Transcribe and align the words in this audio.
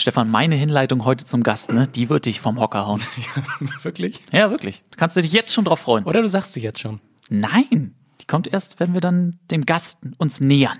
Stefan, 0.00 0.30
meine 0.30 0.54
Hinleitung 0.54 1.04
heute 1.04 1.26
zum 1.26 1.42
Gast, 1.42 1.74
ne, 1.74 1.86
die 1.86 2.08
wird 2.08 2.24
dich 2.24 2.40
vom 2.40 2.58
Hocker 2.58 2.86
hauen. 2.86 3.02
Wirklich? 3.82 4.22
Ja, 4.32 4.50
wirklich. 4.50 4.82
Du 4.90 4.96
kannst 4.96 5.14
dich 5.14 5.30
jetzt 5.30 5.52
schon 5.52 5.66
drauf 5.66 5.80
freuen. 5.80 6.04
Oder 6.04 6.22
du 6.22 6.28
sagst 6.28 6.54
sie 6.54 6.62
jetzt 6.62 6.80
schon. 6.80 7.00
Nein, 7.28 7.94
die 8.18 8.24
kommt 8.24 8.46
erst, 8.46 8.80
wenn 8.80 8.94
wir 8.94 9.02
dann 9.02 9.38
dem 9.50 9.66
Gast 9.66 9.98
uns 10.16 10.40
nähern. 10.40 10.78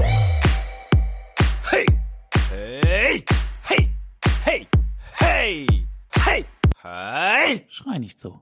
Hey! 0.00 1.84
Hey! 2.50 3.24
Hey! 3.64 3.90
Hey! 4.42 4.66
Hey! 5.18 5.66
Hey! 6.24 6.44
Hey! 6.80 7.66
Schrei 7.68 7.98
nicht 7.98 8.18
so. 8.18 8.40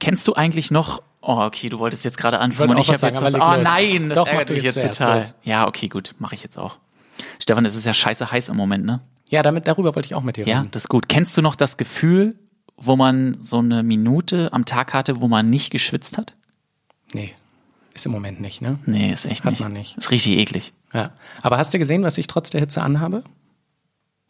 Kennst 0.00 0.26
du 0.26 0.34
eigentlich 0.34 0.72
noch 0.72 1.02
Oh, 1.26 1.40
okay, 1.40 1.68
du 1.68 1.78
wolltest 1.78 2.04
jetzt 2.04 2.18
gerade 2.18 2.40
anfangen 2.40 2.70
wollte 2.70 2.80
und 2.80 2.82
ich 2.82 2.88
habe 2.88 3.00
was 3.00 3.10
jetzt 3.10 3.20
sagen, 3.20 3.32
das, 3.32 3.40
aber 3.40 3.60
Oh 3.60 3.62
nein, 3.62 4.08
das 4.08 4.16
Doch, 4.16 4.26
mach 4.26 4.32
ärgert 4.32 4.50
du 4.50 4.54
mich 4.54 4.64
jetzt 4.64 4.82
total. 4.82 5.14
los. 5.14 5.34
Ja, 5.44 5.68
okay, 5.68 5.86
gut, 5.88 6.16
mache 6.18 6.34
ich 6.34 6.42
jetzt 6.42 6.58
auch. 6.58 6.78
Stefan, 7.40 7.64
es 7.64 7.74
ist 7.74 7.84
ja 7.86 7.94
scheiße 7.94 8.30
heiß 8.30 8.48
im 8.48 8.56
Moment, 8.56 8.84
ne? 8.84 9.00
Ja, 9.28 9.42
damit, 9.42 9.66
darüber 9.66 9.94
wollte 9.94 10.06
ich 10.06 10.14
auch 10.14 10.22
mit 10.22 10.36
dir 10.36 10.46
Ja, 10.46 10.58
reden. 10.60 10.70
das 10.72 10.84
ist 10.84 10.88
gut. 10.88 11.08
Kennst 11.08 11.36
du 11.36 11.42
noch 11.42 11.56
das 11.56 11.76
Gefühl, 11.76 12.36
wo 12.76 12.96
man 12.96 13.38
so 13.40 13.58
eine 13.58 13.82
Minute 13.82 14.52
am 14.52 14.64
Tag 14.64 14.92
hatte, 14.94 15.20
wo 15.20 15.28
man 15.28 15.48
nicht 15.50 15.70
geschwitzt 15.70 16.18
hat? 16.18 16.34
Nee, 17.12 17.32
ist 17.94 18.06
im 18.06 18.12
Moment 18.12 18.40
nicht, 18.40 18.60
ne? 18.60 18.78
Nee, 18.86 19.10
ist 19.12 19.24
echt 19.24 19.44
Hat 19.44 19.52
nicht. 19.52 19.60
man 19.62 19.72
nicht. 19.72 19.96
Ist 19.96 20.10
richtig 20.10 20.36
eklig. 20.38 20.72
Ja. 20.92 21.12
Aber 21.42 21.58
hast 21.58 21.72
du 21.72 21.78
gesehen, 21.78 22.02
was 22.02 22.18
ich 22.18 22.26
trotz 22.26 22.50
der 22.50 22.60
Hitze 22.60 22.82
anhabe? 22.82 23.22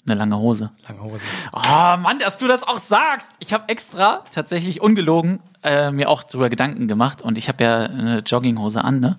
Eine 0.06 0.16
lange 0.16 0.36
Hose. 0.38 0.70
Lange 0.86 1.02
Hose. 1.02 1.24
Oh 1.54 1.96
Mann, 1.96 2.18
dass 2.18 2.36
du 2.36 2.46
das 2.46 2.62
auch 2.62 2.76
sagst. 2.78 3.32
Ich 3.38 3.54
habe 3.54 3.64
extra, 3.68 4.22
tatsächlich 4.30 4.82
ungelogen, 4.82 5.40
äh, 5.62 5.90
mir 5.90 6.10
auch 6.10 6.22
darüber 6.24 6.50
Gedanken 6.50 6.88
gemacht 6.88 7.22
und 7.22 7.38
ich 7.38 7.48
habe 7.48 7.64
ja 7.64 7.78
eine 7.84 8.18
Jogginghose 8.18 8.84
an, 8.84 9.00
ne? 9.00 9.18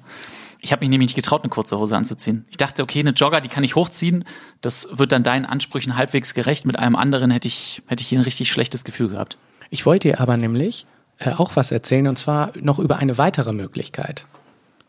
Ich 0.66 0.72
habe 0.72 0.80
mich 0.80 0.90
nämlich 0.90 1.10
nicht 1.10 1.16
getraut, 1.16 1.44
eine 1.44 1.52
kurze 1.52 1.78
Hose 1.78 1.96
anzuziehen. 1.96 2.44
Ich 2.50 2.58
dachte, 2.58 2.82
okay, 2.82 3.00
eine 3.00 3.12
Jogger, 3.12 3.40
die 3.40 3.50
kann 3.50 3.64
ich 3.64 3.76
hochziehen. 3.76 4.24
Das 4.62 4.88
wird 4.92 5.12
dann 5.12 5.22
deinen 5.22 5.46
Ansprüchen 5.46 5.96
halbwegs 5.96 6.34
gerecht. 6.34 6.66
Mit 6.66 6.80
einem 6.80 6.96
anderen 6.96 7.30
hätte 7.30 7.48
ich, 7.48 7.84
hätte 7.86 8.02
ich 8.02 8.08
hier 8.08 8.18
ein 8.18 8.24
richtig 8.24 8.52
schlechtes 8.52 8.84
Gefühl 8.84 9.10
gehabt. 9.10 9.38
Ich 9.70 9.86
wollte 9.86 10.08
dir 10.08 10.20
aber 10.20 10.38
nämlich 10.38 10.88
äh, 11.20 11.34
auch 11.34 11.56
was 11.56 11.72
erzählen 11.72 12.08
und 12.08 12.18
zwar 12.18 12.52
noch 12.60 12.80
über 12.80 12.98
eine 12.98 13.20
weitere 13.20 13.54
Möglichkeit. 13.54 14.26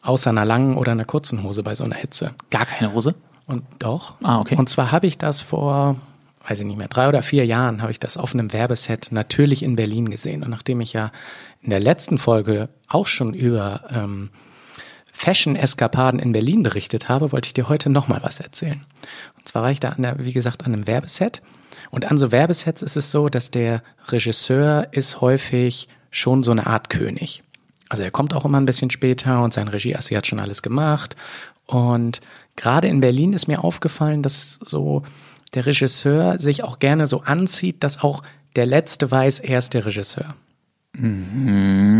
Außer 0.00 0.30
einer 0.30 0.46
langen 0.46 0.78
oder 0.78 0.92
einer 0.92 1.04
kurzen 1.04 1.42
Hose 1.42 1.62
bei 1.62 1.74
so 1.74 1.84
einer 1.84 1.96
Hitze. 1.96 2.34
Gar 2.48 2.64
keine 2.64 2.94
Hose? 2.94 3.14
Und 3.46 3.62
doch. 3.78 4.14
Ah, 4.22 4.40
okay. 4.40 4.56
Und 4.56 4.70
zwar 4.70 4.92
habe 4.92 5.06
ich 5.06 5.18
das 5.18 5.42
vor, 5.42 5.96
weiß 6.48 6.58
ich 6.58 6.64
nicht 6.64 6.78
mehr, 6.78 6.88
drei 6.88 7.06
oder 7.06 7.22
vier 7.22 7.44
Jahren 7.44 7.82
habe 7.82 7.92
ich 7.92 8.00
das 8.00 8.16
auf 8.16 8.32
einem 8.32 8.54
Werbeset 8.54 9.08
natürlich 9.10 9.62
in 9.62 9.76
Berlin 9.76 10.08
gesehen. 10.08 10.42
Und 10.42 10.48
nachdem 10.48 10.80
ich 10.80 10.94
ja 10.94 11.12
in 11.60 11.68
der 11.68 11.80
letzten 11.80 12.16
Folge 12.16 12.70
auch 12.88 13.06
schon 13.06 13.34
über 13.34 13.82
ähm, 13.90 14.30
Fashion-Eskapaden 15.16 16.20
in 16.20 16.32
Berlin 16.32 16.62
berichtet 16.62 17.08
habe, 17.08 17.32
wollte 17.32 17.46
ich 17.46 17.54
dir 17.54 17.70
heute 17.70 17.88
nochmal 17.88 18.22
was 18.22 18.38
erzählen. 18.38 18.84
Und 19.38 19.48
zwar 19.48 19.62
war 19.62 19.70
ich 19.70 19.80
da, 19.80 19.88
an 19.88 20.02
der, 20.02 20.22
wie 20.22 20.34
gesagt, 20.34 20.66
an 20.66 20.74
einem 20.74 20.86
Werbeset. 20.86 21.40
Und 21.90 22.10
an 22.10 22.18
so 22.18 22.32
Werbesets 22.32 22.82
ist 22.82 22.96
es 22.96 23.10
so, 23.10 23.30
dass 23.30 23.50
der 23.50 23.82
Regisseur 24.08 24.88
ist 24.90 25.22
häufig 25.22 25.88
schon 26.10 26.42
so 26.42 26.50
eine 26.50 26.66
Art 26.66 26.90
König. 26.90 27.42
Also 27.88 28.02
er 28.02 28.10
kommt 28.10 28.34
auch 28.34 28.44
immer 28.44 28.60
ein 28.60 28.66
bisschen 28.66 28.90
später 28.90 29.42
und 29.42 29.54
sein 29.54 29.68
Regieassi 29.68 30.14
hat 30.14 30.26
schon 30.26 30.38
alles 30.38 30.60
gemacht. 30.62 31.16
Und 31.64 32.20
gerade 32.56 32.88
in 32.88 33.00
Berlin 33.00 33.32
ist 33.32 33.48
mir 33.48 33.64
aufgefallen, 33.64 34.22
dass 34.22 34.58
so 34.62 35.02
der 35.54 35.64
Regisseur 35.64 36.38
sich 36.38 36.62
auch 36.62 36.78
gerne 36.78 37.06
so 37.06 37.22
anzieht, 37.22 37.82
dass 37.82 38.02
auch 38.02 38.22
der 38.54 38.66
Letzte 38.66 39.10
weiß, 39.10 39.40
er 39.40 39.58
ist 39.58 39.72
der 39.72 39.86
Regisseur. 39.86 40.34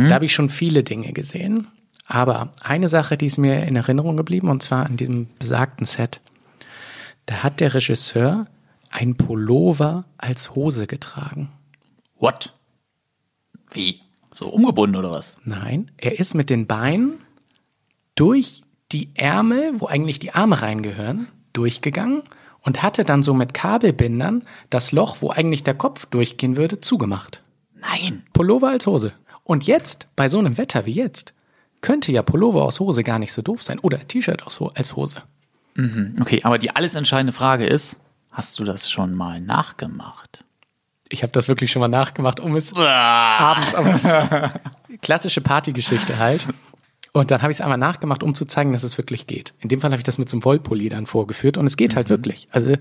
Da 0.08 0.14
habe 0.14 0.27
ich 0.27 0.34
schon 0.34 0.51
viele 0.51 0.83
Dinge 0.83 1.14
gesehen. 1.14 1.69
Aber 2.06 2.52
eine 2.62 2.88
Sache, 2.88 3.16
die 3.16 3.26
ist 3.26 3.38
mir 3.38 3.64
in 3.64 3.76
Erinnerung 3.76 4.16
geblieben, 4.16 4.48
und 4.48 4.62
zwar 4.62 4.86
an 4.86 4.96
diesem 4.96 5.28
besagten 5.38 5.86
Set. 5.86 6.20
Da 7.26 7.42
hat 7.42 7.60
der 7.60 7.74
Regisseur 7.74 8.46
ein 8.90 9.16
Pullover 9.16 10.04
als 10.16 10.54
Hose 10.54 10.86
getragen. 10.86 11.50
What? 12.18 12.54
Wie? 13.72 14.00
So 14.32 14.48
umgebunden 14.48 14.96
oder 14.96 15.10
was? 15.10 15.38
Nein, 15.44 15.90
er 15.96 16.18
ist 16.18 16.34
mit 16.34 16.50
den 16.50 16.66
Beinen 16.66 17.18
durch 18.14 18.62
die 18.92 19.11
Ärmel, 19.14 19.80
wo 19.80 19.86
eigentlich 19.86 20.18
die 20.18 20.33
Arme 20.33 20.62
reingehören, 20.62 21.28
durchgegangen 21.52 22.22
und 22.61 22.83
hatte 22.83 23.05
dann 23.05 23.22
so 23.22 23.34
mit 23.34 23.55
Kabelbindern 23.55 24.45
das 24.70 24.92
Loch, 24.92 25.18
wo 25.20 25.30
eigentlich 25.30 25.64
der 25.64 25.74
Kopf 25.74 26.06
durchgehen 26.06 26.56
würde, 26.56 26.80
zugemacht. 26.80 27.42
Nein. 27.74 28.24
Pullover 28.33 28.68
als 28.68 28.86
Hose. 28.86 29.12
Und 29.45 29.66
jetzt, 29.66 30.08
bei 30.16 30.28
so 30.28 30.39
einem 30.39 30.58
Wetter 30.58 30.86
wie 30.86 30.92
jetzt, 30.92 31.34
könnte 31.86 32.11
ja 32.11 32.23
Pullover 32.23 32.64
aus 32.64 32.80
Hose 32.80 33.05
gar 33.05 33.20
nicht 33.20 33.33
so 33.33 33.42
doof 33.42 33.63
sein. 33.63 33.79
Oder 33.79 34.01
T-Shirt 34.08 34.42
als 34.42 34.97
Hose. 34.97 35.23
Okay, 36.20 36.41
aber 36.42 36.58
die 36.58 36.74
alles 36.74 36.97
entscheidende 36.97 37.33
Frage 37.33 37.64
ist, 37.64 37.97
hast 38.33 38.58
du 38.58 38.64
das 38.64 38.91
schon 38.91 39.14
mal 39.14 39.41
nachgemacht? 39.41 40.42
Ich 41.11 41.23
habe 41.23 41.30
das 41.30 41.46
wirklich 41.46 41.70
schon 41.70 41.79
mal 41.79 41.86
nachgemacht, 41.86 42.41
um 42.41 42.57
es 42.57 42.75
abends 42.75 43.77
aber 43.77 44.52
klassische 45.01 45.41
Partygeschichte 45.41 46.19
halt. 46.19 46.48
Und 47.13 47.30
dann 47.30 47.41
habe 47.41 47.52
ich 47.52 47.58
es 47.58 47.61
einmal 47.61 47.79
nachgemacht, 47.79 48.25
um 48.25 48.35
zu 48.35 48.46
zeigen, 48.46 48.73
dass 48.73 48.83
es 48.83 48.98
wirklich 48.98 49.29
geht. 49.29 49.55
In 49.61 49.69
dem 49.69 49.80
Fall 49.80 49.92
habe 49.92 50.01
ich 50.01 50.05
das 50.05 50.19
mit 50.19 50.29
so 50.29 50.39
einem 50.39 50.45
Wollpulli 50.45 50.89
dann 50.89 51.07
vorgeführt 51.07 51.57
und 51.57 51.67
es 51.67 51.77
geht 51.77 51.95
halt 51.95 52.08
wirklich. 52.08 52.48
Also 52.51 52.75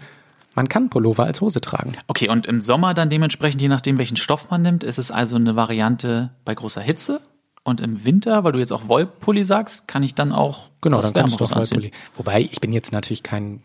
man 0.55 0.67
kann 0.67 0.89
Pullover 0.89 1.25
als 1.25 1.41
Hose 1.41 1.61
tragen. 1.61 1.93
Okay, 2.07 2.27
und 2.27 2.47
im 2.47 2.59
Sommer 2.59 2.95
dann 2.95 3.11
dementsprechend, 3.11 3.61
je 3.61 3.67
nachdem, 3.67 3.99
welchen 3.99 4.17
Stoff 4.17 4.49
man 4.49 4.63
nimmt, 4.63 4.83
ist 4.83 4.97
es 4.97 5.11
also 5.11 5.35
eine 5.35 5.55
Variante 5.55 6.31
bei 6.43 6.55
großer 6.55 6.81
Hitze. 6.81 7.21
Und 7.65 7.81
im 7.81 8.05
Winter, 8.05 8.43
weil 8.45 8.51
du 8.53 8.59
jetzt 8.59 8.71
auch 8.71 8.87
Wollpulli 8.87 9.43
sagst, 9.43 9.87
kann 9.87 10.03
ich 10.03 10.13
dann 10.15 10.31
auch 10.31 10.69
Genau, 10.81 10.97
was 10.99 11.11
dann 11.11 11.23
kannst 11.23 11.39
du 11.39 11.43
anziehen. 11.45 11.57
Wollpulli. 11.57 11.91
Wobei 12.15 12.41
ich 12.41 12.61
bin 12.61 12.71
jetzt 12.71 12.91
natürlich 12.93 13.23
kein 13.23 13.61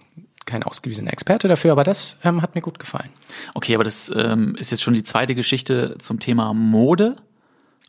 kein 0.47 0.62
ausgewiesener 0.62 1.12
Experte 1.12 1.47
dafür, 1.49 1.71
aber 1.72 1.84
das 1.84 2.16
ähm, 2.25 2.41
hat 2.43 2.55
mir 2.55 2.62
gut 2.62 2.78
gefallen. 2.78 3.11
Okay, 3.55 3.75
aber 3.75 3.84
das 3.84 4.11
ähm, 4.16 4.56
ist 4.56 4.71
jetzt 4.71 4.83
schon 4.83 4.94
die 4.94 5.05
zweite 5.05 5.34
Geschichte 5.34 5.97
zum 5.99 6.19
Thema 6.19 6.55
Mode. 6.55 7.16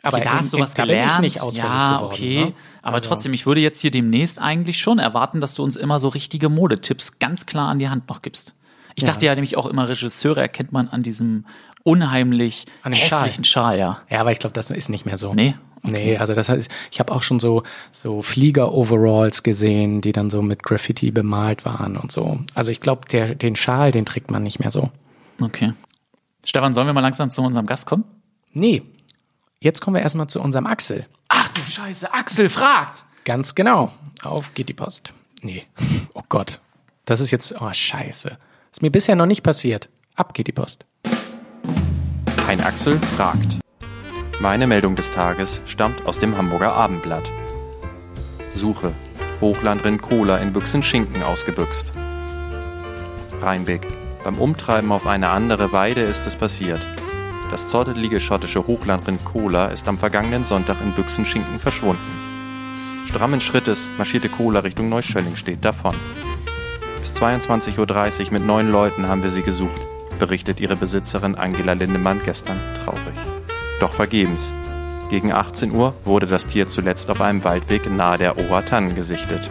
Aber 0.04 0.18
okay, 0.18 0.26
da 0.26 0.32
in- 0.34 0.40
hast 0.40 0.54
du 0.54 0.60
was 0.60 0.74
gelernt. 0.76 1.22
nicht 1.22 1.42
ausfällig 1.42 1.70
ja, 1.70 1.96
geworden, 1.96 2.12
okay. 2.14 2.46
ne? 2.48 2.54
Aber 2.82 2.96
Also- 2.98 3.08
trotzdem, 3.08 3.34
ich 3.34 3.46
würde 3.46 3.62
jetzt 3.62 3.80
hier 3.80 3.90
demnächst 3.90 4.38
eigentlich 4.40 4.80
schon 4.80 5.00
erwarten, 5.00 5.40
dass 5.40 5.56
du 5.56 5.64
uns 5.64 5.78
immer 5.78 6.00
so 6.02 6.10
richtige 6.10 6.50
Modetipps 6.50 7.20
ganz 7.20 7.46
klar 7.46 7.70
an 7.70 7.80
die 7.80 7.88
Hand 7.90 8.10
noch 8.10 8.22
gibst. 8.22 8.54
Ich 8.96 9.06
dachte 9.06 9.26
ja 9.26 9.34
nämlich 9.34 9.56
auch 9.56 9.66
immer, 9.66 9.88
Regisseure 9.88 10.42
erkennt 10.42 10.74
man 10.74 10.90
an 10.90 11.04
diesem 11.04 11.46
unheimlich 11.84 12.66
An 12.84 12.92
dem 12.92 13.02
Schal. 13.02 13.22
hässlichen 13.22 13.44
Schal, 13.46 13.80
ja. 13.80 14.02
Ja, 14.10 14.20
aber 14.20 14.32
ich 14.34 14.40
glaube, 14.40 14.54
das 14.54 14.70
ist 14.70 14.90
nicht 14.90 15.06
mehr 15.06 15.18
so. 15.18 15.34
Nee? 15.34 15.56
Nee, 15.84 16.18
also 16.18 16.34
das 16.34 16.48
heißt, 16.50 16.70
ich 16.92 17.00
habe 17.00 17.12
auch 17.12 17.24
schon 17.24 17.40
so 17.40 17.64
so 17.92 18.22
Flieger-Overalls 18.22 19.44
gesehen, 19.44 20.02
die 20.02 20.12
dann 20.12 20.30
so 20.30 20.42
mit 20.42 20.64
Graffiti 20.64 21.12
bemalt 21.12 21.66
waren 21.66 21.98
und 21.98 22.12
so. 22.12 22.40
Also 22.54 22.72
ich 22.72 22.80
glaube, 22.82 23.08
der 23.10 23.34
den 23.34 23.56
Schal, 23.56 23.92
den 23.92 24.06
trägt 24.06 24.30
man 24.30 24.44
nicht 24.44 24.60
mehr 24.60 24.72
so. 24.72 24.92
Okay. 25.42 25.74
Stefan, 26.46 26.74
sollen 26.74 26.88
wir 26.88 26.94
mal 26.94 27.02
langsam 27.02 27.30
zu 27.32 27.42
unserem 27.42 27.66
Gast 27.66 27.86
kommen? 27.86 28.04
Nee. 28.54 28.84
Jetzt 29.60 29.82
kommen 29.82 29.96
wir 29.96 30.02
erstmal 30.02 30.28
zu 30.28 30.42
unserem 30.42 30.66
Axel. 30.66 31.06
Ach 31.30 31.50
du 31.50 31.62
Scheiße, 31.62 32.14
Axel 32.14 32.50
fragt. 32.50 33.06
Ganz 33.26 33.56
genau. 33.56 33.92
Auf 34.24 34.54
geht 34.54 34.70
die 34.70 34.74
Post. 34.74 35.14
Nee. 35.42 35.64
Oh 36.14 36.24
Gott. 36.28 36.60
Das 37.06 37.22
ist 37.22 37.32
jetzt, 37.32 37.56
oh 37.62 37.72
Scheiße. 37.72 38.38
Ist 38.72 38.82
mir 38.82 38.92
bisher 38.92 39.16
noch 39.16 39.26
nicht 39.26 39.44
passiert. 39.44 39.90
Ab 40.16 40.34
geht 40.34 40.48
die 40.48 40.52
Post. 40.52 40.86
Ein 42.48 42.60
Axel 42.62 43.00
fragt. 43.00 43.60
Meine 44.42 44.66
Meldung 44.66 44.96
des 44.96 45.12
Tages 45.12 45.62
stammt 45.68 46.08
aus 46.08 46.18
dem 46.18 46.36
Hamburger 46.36 46.74
Abendblatt. 46.74 47.32
Suche. 48.56 48.92
Hochlandrind 49.40 50.02
Cola 50.02 50.38
in 50.38 50.52
Büchsen-Schinken 50.52 51.22
ausgebüxt. 51.22 51.92
Rheinbeck. 53.40 53.88
Beim 54.24 54.40
Umtreiben 54.40 54.92
auf 54.92 55.06
eine 55.06 55.30
andere 55.30 55.74
Weide 55.74 56.02
ist 56.02 56.26
es 56.26 56.36
passiert. 56.36 56.84
Das 57.52 57.68
zottelige 57.68 58.20
schottische 58.20 58.66
Hochlandrind 58.66 59.24
Cola 59.26 59.68
ist 59.68 59.88
am 59.88 60.00
vergangenen 60.00 60.44
Sonntag 60.44 60.78
in 60.82 60.94
Büchsen-Schinken 60.94 61.60
verschwunden. 61.60 62.02
Strammen 63.08 63.42
Schrittes 63.42 63.90
marschierte 64.00 64.30
Cola 64.30 64.62
Richtung 64.62 64.90
Neuschöllingstedt 64.90 65.64
davon. 65.64 65.96
Bis 67.00 67.14
22.30 67.14 67.78
Uhr 68.26 68.34
mit 68.34 68.48
neun 68.48 68.72
Leuten 68.72 69.08
haben 69.08 69.22
wir 69.22 69.30
sie 69.30 69.44
gesucht, 69.44 69.82
berichtet 70.18 70.60
ihre 70.60 70.76
Besitzerin 70.76 71.36
Angela 71.36 71.74
Lindemann 71.74 72.22
gestern 72.26 72.60
traurig. 72.84 73.31
Doch 73.82 73.94
vergebens. 73.94 74.54
Gegen 75.10 75.32
18 75.32 75.72
Uhr 75.72 75.96
wurde 76.06 76.28
das 76.28 76.46
Tier 76.46 76.68
zuletzt 76.68 77.10
auf 77.10 77.20
einem 77.20 77.44
Waldweg 77.44 77.90
nahe 77.90 78.20
der 78.20 78.38
Ohrtannen 78.38 78.94
gesichtet. 78.94 79.50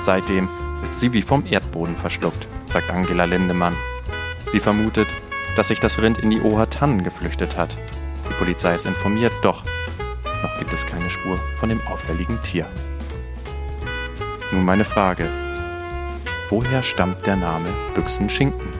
Seitdem 0.00 0.48
ist 0.82 0.98
sie 0.98 1.12
wie 1.12 1.22
vom 1.22 1.46
Erdboden 1.46 1.94
verschluckt, 1.94 2.48
sagt 2.66 2.90
Angela 2.90 3.24
Lindemann. 3.24 3.76
Sie 4.46 4.58
vermutet, 4.58 5.06
dass 5.54 5.68
sich 5.68 5.78
das 5.78 6.02
Rind 6.02 6.18
in 6.18 6.30
die 6.30 6.40
Ohrtannen 6.40 7.04
geflüchtet 7.04 7.56
hat. 7.56 7.78
Die 8.28 8.34
Polizei 8.34 8.74
ist 8.74 8.84
informiert, 8.84 9.32
doch 9.42 9.62
noch 10.42 10.58
gibt 10.58 10.72
es 10.72 10.84
keine 10.84 11.08
Spur 11.08 11.38
von 11.60 11.68
dem 11.68 11.80
auffälligen 11.86 12.42
Tier. 12.42 12.66
Nun 14.50 14.64
meine 14.64 14.84
Frage. 14.84 15.28
Woher 16.50 16.82
stammt 16.82 17.24
der 17.26 17.36
Name 17.36 17.68
Büchsen-Schinken? 17.94 18.70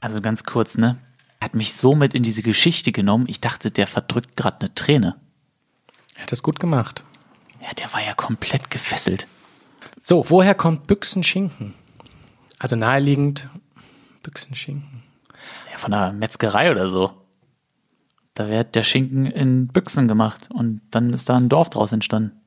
Also 0.00 0.20
ganz 0.20 0.42
kurz, 0.42 0.76
ne? 0.76 0.98
Er 1.42 1.46
hat 1.46 1.56
mich 1.56 1.74
so 1.74 1.96
mit 1.96 2.14
in 2.14 2.22
diese 2.22 2.44
Geschichte 2.44 2.92
genommen, 2.92 3.24
ich 3.26 3.40
dachte, 3.40 3.72
der 3.72 3.88
verdrückt 3.88 4.36
gerade 4.36 4.60
eine 4.60 4.74
Träne. 4.76 5.16
Er 6.14 6.22
hat 6.22 6.30
das 6.30 6.44
gut 6.44 6.60
gemacht. 6.60 7.02
Ja, 7.60 7.74
der 7.76 7.92
war 7.92 8.00
ja 8.00 8.14
komplett 8.14 8.70
gefesselt. 8.70 9.26
So, 10.00 10.30
woher 10.30 10.54
kommt 10.54 10.86
Büchsen-Schinken? 10.86 11.74
Also 12.60 12.76
naheliegend, 12.76 13.48
Büchsenschinken. 14.22 15.02
Ja, 15.72 15.78
von 15.78 15.90
der 15.90 16.12
Metzgerei 16.12 16.70
oder 16.70 16.88
so. 16.88 17.10
Da 18.34 18.48
wird 18.48 18.76
der 18.76 18.84
Schinken 18.84 19.26
in 19.26 19.66
Büchsen 19.66 20.06
gemacht 20.06 20.48
und 20.48 20.80
dann 20.92 21.12
ist 21.12 21.28
da 21.28 21.34
ein 21.34 21.48
Dorf 21.48 21.70
draus 21.70 21.90
entstanden. 21.90 22.40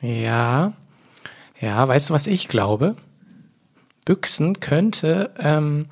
Ja, 0.00 0.72
ja, 1.60 1.86
weißt 1.86 2.10
du, 2.10 2.14
was 2.14 2.26
ich 2.26 2.48
glaube? 2.48 2.96
Büchsen 4.04 4.58
könnte, 4.58 5.32
ähm, 5.38 5.86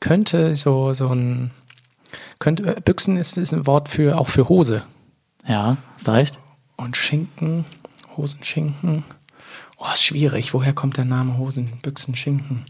könnte 0.00 0.56
so, 0.56 0.92
so 0.92 1.08
ein, 1.08 1.50
könnte, 2.38 2.76
äh, 2.76 2.80
Büchsen 2.80 3.16
ist, 3.16 3.36
ist 3.38 3.52
ein 3.52 3.66
Wort 3.66 3.88
für, 3.88 4.18
auch 4.18 4.28
für 4.28 4.48
Hose. 4.48 4.82
Ja, 5.46 5.76
hast 5.94 6.08
du 6.08 6.12
recht. 6.12 6.38
Und 6.76 6.96
Schinken, 6.96 7.64
Hosenschinken. 8.16 9.04
Oh, 9.78 9.86
ist 9.92 10.02
schwierig. 10.02 10.54
Woher 10.54 10.72
kommt 10.72 10.96
der 10.96 11.04
Name 11.04 11.36
Hosen, 11.38 11.78
Büchsen, 11.82 12.16
Schinken? 12.16 12.64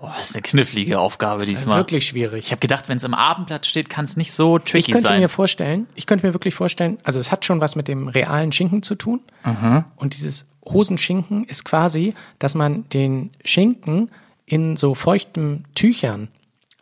Boah, 0.00 0.14
das 0.18 0.30
ist 0.30 0.36
eine 0.36 0.42
knifflige 0.42 0.98
Aufgabe 0.98 1.44
diesmal. 1.44 1.78
Wirklich 1.78 2.06
schwierig. 2.06 2.46
Ich 2.46 2.50
habe 2.50 2.58
gedacht, 2.58 2.88
wenn 2.88 2.96
es 2.96 3.04
im 3.04 3.14
Abendblatt 3.14 3.66
steht, 3.66 3.88
kann 3.88 4.04
es 4.04 4.16
nicht 4.16 4.32
so 4.32 4.56
Ich 4.56 4.64
tricky 4.64 4.92
könnte 4.92 5.06
sein. 5.08 5.20
mir 5.20 5.28
vorstellen, 5.28 5.86
ich 5.94 6.06
könnte 6.06 6.26
mir 6.26 6.34
wirklich 6.34 6.54
vorstellen, 6.56 6.98
also 7.04 7.20
es 7.20 7.30
hat 7.30 7.44
schon 7.44 7.60
was 7.60 7.76
mit 7.76 7.86
dem 7.86 8.08
realen 8.08 8.50
Schinken 8.50 8.82
zu 8.82 8.96
tun. 8.96 9.20
Und 9.94 10.14
dieses 10.14 10.46
Hosenschinken 10.64 11.44
ist 11.44 11.64
quasi, 11.64 12.14
dass 12.40 12.56
man 12.56 12.88
den 12.88 13.30
Schinken 13.44 14.10
in 14.46 14.76
so 14.76 14.94
feuchten 14.94 15.64
Tüchern 15.74 16.28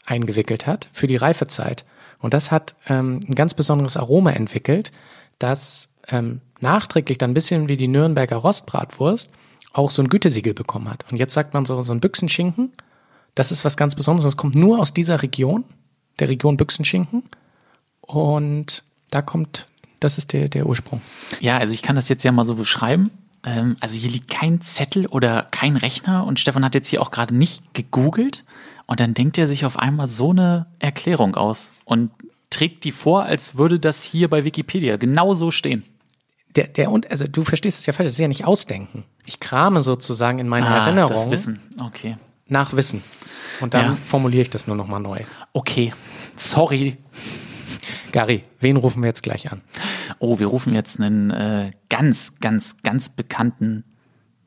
eingewickelt 0.06 0.66
hat 0.66 0.90
für 0.92 1.06
die 1.06 1.16
Reifezeit. 1.16 1.84
Und 2.18 2.34
das 2.34 2.50
hat 2.50 2.74
ähm, 2.88 3.20
ein 3.28 3.34
ganz 3.34 3.54
besonderes 3.54 3.96
Aroma 3.96 4.30
entwickelt, 4.30 4.92
das 5.38 5.90
ähm, 6.08 6.40
nachträglich 6.60 7.18
dann 7.18 7.30
ein 7.30 7.34
bisschen 7.34 7.68
wie 7.68 7.76
die 7.76 7.88
Nürnberger 7.88 8.36
Rostbratwurst 8.36 9.30
auch 9.72 9.90
so 9.90 10.02
ein 10.02 10.08
Gütesiegel 10.08 10.54
bekommen 10.54 10.88
hat. 10.88 11.04
Und 11.10 11.16
jetzt 11.16 11.32
sagt 11.32 11.54
man 11.54 11.64
so, 11.64 11.80
so 11.82 11.92
ein 11.92 12.00
Büchsenschinken, 12.00 12.72
das 13.34 13.52
ist 13.52 13.64
was 13.64 13.76
ganz 13.76 13.94
Besonderes. 13.94 14.24
Das 14.24 14.36
kommt 14.36 14.58
nur 14.58 14.80
aus 14.80 14.92
dieser 14.92 15.22
Region, 15.22 15.64
der 16.18 16.28
Region 16.28 16.56
Büchsenschinken. 16.56 17.22
Und 18.00 18.84
da 19.10 19.22
kommt, 19.22 19.68
das 20.00 20.18
ist 20.18 20.32
der, 20.32 20.48
der 20.48 20.66
Ursprung. 20.66 21.00
Ja, 21.40 21.58
also 21.58 21.72
ich 21.72 21.82
kann 21.82 21.96
das 21.96 22.08
jetzt 22.08 22.24
ja 22.24 22.32
mal 22.32 22.44
so 22.44 22.56
beschreiben. 22.56 23.10
Ähm, 23.44 23.76
also 23.80 23.96
hier 23.96 24.10
liegt 24.10 24.28
kein 24.30 24.60
Zettel 24.60 25.06
oder 25.06 25.44
kein 25.50 25.76
Rechner 25.76 26.26
und 26.26 26.38
Stefan 26.38 26.64
hat 26.64 26.74
jetzt 26.74 26.88
hier 26.88 27.00
auch 27.02 27.10
gerade 27.10 27.34
nicht 27.34 27.74
gegoogelt 27.74 28.44
und 28.86 29.00
dann 29.00 29.14
denkt 29.14 29.38
er 29.38 29.48
sich 29.48 29.64
auf 29.64 29.78
einmal 29.78 30.08
so 30.08 30.30
eine 30.30 30.66
Erklärung 30.78 31.36
aus 31.36 31.72
und 31.84 32.10
trägt 32.50 32.84
die 32.84 32.92
vor, 32.92 33.22
als 33.24 33.56
würde 33.56 33.78
das 33.78 34.02
hier 34.02 34.28
bei 34.28 34.44
Wikipedia 34.44 34.96
genau 34.96 35.34
so 35.34 35.50
stehen. 35.50 35.84
Der, 36.56 36.66
der, 36.66 36.90
und, 36.90 37.08
also 37.10 37.26
du 37.28 37.42
verstehst 37.44 37.78
es 37.78 37.86
ja 37.86 37.92
falsch, 37.92 38.08
das 38.08 38.14
ist 38.14 38.18
ja 38.18 38.26
nicht 38.28 38.44
Ausdenken. 38.44 39.04
Ich 39.24 39.38
krame 39.38 39.82
sozusagen 39.82 40.40
in 40.40 40.48
meiner 40.48 40.66
Erinnerung 40.66 41.10
Ah, 41.12 41.14
das 41.14 41.30
Wissen. 41.30 41.60
Okay. 41.78 42.16
nach 42.48 42.72
Wissen. 42.74 43.04
Und 43.60 43.74
dann 43.74 43.84
Ja. 43.84 43.96
formuliere 44.04 44.42
ich 44.42 44.50
das 44.50 44.66
nur 44.66 44.74
nochmal 44.74 44.98
neu. 45.00 45.20
Okay. 45.52 45.92
Sorry. 46.36 46.96
Gary, 48.12 48.44
wen 48.60 48.76
rufen 48.76 49.02
wir 49.02 49.08
jetzt 49.08 49.22
gleich 49.22 49.50
an? 49.50 49.62
Oh, 50.18 50.38
wir 50.38 50.46
rufen 50.46 50.74
jetzt 50.74 51.00
einen 51.00 51.30
äh, 51.30 51.70
ganz, 51.88 52.38
ganz, 52.40 52.76
ganz 52.82 53.08
bekannten 53.08 53.84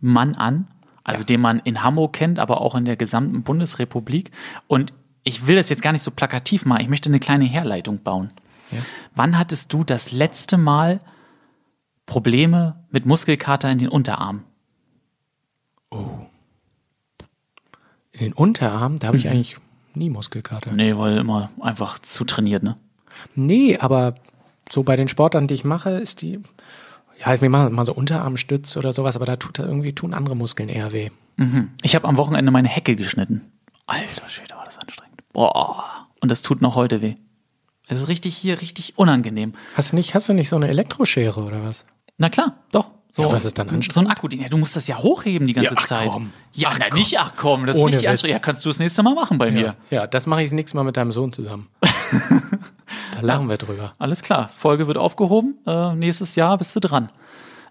Mann 0.02 0.36
an, 0.36 0.68
also 1.04 1.24
den 1.24 1.42
man 1.42 1.60
in 1.60 1.84
Hamburg 1.84 2.14
kennt, 2.14 2.40
aber 2.40 2.62
auch 2.62 2.76
in 2.76 2.86
der 2.86 2.96
gesamten 2.96 3.44
Bundesrepublik. 3.44 4.32
Und 4.68 4.94
ich 5.24 5.48
will 5.48 5.56
das 5.56 5.70
jetzt 5.70 5.82
gar 5.82 5.94
nicht 5.94 6.04
so 6.04 6.12
plakativ 6.12 6.66
machen. 6.66 6.82
Ich 6.82 6.90
möchte 6.90 7.10
eine 7.10 7.20
kleine 7.20 7.46
Herleitung 7.46 8.04
bauen. 8.04 8.32
Ja. 8.72 8.80
Wann 9.16 9.38
hattest 9.38 9.72
du 9.74 9.84
das 9.84 10.12
letzte 10.12 10.58
Mal 10.58 11.00
Probleme 12.06 12.84
mit 12.90 13.06
Muskelkater 13.06 13.72
in 13.72 13.78
den 13.78 13.90
Unterarmen? 13.90 14.44
In 18.12 18.20
den 18.20 18.34
Unterarm, 18.34 19.00
da 19.00 19.08
habe 19.08 19.18
ich 19.18 19.30
eigentlich 19.30 19.58
nie 19.94 20.10
Muskelkater. 20.10 20.72
Nee, 20.72 20.98
weil 20.98 21.18
immer 21.18 21.50
einfach 21.62 22.00
zu 22.00 22.26
trainiert, 22.26 22.64
ne? 22.64 22.78
Nee, 23.36 23.78
aber 23.78 24.16
so 24.72 24.84
bei 24.84 24.96
den 24.96 25.08
Sportarten, 25.08 25.48
die 25.48 25.54
ich 25.56 25.64
mache, 25.64 25.90
ist 25.92 26.22
die, 26.22 26.40
ja, 27.24 27.40
wir 27.42 27.50
machen 27.50 27.74
mal 27.74 27.86
so 27.86 27.94
Unterarmstütz 27.94 28.78
oder 28.78 28.94
sowas, 28.94 29.16
aber 29.16 29.26
da 29.26 29.36
tut 29.36 29.60
irgendwie 29.60 29.94
tun 29.94 30.14
andere 30.14 30.36
Muskeln 30.36 30.70
eher 30.70 30.92
weh. 30.94 31.10
Ich 31.82 31.96
habe 31.96 32.08
am 32.08 32.18
Wochenende 32.18 32.52
meine 32.52 32.68
Hecke 32.70 32.96
geschnitten. 32.96 33.42
Alter 33.88 34.30
Schwede, 34.30 34.56
war 34.56 34.66
das 34.66 34.78
anstrengend. 34.78 35.22
Boah. 35.34 36.08
Und 36.22 36.30
das 36.30 36.42
tut 36.42 36.62
noch 36.62 36.76
heute 36.76 37.02
weh. 37.02 37.16
Es 37.88 37.98
ist 38.00 38.08
richtig 38.08 38.38
hier, 38.38 38.62
richtig 38.62 38.94
unangenehm. 38.98 39.54
Hast 39.76 39.92
du 39.92 39.96
nicht, 39.98 40.16
hast 40.16 40.30
du 40.30 40.34
nicht 40.34 40.48
so 40.48 40.56
eine 40.56 40.68
Elektroschere 40.70 41.42
oder 41.44 41.64
was? 41.64 41.86
Na 42.18 42.30
klar, 42.30 42.58
doch. 42.72 42.92
So, 43.12 43.24
Ja, 43.24 43.32
was 43.32 43.46
ist 43.46 43.58
dann 43.60 43.68
So 43.68 43.72
ein 43.74 43.76
anstrengend? 43.76 44.12
Akkuding. 44.12 44.42
Ja, 44.42 44.48
du 44.50 44.58
musst 44.58 44.76
das 44.76 44.88
ja 44.88 44.98
hochheben 44.98 45.48
die 45.48 45.54
ganze 45.54 45.74
Ja, 45.74 45.80
ach 45.80 45.86
Zeit. 45.86 46.08
komm. 46.10 46.32
Ja, 46.54 46.70
Ach 46.72 46.78
na, 46.80 46.86
komm. 46.90 46.98
nicht 47.00 47.20
ach 47.20 47.34
komm, 47.36 47.66
das 47.66 47.76
ist 47.76 47.82
Ohne 47.82 47.90
richtig 47.92 48.04
Witz. 48.06 48.12
anstrengend. 48.12 48.34
Ja, 48.36 48.40
kannst 48.40 48.64
du 48.66 48.70
das 48.70 48.80
nächste 48.80 49.04
Mal 49.04 49.14
machen 49.16 49.38
bei 49.38 49.52
mir. 49.52 49.76
Ja, 49.92 50.08
das 50.08 50.26
mache 50.28 50.42
ich 50.44 50.50
das 50.50 50.56
nächste 50.56 50.78
Mal 50.78 50.84
mit 50.84 50.96
deinem 50.98 51.12
Sohn 51.12 51.32
zusammen. 51.34 51.68
lachen 53.24 53.50
wir 53.50 53.58
drüber. 53.58 53.94
Alles 54.00 54.22
klar, 54.22 54.50
Folge 54.56 54.88
wird 54.88 54.98
aufgehoben. 54.98 55.58
Äh, 55.66 55.96
nächstes 55.96 56.36
Jahr 56.36 56.58
bist 56.58 56.76
du 56.76 56.80
dran. 56.80 57.10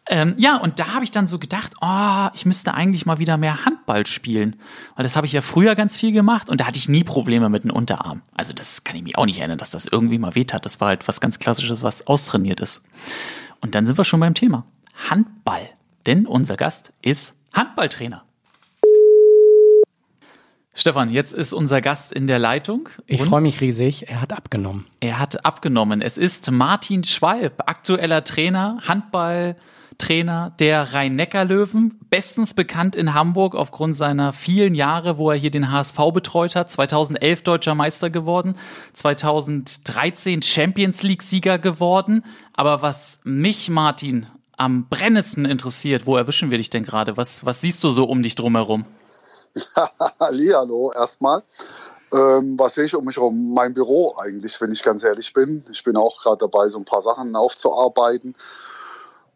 Ähm, 0.08 0.34
ja, 0.36 0.56
und 0.56 0.80
da 0.80 0.94
habe 0.94 1.04
ich 1.04 1.12
dann 1.12 1.28
so 1.28 1.38
gedacht, 1.38 1.74
oh, 1.80 2.28
ich 2.34 2.44
müsste 2.44 2.74
eigentlich 2.74 3.06
mal 3.06 3.18
wieder 3.18 3.36
mehr 3.36 3.64
Handball 3.64 4.04
spielen. 4.06 4.56
Weil 4.96 5.04
das 5.04 5.14
habe 5.14 5.26
ich 5.26 5.32
ja 5.32 5.42
früher 5.42 5.76
ganz 5.76 5.96
viel 5.96 6.12
gemacht 6.12 6.50
und 6.50 6.60
da 6.60 6.66
hatte 6.66 6.78
ich 6.78 6.88
nie 6.88 7.04
Probleme 7.04 7.48
mit 7.48 7.62
dem 7.62 7.70
Unterarm. 7.70 8.22
Also 8.34 8.52
das 8.52 8.82
kann 8.82 8.96
ich 8.96 9.02
mich 9.02 9.16
auch 9.16 9.26
nicht 9.26 9.38
erinnern, 9.38 9.58
dass 9.58 9.70
das 9.70 9.86
irgendwie 9.86 10.18
mal 10.18 10.34
weht 10.34 10.52
hat. 10.52 10.66
Das 10.66 10.80
war 10.80 10.88
halt 10.88 11.06
was 11.06 11.20
ganz 11.20 11.38
Klassisches, 11.38 11.82
was 11.82 12.06
austrainiert 12.08 12.60
ist. 12.60 12.82
Und 13.60 13.76
dann 13.76 13.86
sind 13.86 13.96
wir 13.96 14.04
schon 14.04 14.18
beim 14.18 14.34
Thema. 14.34 14.64
Handball. 15.08 15.68
Denn 16.06 16.26
unser 16.26 16.56
Gast 16.56 16.92
ist 17.00 17.36
Handballtrainer. 17.52 18.24
Stefan, 20.74 21.10
jetzt 21.10 21.34
ist 21.34 21.52
unser 21.52 21.82
Gast 21.82 22.12
in 22.12 22.26
der 22.26 22.38
Leitung. 22.38 22.88
Ich 23.06 23.22
freue 23.22 23.42
mich 23.42 23.60
riesig. 23.60 24.08
Er 24.08 24.22
hat 24.22 24.32
abgenommen. 24.32 24.86
Er 25.00 25.18
hat 25.18 25.44
abgenommen. 25.44 26.00
Es 26.00 26.16
ist 26.16 26.50
Martin 26.50 27.04
Schwalb, 27.04 27.64
aktueller 27.66 28.24
Trainer, 28.24 28.78
Handballtrainer 28.88 30.54
der 30.58 30.94
Rhein-Neckar-Löwen, 30.94 32.00
bestens 32.08 32.54
bekannt 32.54 32.96
in 32.96 33.12
Hamburg 33.12 33.54
aufgrund 33.54 33.96
seiner 33.96 34.32
vielen 34.32 34.74
Jahre, 34.74 35.18
wo 35.18 35.30
er 35.30 35.36
hier 35.36 35.50
den 35.50 35.70
HSV 35.70 35.98
betreut 36.14 36.56
hat. 36.56 36.70
2011 36.70 37.42
deutscher 37.42 37.74
Meister 37.74 38.08
geworden, 38.08 38.54
2013 38.94 40.40
Champions 40.40 41.02
League-Sieger 41.02 41.58
geworden. 41.58 42.24
Aber 42.54 42.80
was 42.80 43.20
mich, 43.24 43.68
Martin, 43.68 44.26
am 44.56 44.86
brennendsten 44.88 45.44
interessiert, 45.44 46.06
wo 46.06 46.16
erwischen 46.16 46.50
wir 46.50 46.56
dich 46.56 46.70
denn 46.70 46.84
gerade? 46.84 47.18
Was, 47.18 47.44
was 47.44 47.60
siehst 47.60 47.84
du 47.84 47.90
so 47.90 48.04
um 48.04 48.22
dich 48.22 48.36
drumherum? 48.36 48.86
Hallihallo 50.20 50.92
erstmal. 50.92 51.42
Ähm, 52.12 52.58
was 52.58 52.74
sehe 52.74 52.84
ich 52.84 52.94
um 52.94 53.04
mich 53.04 53.16
herum? 53.16 53.54
Mein 53.54 53.74
Büro 53.74 54.14
eigentlich, 54.16 54.60
wenn 54.60 54.72
ich 54.72 54.82
ganz 54.82 55.02
ehrlich 55.02 55.32
bin. 55.32 55.64
Ich 55.72 55.82
bin 55.82 55.96
auch 55.96 56.22
gerade 56.22 56.38
dabei, 56.38 56.68
so 56.68 56.78
ein 56.78 56.84
paar 56.84 57.02
Sachen 57.02 57.34
aufzuarbeiten. 57.34 58.34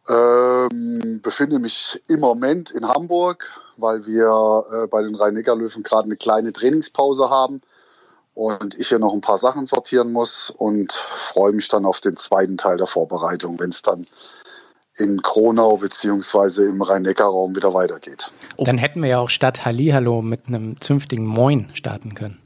Ähm, 0.09 1.21
befinde 1.23 1.59
mich 1.59 2.03
im 2.07 2.21
Moment 2.21 2.71
in 2.71 2.87
Hamburg, 2.87 3.47
weil 3.77 4.07
wir 4.07 4.65
äh, 4.73 4.87
bei 4.87 5.03
den 5.03 5.15
Rhein-Neckar-Löwen 5.15 5.83
gerade 5.83 6.05
eine 6.05 6.17
kleine 6.17 6.53
Trainingspause 6.53 7.29
haben 7.29 7.61
und 8.35 8.79
ich 8.79 8.89
hier 8.89 8.99
noch 8.99 9.15
ein 9.15 9.23
paar 9.23 9.39
Sachen 9.39 9.67
sortieren 9.67 10.13
muss 10.13 10.51
und 10.51 10.93
freue 10.93 11.53
mich 11.53 11.69
dann 11.69 11.87
auf 11.87 12.01
den 12.01 12.17
zweiten 12.17 12.57
Teil 12.57 12.77
der 12.77 12.87
Vorbereitung, 12.87 13.59
wenn 13.59 13.71
es 13.71 13.83
dann 13.83 14.07
in 14.99 15.23
Kronau 15.23 15.77
beziehungsweise 15.77 16.67
im 16.67 16.81
Rhein-Neckar-Raum 16.83 17.55
wieder 17.55 17.75
weitergeht. 17.75 18.31
Dann 18.59 18.79
hätten 18.79 19.03
wir 19.03 19.11
ja 19.11 19.19
auch 19.19 19.31
statt 19.31 19.65
Hallihallo 19.65 20.23
mit 20.23 20.49
einem 20.49 20.81
zünftigen 20.81 21.27
Moin 21.27 21.69
starten 21.75 22.15
können. 22.15 22.39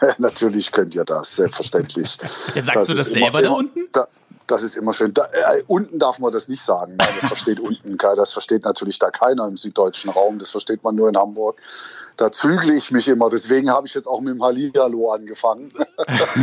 Natürlich 0.18 0.72
könnt 0.72 0.94
ihr 0.94 1.04
das, 1.04 1.36
selbstverständlich. 1.36 2.18
Ja, 2.54 2.62
sagst 2.62 2.90
du 2.90 2.94
das 2.94 3.10
selber 3.10 3.40
da 3.42 3.50
unten? 3.50 3.88
Da, 3.92 4.06
das 4.50 4.62
ist 4.62 4.76
immer 4.76 4.94
schön. 4.94 5.14
Da, 5.14 5.26
äh, 5.26 5.62
unten 5.66 5.98
darf 5.98 6.18
man 6.18 6.32
das 6.32 6.48
nicht 6.48 6.62
sagen. 6.62 6.94
Nein, 6.96 7.08
das 7.20 7.28
versteht 7.28 7.60
unten 7.60 7.98
keiner. 7.98 8.16
Das 8.16 8.32
versteht 8.32 8.64
natürlich 8.64 8.98
da 8.98 9.10
keiner 9.10 9.46
im 9.46 9.56
süddeutschen 9.56 10.10
Raum. 10.10 10.38
Das 10.38 10.50
versteht 10.50 10.82
man 10.82 10.94
nur 10.94 11.08
in 11.08 11.16
Hamburg. 11.16 11.60
Da 12.16 12.32
zügle 12.32 12.74
ich 12.74 12.90
mich 12.90 13.06
immer. 13.06 13.30
Deswegen 13.30 13.70
habe 13.70 13.86
ich 13.86 13.94
jetzt 13.94 14.06
auch 14.06 14.20
mit 14.20 14.34
dem 14.34 14.42
Hallihallo 14.42 15.12
angefangen. 15.12 15.72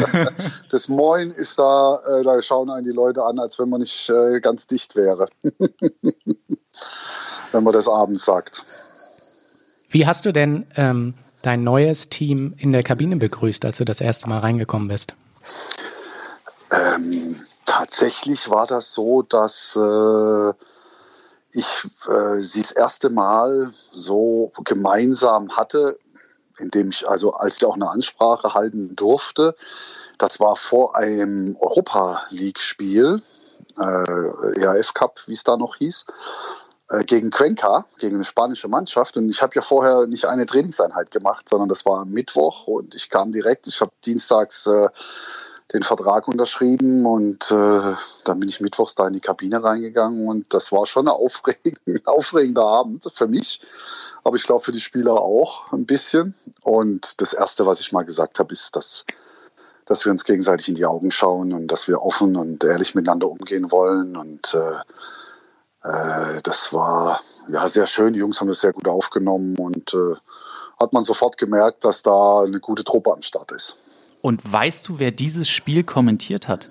das 0.72 0.88
Moin 0.88 1.32
ist 1.32 1.60
da, 1.60 2.00
äh, 2.08 2.24
da 2.24 2.42
schauen 2.42 2.70
einen 2.70 2.86
die 2.86 2.92
Leute 2.92 3.24
an, 3.24 3.40
als 3.40 3.60
wenn 3.60 3.70
man 3.70 3.82
nicht 3.82 4.10
äh, 4.10 4.40
ganz 4.40 4.68
dicht 4.68 4.96
wäre. 4.96 5.28
wenn 7.52 7.64
man 7.64 7.74
das 7.74 7.88
abends 7.88 8.24
sagt. 8.24 8.64
Wie 9.90 10.06
hast 10.06 10.26
du 10.26 10.32
denn 10.32 10.66
ähm, 10.76 11.16
dein 11.42 11.64
neues 11.64 12.10
Team 12.10 12.54
in 12.58 12.72
der 12.72 12.84
Kabine 12.84 13.18
begrüßt, 13.18 13.66
als 13.66 13.78
du 13.78 13.86
das 13.86 14.00
erste 14.00 14.30
Mal 14.30 14.40
reingekommen 14.40 14.88
bist? 14.88 15.16
Tatsächlich 17.86 18.50
war 18.50 18.66
das 18.66 18.94
so, 18.94 19.22
dass 19.22 19.76
äh, 19.76 20.54
ich 21.52 21.88
äh, 22.08 22.42
sie 22.42 22.64
das 22.64 22.72
erste 22.72 23.12
Mal 23.12 23.72
so 23.94 24.52
gemeinsam 24.64 25.56
hatte, 25.56 26.00
indem 26.58 26.90
ich 26.90 27.08
also 27.08 27.34
als 27.34 27.58
ich 27.58 27.66
auch 27.66 27.76
eine 27.76 27.88
Ansprache 27.88 28.56
halten 28.56 28.96
durfte. 28.96 29.56
Das 30.18 30.40
war 30.40 30.56
vor 30.56 30.96
einem 30.96 31.58
Europa 31.60 32.24
League 32.32 32.60
Spiel, 32.60 33.22
äh, 33.78 34.60
ERF 34.60 34.96
Cup, 34.96 35.22
wie 35.28 35.34
es 35.34 35.44
da 35.44 35.56
noch 35.56 35.76
hieß. 35.76 36.06
äh, 36.90 37.04
gegen 37.04 37.32
Cuenca, 37.32 37.86
gegen 38.00 38.16
eine 38.16 38.26
spanische 38.26 38.68
Mannschaft. 38.68 39.18
Und 39.18 39.30
ich 39.30 39.42
habe 39.42 39.54
ja 39.56 39.62
vorher 39.62 40.08
nicht 40.08 40.26
eine 40.26 40.46
Trainingseinheit 40.46 41.12
gemacht, 41.12 41.50
sondern 41.50 41.70
das 41.70 41.86
war 41.86 42.02
am 42.02 42.10
Mittwoch 42.12 42.68
und 42.68 42.96
ich 42.96 43.10
kam 43.10 43.32
direkt. 43.32 43.68
Ich 43.68 43.82
habe 43.82 43.92
dienstags 44.06 44.68
äh, 44.68 44.90
den 45.74 45.84
Vertrag 45.84 46.28
unterschrieben 46.28 47.06
und 47.06 47.52
äh, 47.52 47.96
dann 48.24 48.40
bin 48.40 48.50
ich 48.50 48.62
mittwochs 48.62 48.96
da 48.96 49.08
in 49.08 49.14
die 49.14 49.20
Kabine 49.20 49.64
reingegangen 49.64 50.28
und 50.28 50.54
das 50.54 50.72
war 50.72 50.86
schon 50.86 51.08
ein 51.08 51.14
aufregender, 51.14 52.02
aufregender 52.06 52.64
Abend 52.64 53.10
für 53.14 53.28
mich, 53.28 53.62
aber 54.24 54.36
ich 54.36 54.44
glaube 54.44 54.64
für 54.64 54.72
die 54.72 54.80
Spieler 54.80 55.22
auch 55.22 55.72
ein 55.72 55.86
bisschen. 55.86 56.36
Und 56.62 57.22
das 57.22 57.34
Erste, 57.34 57.66
was 57.66 57.80
ich 57.80 57.92
mal 57.92 58.04
gesagt 58.04 58.40
habe, 58.40 58.54
ist, 58.54 58.76
dass, 58.76 59.06
dass 59.86 60.06
wir 60.06 60.12
uns 60.12 60.24
gegenseitig 60.24 60.70
in 60.70 60.76
die 60.76 60.86
Augen 60.86 61.12
schauen 61.12 61.54
und 61.54 61.68
dass 61.68 61.88
wir 61.88 62.02
offen 62.02 62.36
und 62.36 62.64
ehrlich 62.64 62.94
miteinander 62.96 63.28
umgehen 63.28 63.72
wollen 63.72 64.16
und 64.16 64.54
äh, 64.54 64.80
äh, 65.86 66.42
das 66.44 66.74
war 66.74 67.22
ja 67.50 67.68
sehr 67.70 67.88
schön. 67.88 68.14
Die 68.14 68.20
Jungs 68.20 68.40
haben 68.40 68.48
das 68.48 68.62
sehr 68.62 68.74
gut 68.74 68.88
aufgenommen 68.88 69.56
und 69.58 69.94
äh, 69.94 70.16
hat 70.80 70.94
man 70.94 71.06
sofort 71.06 71.38
gemerkt, 71.38 71.86
dass 71.86 72.04
da 72.04 72.42
eine 72.42 72.60
gute 72.60 72.84
Truppe 72.84 73.14
am 73.14 73.22
Start 73.22 73.52
ist. 73.52 73.78
Und 74.26 74.42
weißt 74.52 74.88
du, 74.88 74.98
wer 74.98 75.12
dieses 75.12 75.48
Spiel 75.48 75.84
kommentiert 75.84 76.48
hat? 76.48 76.68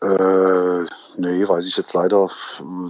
Äh, 0.00 0.84
nee, 1.18 1.46
weiß 1.46 1.66
ich 1.66 1.76
jetzt 1.76 1.92
leider 1.94 2.28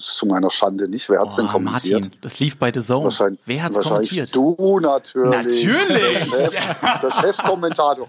zu 0.01 0.27
meiner 0.27 0.51
Schande 0.51 0.89
nicht. 0.89 1.09
Wer 1.09 1.21
hat's 1.21 1.35
Oh, 1.35 1.43
denn 1.43 1.49
kommentiert? 1.49 2.03
Martin, 2.03 2.21
das 2.23 2.39
lief 2.41 2.57
bei 2.59 2.71
The 2.73 2.81
Zone. 2.81 3.05
Wahrscheinlich, 3.05 3.41
Wer 3.47 3.63
hat's 3.63 3.77
wahrscheinlich 3.77 4.11
kommentiert? 4.11 4.35
Du 4.35 4.81
natürlich. 4.81 5.31
Natürlich. 5.31 6.31
Der, 6.31 6.51
Chef, 6.51 7.01
der 7.03 7.11
Chefkommentator. 7.21 8.09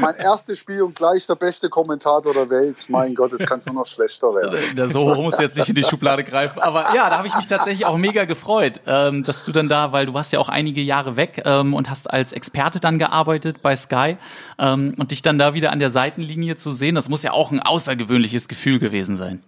Mein 0.00 0.16
erstes 0.16 0.58
Spiel 0.58 0.82
und 0.82 0.94
gleich 0.94 1.26
der 1.26 1.34
beste 1.34 1.68
Kommentator 1.68 2.32
der 2.32 2.48
Welt. 2.50 2.86
Mein 2.88 3.14
Gott, 3.14 3.32
es 3.32 3.46
kann 3.46 3.60
nur 3.66 3.74
noch 3.74 3.86
schlechter 3.86 4.28
werden. 4.34 4.90
Soho 4.90 5.22
muss 5.22 5.38
jetzt 5.40 5.56
nicht 5.56 5.68
in 5.68 5.74
die 5.74 5.84
Schublade 5.84 6.24
greifen. 6.24 6.60
Aber 6.60 6.94
ja, 6.94 7.10
da 7.10 7.18
habe 7.18 7.28
ich 7.28 7.34
mich 7.34 7.46
tatsächlich 7.46 7.86
auch 7.86 7.96
mega 7.96 8.24
gefreut, 8.24 8.80
ähm, 8.86 9.24
dass 9.24 9.44
du 9.44 9.52
dann 9.52 9.68
da, 9.68 9.92
weil 9.92 10.06
du 10.06 10.14
warst 10.14 10.32
ja 10.32 10.38
auch 10.38 10.48
einige 10.48 10.80
Jahre 10.80 11.16
weg 11.16 11.42
ähm, 11.44 11.74
und 11.74 11.90
hast 11.90 12.10
als 12.10 12.32
Experte 12.32 12.80
dann 12.80 12.98
gearbeitet 12.98 13.62
bei 13.62 13.76
Sky 13.76 14.16
ähm, 14.58 14.94
und 14.98 15.10
dich 15.10 15.22
dann 15.22 15.38
da 15.38 15.54
wieder 15.54 15.72
an 15.72 15.78
der 15.78 15.90
Seitenlinie 15.90 16.56
zu 16.56 16.72
sehen, 16.72 16.94
das 16.94 17.08
muss 17.08 17.22
ja 17.22 17.32
auch 17.32 17.50
ein 17.50 17.60
außergewöhnliches 17.60 18.48
Gefühl 18.48 18.78
gewesen 18.78 19.16
sein. 19.16 19.42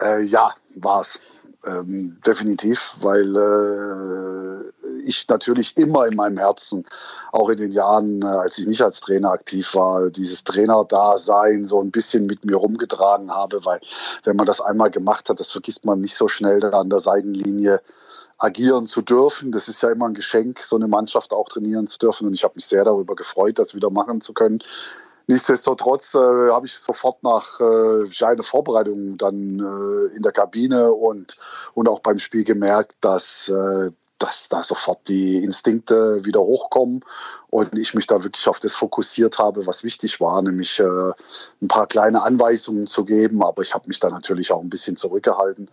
Äh, 0.00 0.22
ja, 0.22 0.54
war's. 0.76 1.20
Ähm, 1.64 2.18
definitiv, 2.24 2.94
weil 3.00 3.34
äh, 3.36 5.00
ich 5.04 5.26
natürlich 5.28 5.76
immer 5.76 6.06
in 6.06 6.14
meinem 6.14 6.38
Herzen, 6.38 6.84
auch 7.32 7.48
in 7.48 7.56
den 7.56 7.72
Jahren, 7.72 8.22
äh, 8.22 8.26
als 8.26 8.58
ich 8.58 8.68
nicht 8.68 8.82
als 8.82 9.00
Trainer 9.00 9.32
aktiv 9.32 9.74
war, 9.74 10.10
dieses 10.10 10.44
Trainerdasein 10.44 11.64
so 11.64 11.80
ein 11.80 11.90
bisschen 11.90 12.26
mit 12.26 12.44
mir 12.44 12.56
rumgetragen 12.56 13.32
habe, 13.32 13.64
weil 13.64 13.80
wenn 14.22 14.36
man 14.36 14.46
das 14.46 14.60
einmal 14.60 14.92
gemacht 14.92 15.28
hat, 15.28 15.40
das 15.40 15.50
vergisst 15.50 15.84
man 15.84 16.00
nicht 16.00 16.14
so 16.14 16.28
schnell 16.28 16.60
da 16.60 16.70
an 16.70 16.88
der 16.88 17.00
Seitenlinie 17.00 17.80
agieren 18.38 18.86
zu 18.86 19.02
dürfen. 19.02 19.50
Das 19.50 19.68
ist 19.68 19.82
ja 19.82 19.90
immer 19.90 20.06
ein 20.06 20.14
Geschenk, 20.14 20.62
so 20.62 20.76
eine 20.76 20.88
Mannschaft 20.88 21.32
auch 21.32 21.48
trainieren 21.48 21.88
zu 21.88 21.98
dürfen. 21.98 22.28
Und 22.28 22.34
ich 22.34 22.44
habe 22.44 22.54
mich 22.56 22.66
sehr 22.66 22.84
darüber 22.84 23.16
gefreut, 23.16 23.58
das 23.58 23.74
wieder 23.74 23.90
machen 23.90 24.20
zu 24.20 24.34
können. 24.34 24.60
Nichtsdestotrotz 25.28 26.14
äh, 26.14 26.18
habe 26.18 26.66
ich 26.66 26.74
sofort 26.74 27.22
nach 27.24 27.58
äh, 27.58 28.24
einer 28.24 28.42
Vorbereitung 28.44 29.18
dann 29.18 29.58
äh, 29.58 30.16
in 30.16 30.22
der 30.22 30.32
Kabine 30.32 30.92
und, 30.92 31.36
und 31.74 31.88
auch 31.88 31.98
beim 32.00 32.20
Spiel 32.20 32.44
gemerkt, 32.44 32.94
dass, 33.00 33.48
äh, 33.48 33.90
dass 34.18 34.48
da 34.48 34.62
sofort 34.62 35.08
die 35.08 35.42
Instinkte 35.42 36.24
wieder 36.24 36.40
hochkommen 36.40 37.04
und 37.48 37.76
ich 37.76 37.94
mich 37.94 38.06
da 38.06 38.22
wirklich 38.22 38.46
auf 38.48 38.60
das 38.60 38.76
fokussiert 38.76 39.38
habe, 39.38 39.66
was 39.66 39.82
wichtig 39.82 40.20
war, 40.20 40.40
nämlich 40.42 40.78
äh, 40.78 41.12
ein 41.60 41.68
paar 41.68 41.88
kleine 41.88 42.22
Anweisungen 42.22 42.86
zu 42.86 43.04
geben. 43.04 43.42
Aber 43.42 43.62
ich 43.62 43.74
habe 43.74 43.88
mich 43.88 43.98
da 43.98 44.10
natürlich 44.10 44.52
auch 44.52 44.62
ein 44.62 44.70
bisschen 44.70 44.96
zurückgehalten. 44.96 45.68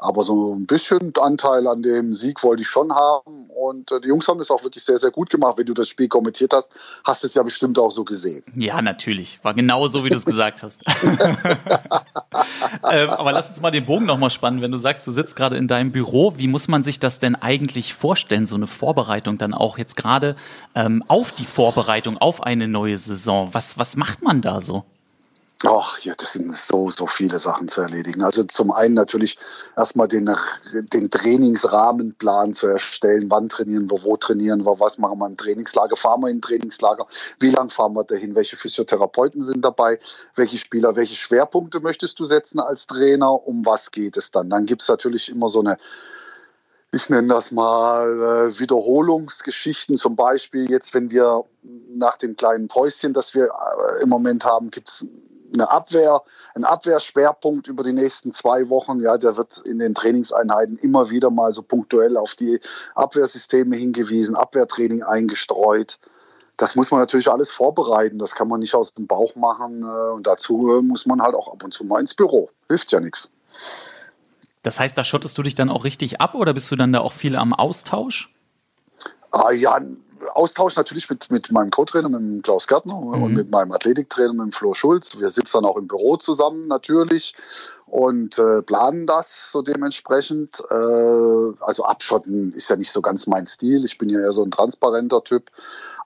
Aber 0.00 0.22
so 0.22 0.54
ein 0.54 0.66
bisschen 0.66 1.12
Anteil 1.20 1.66
an 1.66 1.82
dem 1.82 2.14
Sieg 2.14 2.44
wollte 2.44 2.62
ich 2.62 2.68
schon 2.68 2.92
haben. 2.92 3.50
Und 3.50 3.90
äh, 3.90 4.00
die 4.00 4.06
Jungs 4.08 4.28
haben 4.28 4.38
das 4.38 4.48
auch 4.50 4.62
wirklich 4.62 4.84
sehr, 4.84 4.98
sehr 4.98 5.10
gut 5.10 5.28
gemacht. 5.28 5.58
Wenn 5.58 5.66
du 5.66 5.74
das 5.74 5.88
Spiel 5.88 6.06
kommentiert 6.06 6.52
hast, 6.52 6.72
hast 7.04 7.24
du 7.24 7.26
es 7.26 7.34
ja 7.34 7.42
bestimmt 7.42 7.80
auch 7.80 7.90
so 7.90 8.04
gesehen. 8.04 8.44
Ja, 8.54 8.80
natürlich. 8.80 9.40
War 9.42 9.54
genau 9.54 9.88
so, 9.88 10.04
wie 10.04 10.10
du 10.10 10.16
es 10.16 10.24
gesagt 10.24 10.62
hast. 10.62 10.84
ähm, 12.90 13.10
aber 13.10 13.32
lass 13.32 13.48
uns 13.48 13.60
mal 13.60 13.72
den 13.72 13.86
Bogen 13.86 14.06
nochmal 14.06 14.30
spannen. 14.30 14.62
Wenn 14.62 14.70
du 14.70 14.78
sagst, 14.78 15.04
du 15.06 15.10
sitzt 15.10 15.34
gerade 15.34 15.56
in 15.56 15.66
deinem 15.66 15.90
Büro, 15.90 16.34
wie 16.36 16.46
muss 16.46 16.68
man 16.68 16.84
sich 16.84 17.00
das 17.00 17.18
denn 17.18 17.34
eigentlich 17.34 17.92
vorstellen, 17.94 18.46
so 18.46 18.54
eine 18.54 18.68
Vorbereitung 18.68 19.36
dann 19.36 19.52
auch 19.52 19.78
jetzt 19.78 19.96
gerade 19.96 20.36
ähm, 20.76 21.02
auf 21.08 21.32
die 21.32 21.46
Vorbereitung 21.46 22.18
auf 22.18 22.42
eine 22.44 22.68
neue 22.68 22.98
Saison? 22.98 23.48
Was, 23.52 23.78
was 23.78 23.96
macht 23.96 24.22
man 24.22 24.42
da 24.42 24.60
so? 24.60 24.84
Ach 25.64 25.98
ja, 25.98 26.14
das 26.16 26.34
sind 26.34 26.56
so, 26.56 26.88
so 26.92 27.08
viele 27.08 27.40
Sachen 27.40 27.66
zu 27.66 27.80
erledigen. 27.80 28.22
Also 28.22 28.44
zum 28.44 28.70
einen 28.70 28.94
natürlich 28.94 29.36
erstmal 29.76 30.06
den, 30.06 30.30
den 30.92 31.10
Trainingsrahmenplan 31.10 32.54
zu 32.54 32.68
erstellen. 32.68 33.28
Wann 33.28 33.48
trainieren 33.48 33.90
wir, 33.90 34.04
wo 34.04 34.16
trainieren 34.16 34.64
wir, 34.64 34.78
was 34.78 34.98
machen 34.98 35.18
wir 35.18 35.26
im 35.26 35.36
Trainingslager, 35.36 35.96
fahren 35.96 36.20
wir 36.20 36.28
in 36.28 36.40
Trainingslager, 36.40 37.08
wie 37.40 37.50
lang 37.50 37.70
fahren 37.70 37.94
wir 37.94 38.04
dahin, 38.04 38.36
welche 38.36 38.56
Physiotherapeuten 38.56 39.42
sind 39.42 39.64
dabei, 39.64 39.98
welche 40.36 40.58
Spieler, 40.58 40.94
welche 40.94 41.16
Schwerpunkte 41.16 41.80
möchtest 41.80 42.20
du 42.20 42.24
setzen 42.24 42.60
als 42.60 42.86
Trainer, 42.86 43.32
um 43.32 43.66
was 43.66 43.90
geht 43.90 44.16
es 44.16 44.30
dann? 44.30 44.50
Dann 44.50 44.64
gibt's 44.64 44.86
natürlich 44.86 45.28
immer 45.28 45.48
so 45.48 45.58
eine 45.58 45.76
ich 46.92 47.10
nenne 47.10 47.28
das 47.28 47.50
mal 47.50 48.48
äh, 48.50 48.58
Wiederholungsgeschichten. 48.58 49.96
Zum 49.96 50.16
Beispiel 50.16 50.70
jetzt, 50.70 50.94
wenn 50.94 51.10
wir 51.10 51.44
nach 51.90 52.16
dem 52.16 52.36
kleinen 52.36 52.68
Päuschen, 52.68 53.12
das 53.12 53.34
wir 53.34 53.44
äh, 53.46 54.02
im 54.02 54.08
Moment 54.08 54.44
haben, 54.44 54.70
gibt's 54.70 55.06
eine 55.52 55.70
Abwehr, 55.70 56.22
ein 56.54 56.64
Abwehrschwerpunkt 56.64 57.68
über 57.68 57.82
die 57.82 57.92
nächsten 57.92 58.32
zwei 58.32 58.68
Wochen. 58.68 59.00
Ja, 59.00 59.18
der 59.18 59.36
wird 59.36 59.58
in 59.58 59.78
den 59.78 59.94
Trainingseinheiten 59.94 60.78
immer 60.78 61.10
wieder 61.10 61.30
mal 61.30 61.52
so 61.52 61.62
punktuell 61.62 62.16
auf 62.16 62.34
die 62.34 62.60
Abwehrsysteme 62.94 63.76
hingewiesen, 63.76 64.36
Abwehrtraining 64.36 65.02
eingestreut. 65.02 65.98
Das 66.56 66.74
muss 66.74 66.90
man 66.90 67.00
natürlich 67.00 67.30
alles 67.30 67.50
vorbereiten. 67.50 68.18
Das 68.18 68.34
kann 68.34 68.48
man 68.48 68.60
nicht 68.60 68.74
aus 68.74 68.94
dem 68.94 69.06
Bauch 69.06 69.36
machen. 69.36 69.82
Äh, 69.82 70.12
und 70.12 70.26
dazu 70.26 70.78
äh, 70.78 70.82
muss 70.82 71.06
man 71.06 71.22
halt 71.22 71.34
auch 71.34 71.52
ab 71.52 71.62
und 71.62 71.74
zu 71.74 71.84
mal 71.84 72.00
ins 72.00 72.14
Büro. 72.14 72.50
Hilft 72.66 72.92
ja 72.92 73.00
nichts. 73.00 73.30
Das 74.62 74.80
heißt, 74.80 74.96
da 74.98 75.04
schottest 75.04 75.38
du 75.38 75.42
dich 75.42 75.54
dann 75.54 75.70
auch 75.70 75.84
richtig 75.84 76.20
ab 76.20 76.34
oder 76.34 76.52
bist 76.54 76.70
du 76.70 76.76
dann 76.76 76.92
da 76.92 77.00
auch 77.00 77.12
viel 77.12 77.36
am 77.36 77.52
Austausch? 77.52 78.34
Ah, 79.30 79.52
ja, 79.52 79.78
Austausch 80.34 80.76
natürlich 80.76 81.08
mit, 81.10 81.30
mit 81.30 81.52
meinem 81.52 81.70
Co-Trainer, 81.70 82.08
mit 82.08 82.20
dem 82.20 82.42
Klaus 82.42 82.66
Gärtner 82.66 82.94
mhm. 82.94 83.22
und 83.22 83.34
mit 83.34 83.50
meinem 83.50 83.72
Athletiktrainer, 83.72 84.32
mit 84.32 84.46
dem 84.46 84.52
Flo 84.52 84.74
Schulz. 84.74 85.18
Wir 85.18 85.30
sitzen 85.30 85.58
dann 85.58 85.64
auch 85.64 85.76
im 85.76 85.86
Büro 85.86 86.16
zusammen 86.16 86.66
natürlich 86.66 87.34
und 87.90 88.38
äh, 88.38 88.62
planen 88.62 89.06
das 89.06 89.50
so 89.50 89.62
dementsprechend. 89.62 90.62
Äh, 90.70 90.74
also 90.74 91.84
abschotten 91.84 92.52
ist 92.52 92.70
ja 92.70 92.76
nicht 92.76 92.92
so 92.92 93.02
ganz 93.02 93.26
mein 93.26 93.46
Stil. 93.46 93.84
Ich 93.84 93.98
bin 93.98 94.08
ja 94.08 94.20
eher 94.20 94.32
so 94.32 94.42
ein 94.42 94.50
transparenter 94.50 95.24
Typ. 95.24 95.50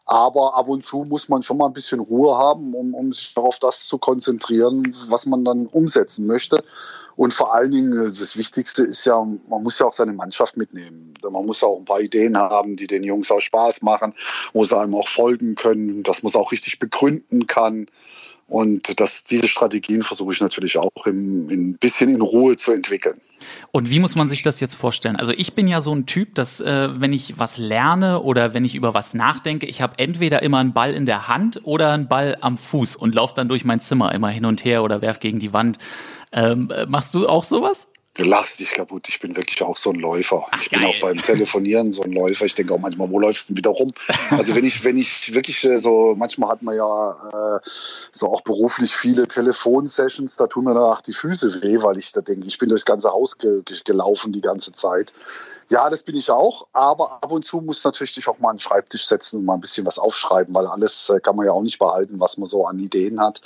Aber 0.04 0.56
ab 0.56 0.68
und 0.68 0.84
zu 0.84 1.04
muss 1.04 1.28
man 1.28 1.42
schon 1.42 1.58
mal 1.58 1.66
ein 1.66 1.72
bisschen 1.72 2.00
Ruhe 2.00 2.36
haben, 2.36 2.74
um, 2.74 2.94
um 2.94 3.12
sich 3.12 3.36
auf 3.36 3.58
das 3.58 3.86
zu 3.86 3.98
konzentrieren, 3.98 4.96
was 5.08 5.26
man 5.26 5.44
dann 5.44 5.66
umsetzen 5.66 6.26
möchte. 6.26 6.62
Und 7.14 7.34
vor 7.34 7.54
allen 7.54 7.70
Dingen, 7.70 7.92
äh, 7.92 8.06
das 8.06 8.36
Wichtigste 8.36 8.82
ist 8.82 9.04
ja, 9.04 9.22
man 9.48 9.62
muss 9.62 9.78
ja 9.78 9.86
auch 9.86 9.92
seine 9.92 10.12
Mannschaft 10.12 10.56
mitnehmen. 10.56 11.14
Man 11.22 11.46
muss 11.46 11.62
auch 11.62 11.78
ein 11.78 11.84
paar 11.84 12.00
Ideen 12.00 12.36
haben, 12.36 12.76
die 12.76 12.86
den 12.86 13.04
Jungs 13.04 13.30
auch 13.30 13.40
Spaß 13.40 13.82
machen, 13.82 14.14
wo 14.52 14.64
sie 14.64 14.76
einem 14.76 14.94
auch 14.94 15.08
folgen 15.08 15.54
können, 15.54 16.02
dass 16.02 16.22
man 16.22 16.28
es 16.28 16.36
auch 16.36 16.52
richtig 16.52 16.78
begründen 16.78 17.46
kann. 17.46 17.86
Und 18.52 19.00
das, 19.00 19.24
diese 19.24 19.48
Strategien 19.48 20.02
versuche 20.02 20.34
ich 20.34 20.40
natürlich 20.42 20.76
auch 20.76 21.06
im, 21.06 21.48
ein 21.48 21.78
bisschen 21.78 22.14
in 22.14 22.20
Ruhe 22.20 22.56
zu 22.56 22.72
entwickeln. 22.72 23.18
Und 23.70 23.88
wie 23.88 23.98
muss 23.98 24.14
man 24.14 24.28
sich 24.28 24.42
das 24.42 24.60
jetzt 24.60 24.74
vorstellen? 24.74 25.16
Also 25.16 25.32
ich 25.32 25.54
bin 25.54 25.68
ja 25.68 25.80
so 25.80 25.94
ein 25.94 26.04
Typ, 26.04 26.34
dass 26.34 26.60
äh, 26.60 27.00
wenn 27.00 27.14
ich 27.14 27.38
was 27.38 27.56
lerne 27.56 28.20
oder 28.20 28.52
wenn 28.52 28.66
ich 28.66 28.74
über 28.74 28.92
was 28.92 29.14
nachdenke, 29.14 29.64
ich 29.64 29.80
habe 29.80 29.94
entweder 29.96 30.42
immer 30.42 30.58
einen 30.58 30.74
Ball 30.74 30.92
in 30.92 31.06
der 31.06 31.28
Hand 31.28 31.62
oder 31.64 31.92
einen 31.92 32.08
Ball 32.08 32.36
am 32.42 32.58
Fuß 32.58 32.94
und 32.94 33.14
laufe 33.14 33.32
dann 33.34 33.48
durch 33.48 33.64
mein 33.64 33.80
Zimmer 33.80 34.12
immer 34.12 34.28
hin 34.28 34.44
und 34.44 34.66
her 34.66 34.82
oder 34.82 35.00
werf 35.00 35.18
gegen 35.18 35.38
die 35.38 35.54
Wand. 35.54 35.78
Ähm, 36.32 36.70
machst 36.88 37.14
du 37.14 37.26
auch 37.26 37.44
sowas? 37.44 37.88
Du 38.14 38.24
lachst 38.24 38.60
dich 38.60 38.72
kaputt. 38.72 39.08
Ich 39.08 39.20
bin 39.20 39.36
wirklich 39.36 39.62
auch 39.62 39.78
so 39.78 39.90
ein 39.90 39.98
Läufer. 39.98 40.44
Ach, 40.50 40.62
ich 40.62 40.68
bin 40.68 40.80
geil. 40.80 40.88
auch 40.90 41.00
beim 41.00 41.16
Telefonieren 41.16 41.92
so 41.92 42.02
ein 42.02 42.12
Läufer. 42.12 42.44
Ich 42.44 42.54
denke 42.54 42.74
auch 42.74 42.78
manchmal, 42.78 43.10
wo 43.10 43.18
läufst 43.18 43.48
du 43.48 43.52
denn 43.52 43.58
wieder 43.58 43.70
rum? 43.70 43.92
Also 44.30 44.54
wenn 44.54 44.64
ich, 44.64 44.84
wenn 44.84 44.98
ich 44.98 45.32
wirklich 45.34 45.64
äh, 45.64 45.78
so, 45.78 46.14
manchmal 46.16 46.50
hat 46.50 46.62
man 46.62 46.76
ja 46.76 47.56
äh, 47.56 47.60
so 48.12 48.28
auch 48.28 48.42
beruflich 48.42 48.94
viele 48.94 49.26
Telefonsessions, 49.26 50.36
da 50.36 50.46
tun 50.46 50.64
mir 50.64 50.74
danach 50.74 51.00
die 51.00 51.12
Füße 51.12 51.62
weh, 51.62 51.82
weil 51.82 51.98
ich 51.98 52.12
da 52.12 52.20
denke, 52.20 52.46
ich 52.46 52.58
bin 52.58 52.68
durchs 52.68 52.84
ganze 52.84 53.10
Haus 53.10 53.38
ge 53.38 53.62
gelaufen 53.84 54.32
die 54.32 54.40
ganze 54.40 54.72
Zeit. 54.72 55.12
Ja, 55.72 55.88
das 55.88 56.02
bin 56.02 56.16
ich 56.16 56.30
auch, 56.30 56.68
aber 56.74 57.22
ab 57.22 57.32
und 57.32 57.46
zu 57.46 57.62
muss 57.62 57.82
natürlich 57.82 58.12
dich 58.12 58.28
auch 58.28 58.38
mal 58.38 58.50
an 58.50 58.56
den 58.56 58.60
Schreibtisch 58.60 59.06
setzen 59.06 59.38
und 59.38 59.46
mal 59.46 59.54
ein 59.54 59.62
bisschen 59.62 59.86
was 59.86 59.98
aufschreiben, 59.98 60.54
weil 60.54 60.66
alles 60.66 61.08
äh, 61.08 61.18
kann 61.18 61.34
man 61.34 61.46
ja 61.46 61.52
auch 61.52 61.62
nicht 61.62 61.78
behalten, 61.78 62.20
was 62.20 62.36
man 62.36 62.46
so 62.46 62.66
an 62.66 62.78
Ideen 62.78 63.18
hat. 63.18 63.40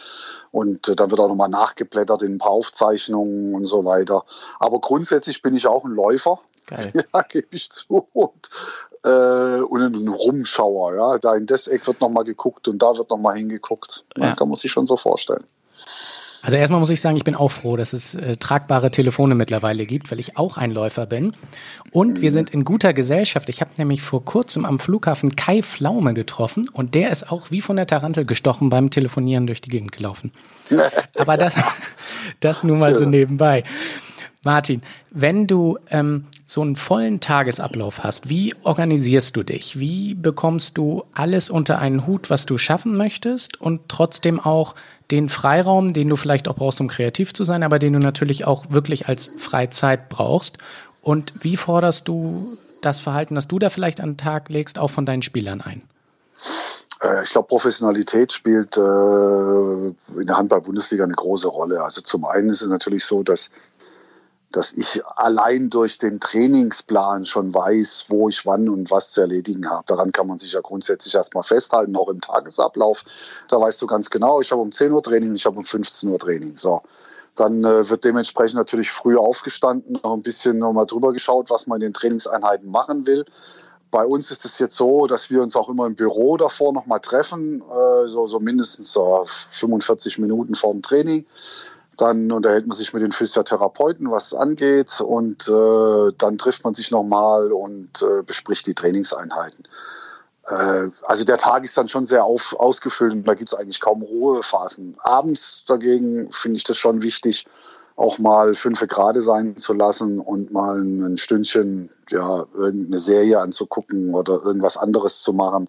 Und 0.51 0.89
äh, 0.89 0.97
dann 0.97 1.13
wird 1.13 1.21
auch 1.21 1.29
nochmal 1.29 1.49
nachgeblättert 1.49 2.23
in 2.23 2.35
ein 2.35 2.39
paar 2.39 2.51
Aufzeichnungen 2.51 3.55
und 3.55 3.67
so 3.67 3.85
weiter. 3.85 4.25
Aber 4.59 4.81
grundsätzlich 4.81 5.41
bin 5.41 5.55
ich 5.55 5.69
auch 5.69 5.85
ein 5.85 5.93
Läufer. 5.93 6.41
Geil. 6.67 6.93
Ja, 7.15 7.23
gebe 7.23 7.47
ich 7.53 7.71
zu. 7.71 8.09
Und, 8.13 8.51
äh, 9.05 9.61
und 9.61 9.83
ein 9.83 10.09
Rumschauer. 10.09 10.97
Ja, 10.97 11.19
da 11.19 11.37
in 11.37 11.47
das 11.47 11.69
Eck 11.69 11.87
wird 11.87 12.01
nochmal 12.01 12.25
geguckt 12.25 12.67
und 12.67 12.83
da 12.83 12.97
wird 12.97 13.09
nochmal 13.09 13.37
hingeguckt. 13.37 14.05
Ja. 14.17 14.27
Ja. 14.27 14.35
Kann 14.35 14.49
man 14.49 14.57
sich 14.57 14.73
schon 14.73 14.89
so 14.89 14.97
vorstellen. 14.97 15.47
Also 16.43 16.57
erstmal 16.57 16.81
muss 16.81 16.91
ich 16.91 17.01
sagen, 17.01 17.17
ich 17.17 17.25
bin 17.25 17.35
auch 17.35 17.51
froh, 17.51 17.77
dass 17.77 17.93
es 17.93 18.15
äh, 18.15 18.37
tragbare 18.37 18.91
Telefone 18.91 19.35
mittlerweile 19.35 19.87
gibt, 19.87 20.11
weil 20.11 20.21
ich 20.21 20.37
auch 20.37 20.57
ein 20.57 20.71
Läufer 20.71 21.07
bin. 21.07 21.33
Und 21.93 22.21
wir 22.21 22.31
sind 22.31 22.51
in 22.51 22.65
guter 22.65 22.93
Gesellschaft. 22.93 23.49
Ich 23.49 23.61
habe 23.61 23.71
nämlich 23.77 24.03
vor 24.03 24.25
kurzem 24.25 24.65
am 24.65 24.79
Flughafen 24.79 25.35
Kai 25.37 25.63
Pflaume 25.63 26.15
getroffen 26.15 26.69
und 26.73 26.95
der 26.95 27.11
ist 27.11 27.31
auch 27.31 27.51
wie 27.51 27.61
von 27.61 27.77
der 27.77 27.87
Tarantel 27.87 28.25
gestochen 28.25 28.71
beim 28.71 28.91
Telefonieren 28.91 29.47
durch 29.47 29.61
die 29.61 29.71
Gegend 29.71 29.93
gelaufen. 29.93 30.33
Aber 31.17 31.37
das, 31.37 31.57
das 32.41 32.63
nun 32.63 32.79
mal 32.79 32.95
so 32.95 33.05
nebenbei. 33.05 33.65
Martin, 34.47 34.83
wenn 35.11 35.49
du 35.49 35.77
ähm, 35.91 36.27
so 36.45 36.63
einen 36.63 36.77
vollen 36.77 37.19
Tagesablauf 37.19 38.05
hast, 38.05 38.29
wie 38.29 38.55
organisierst 38.63 39.35
du 39.37 39.43
dich? 39.43 39.81
Wie 39.81 40.15
bekommst 40.15 40.79
du 40.79 41.03
alles 41.13 41.51
unter 41.51 41.81
einen 41.81 42.07
Hut, 42.07 42.31
was 42.31 42.47
du 42.47 42.57
schaffen 42.57 42.97
möchtest 42.97 43.61
und 43.61 43.89
trotzdem 43.89 44.39
auch 44.39 44.77
den 45.11 45.29
Freiraum, 45.29 45.93
den 45.93 46.09
du 46.09 46.17
vielleicht 46.17 46.49
auch 46.49 46.57
brauchst, 46.57 46.81
um 46.81 46.89
kreativ 46.89 47.33
zu 47.33 47.45
sein, 47.45 47.63
aber 47.63 47.79
den 47.79 47.93
du 47.93 47.99
natürlich 47.99 48.45
auch 48.45 48.71
wirklich 48.71 49.09
als 49.09 49.29
Freizeit 49.39 50.09
brauchst. 50.09 50.59
Und 51.03 51.45
wie 51.45 51.57
forderst 51.57 52.09
du 52.09 52.49
das 52.83 53.01
Verhalten, 53.01 53.35
das 53.35 53.49
du 53.49 53.59
da 53.59 53.71
vielleicht 53.71 54.01
an 54.01 54.13
den 54.13 54.17
Tag 54.19 54.49
legst, 54.49 54.79
auch 54.79 54.91
von 54.91 55.07
deinen 55.07 55.23
Spielern 55.23 55.61
ein? 55.61 55.83
Äh, 57.03 57.23
ich 57.23 57.31
glaube, 57.31 57.49
Professionalität 57.49 58.33
spielt 58.33 58.77
äh, 58.77 58.81
in 58.81 60.27
der 60.27 60.37
Handball-Bundesliga 60.37 61.05
eine 61.05 61.15
große 61.15 61.49
Rolle. 61.49 61.83
Also 61.83 62.01
zum 62.01 62.25
einen 62.25 62.51
ist 62.51 62.63
es 62.63 62.69
natürlich 62.69 63.05
so, 63.05 63.23
dass 63.23 63.51
dass 64.53 64.73
ich 64.73 65.03
allein 65.17 65.71
durch 65.71 65.99
den 65.99 66.21
Trainingsplan 66.21 67.27
schon 67.27 67.53
weiß, 67.53 68.07
wo 68.09 68.29
ich 68.29 68.47
wann 68.47 68.69
und 68.69 68.91
was 68.91 69.11
zu 69.11 69.21
erledigen 69.21 69.69
habe. 69.69 69.85
Daran 69.87 70.13
kann 70.13 70.27
man 70.27 70.39
sich 70.39 70.53
ja 70.53 70.61
grundsätzlich 70.61 71.15
erstmal 71.15 71.43
festhalten, 71.43 71.97
auch 71.97 72.09
im 72.09 72.21
Tagesablauf. 72.21 73.05
Da 73.49 73.61
weißt 73.61 73.83
du 73.83 73.87
ganz 73.87 74.11
genau, 74.11 74.41
ich 74.41 74.53
habe 74.53 74.63
um 74.63 74.73
10 74.73 74.93
Uhr 74.93 75.03
Training, 75.03 75.35
ich 75.35 75.47
habe 75.47 75.59
um 75.59 75.65
15 75.65 76.11
Uhr 76.11 76.19
Training. 76.19 76.57
So. 76.57 76.83
Dann 77.35 77.65
äh, 77.65 77.89
wird 77.89 78.05
dementsprechend 78.05 78.57
natürlich 78.57 78.91
früh 78.91 79.17
aufgestanden, 79.17 80.01
noch 80.03 80.15
ein 80.15 80.23
bisschen 80.23 80.59
nochmal 80.59 80.87
drüber 80.87 81.13
geschaut, 81.13 81.51
was 81.51 81.67
man 81.67 81.77
in 81.77 81.89
den 81.89 81.95
Trainingseinheiten 81.95 82.71
machen 82.71 83.05
will. 83.07 83.27
Bei 83.91 84.07
uns 84.07 84.31
ist 84.31 84.45
es 84.45 84.59
jetzt 84.59 84.77
so, 84.77 85.07
dass 85.07 85.31
wir 85.31 85.43
uns 85.43 85.55
auch 85.55 85.69
immer 85.69 85.87
im 85.87 85.95
Büro 85.97 86.37
davor 86.37 86.73
nochmal 86.73 87.01
treffen, 87.01 87.63
äh, 87.63 88.09
so, 88.09 88.27
so 88.27 88.41
mindestens 88.41 88.93
so 88.93 89.27
45 89.51 90.19
Minuten 90.19 90.55
vor 90.55 90.73
dem 90.73 90.83
Training 90.83 91.27
dann 91.97 92.31
unterhält 92.31 92.67
man 92.67 92.77
sich 92.77 92.93
mit 92.93 93.03
den 93.03 93.13
Physiotherapeuten, 93.13 94.11
was 94.11 94.35
angeht, 94.35 95.01
und 95.01 95.49
äh, 95.49 96.13
dann 96.19 96.39
trifft 96.39 96.65
man 96.65 96.75
sich 96.75 96.91
nochmal 96.91 97.53
und 97.53 98.03
äh, 98.03 98.23
bespricht 98.23 98.67
die 98.67 98.75
Trainingseinheiten. 98.75 99.65
Äh, 100.47 100.89
also 101.03 101.25
der 101.25 101.39
Tag 101.39 101.65
ist 101.65 101.77
dann 101.77 101.89
schon 101.89 102.07
sehr 102.07 102.25
auf, 102.25 102.55
ausgefüllt 102.59 103.13
und 103.13 103.27
da 103.27 103.35
gibt 103.35 103.53
es 103.53 103.59
eigentlich 103.59 103.81
kaum 103.81 104.03
Ruhephasen. 104.03 104.97
Abends 105.01 105.65
dagegen 105.67 106.31
finde 106.33 106.59
ich 106.59 106.65
das 106.65 106.77
schon 106.77 107.03
wichtig, 107.03 107.47
auch 107.97 108.19
mal 108.19 108.55
fünf 108.55 108.87
Grade 108.87 109.23
sein 109.23 109.57
zu 109.57 109.73
lassen 109.73 110.21
und 110.21 110.53
mal 110.53 110.79
ein 110.79 111.17
Stündchen 111.17 111.91
ja, 112.11 112.45
irgendeine 112.55 112.99
Serie 112.99 113.41
anzugucken 113.41 114.15
oder 114.15 114.43
irgendwas 114.45 114.77
anderes 114.77 115.23
zu 115.23 115.33
machen 115.33 115.69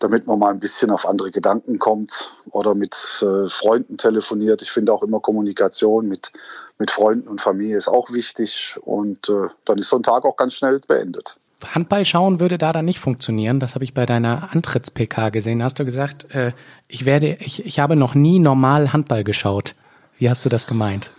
damit 0.00 0.26
man 0.26 0.38
mal 0.38 0.50
ein 0.50 0.60
bisschen 0.60 0.90
auf 0.90 1.06
andere 1.06 1.30
Gedanken 1.30 1.78
kommt 1.78 2.30
oder 2.50 2.74
mit 2.74 2.94
äh, 3.22 3.48
Freunden 3.48 3.98
telefoniert. 3.98 4.62
Ich 4.62 4.70
finde 4.70 4.92
auch 4.92 5.02
immer 5.02 5.20
Kommunikation 5.20 6.08
mit, 6.08 6.32
mit 6.78 6.90
Freunden 6.90 7.28
und 7.28 7.40
Familie 7.40 7.76
ist 7.76 7.88
auch 7.88 8.10
wichtig 8.10 8.78
und 8.82 9.28
äh, 9.28 9.48
dann 9.64 9.78
ist 9.78 9.90
so 9.90 9.96
ein 9.96 10.02
Tag 10.02 10.24
auch 10.24 10.36
ganz 10.36 10.54
schnell 10.54 10.80
beendet. 10.88 11.36
Handball 11.66 12.04
schauen 12.04 12.40
würde 12.40 12.58
da 12.58 12.72
dann 12.72 12.86
nicht 12.86 13.00
funktionieren. 13.00 13.60
Das 13.60 13.74
habe 13.74 13.84
ich 13.84 13.92
bei 13.92 14.06
deiner 14.06 14.48
Antritts-PK 14.52 15.28
gesehen. 15.28 15.62
Hast 15.62 15.78
du 15.78 15.84
gesagt, 15.84 16.34
äh, 16.34 16.52
ich 16.88 17.04
werde, 17.04 17.36
ich, 17.40 17.64
ich 17.66 17.78
habe 17.78 17.96
noch 17.96 18.14
nie 18.14 18.38
normal 18.38 18.92
Handball 18.92 19.24
geschaut. 19.24 19.74
Wie 20.18 20.30
hast 20.30 20.44
du 20.44 20.48
das 20.48 20.66
gemeint? 20.66 21.10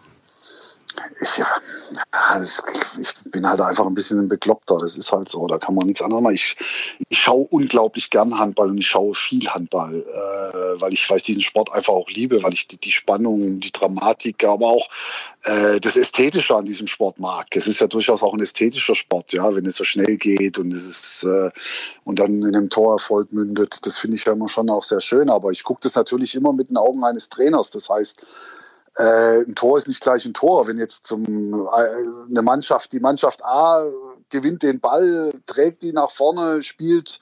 Ich, 1.21 1.37
ja, 1.37 1.47
das, 2.11 2.63
ich 2.99 3.13
bin 3.31 3.47
halt 3.47 3.61
einfach 3.61 3.85
ein 3.85 3.93
bisschen 3.93 4.19
ein 4.19 4.29
Bekloppter. 4.29 4.79
Das 4.79 4.97
ist 4.97 5.11
halt 5.11 5.29
so. 5.29 5.47
Da 5.47 5.57
kann 5.57 5.75
man 5.75 5.87
nichts 5.87 6.01
anderes 6.01 6.23
machen. 6.23 6.35
Ich, 6.35 6.55
ich 7.09 7.19
schaue 7.19 7.47
unglaublich 7.49 8.09
gern 8.09 8.37
Handball 8.37 8.69
und 8.69 8.77
ich 8.77 8.87
schaue 8.87 9.13
viel 9.13 9.49
Handball, 9.49 9.95
äh, 9.95 10.81
weil, 10.81 10.93
ich, 10.93 11.09
weil 11.09 11.17
ich 11.17 11.23
diesen 11.23 11.41
Sport 11.41 11.71
einfach 11.71 11.93
auch 11.93 12.09
liebe, 12.09 12.43
weil 12.43 12.53
ich 12.53 12.67
die, 12.67 12.77
die 12.77 12.91
Spannung, 12.91 13.59
die 13.59 13.71
Dramatik, 13.71 14.43
aber 14.43 14.67
auch 14.67 14.89
äh, 15.43 15.79
das 15.79 15.97
Ästhetische 15.97 16.55
an 16.55 16.65
diesem 16.65 16.87
Sport 16.87 17.19
mag. 17.19 17.47
Es 17.55 17.67
ist 17.67 17.79
ja 17.79 17.87
durchaus 17.87 18.23
auch 18.23 18.33
ein 18.33 18.41
ästhetischer 18.41 18.95
Sport, 18.95 19.33
ja, 19.33 19.55
wenn 19.55 19.65
es 19.65 19.75
so 19.75 19.83
schnell 19.83 20.17
geht 20.17 20.57
und 20.57 20.71
es 20.71 20.87
ist 20.87 21.23
äh, 21.23 21.51
und 22.03 22.19
dann 22.19 22.41
in 22.41 22.55
einem 22.55 22.69
Torerfolg 22.69 23.31
mündet. 23.33 23.85
Das 23.85 23.97
finde 23.97 24.15
ich 24.15 24.25
ja 24.25 24.33
immer 24.33 24.49
schon 24.49 24.69
auch 24.69 24.83
sehr 24.83 25.01
schön. 25.01 25.29
Aber 25.29 25.51
ich 25.51 25.63
gucke 25.63 25.81
das 25.83 25.95
natürlich 25.95 26.35
immer 26.35 26.53
mit 26.53 26.69
den 26.69 26.77
Augen 26.77 27.03
eines 27.03 27.29
Trainers. 27.29 27.71
Das 27.71 27.89
heißt, 27.89 28.21
äh, 28.97 29.41
ein 29.41 29.55
Tor 29.55 29.77
ist 29.77 29.87
nicht 29.87 30.01
gleich 30.01 30.25
ein 30.25 30.33
Tor. 30.33 30.67
Wenn 30.67 30.77
jetzt 30.77 31.07
zum, 31.07 31.25
äh, 31.25 32.29
eine 32.29 32.41
Mannschaft, 32.41 32.91
die 32.93 32.99
Mannschaft 32.99 33.43
A 33.43 33.85
gewinnt 34.29 34.63
den 34.63 34.79
Ball, 34.79 35.33
trägt 35.45 35.83
ihn 35.83 35.95
nach 35.95 36.11
vorne, 36.11 36.63
spielt 36.63 37.19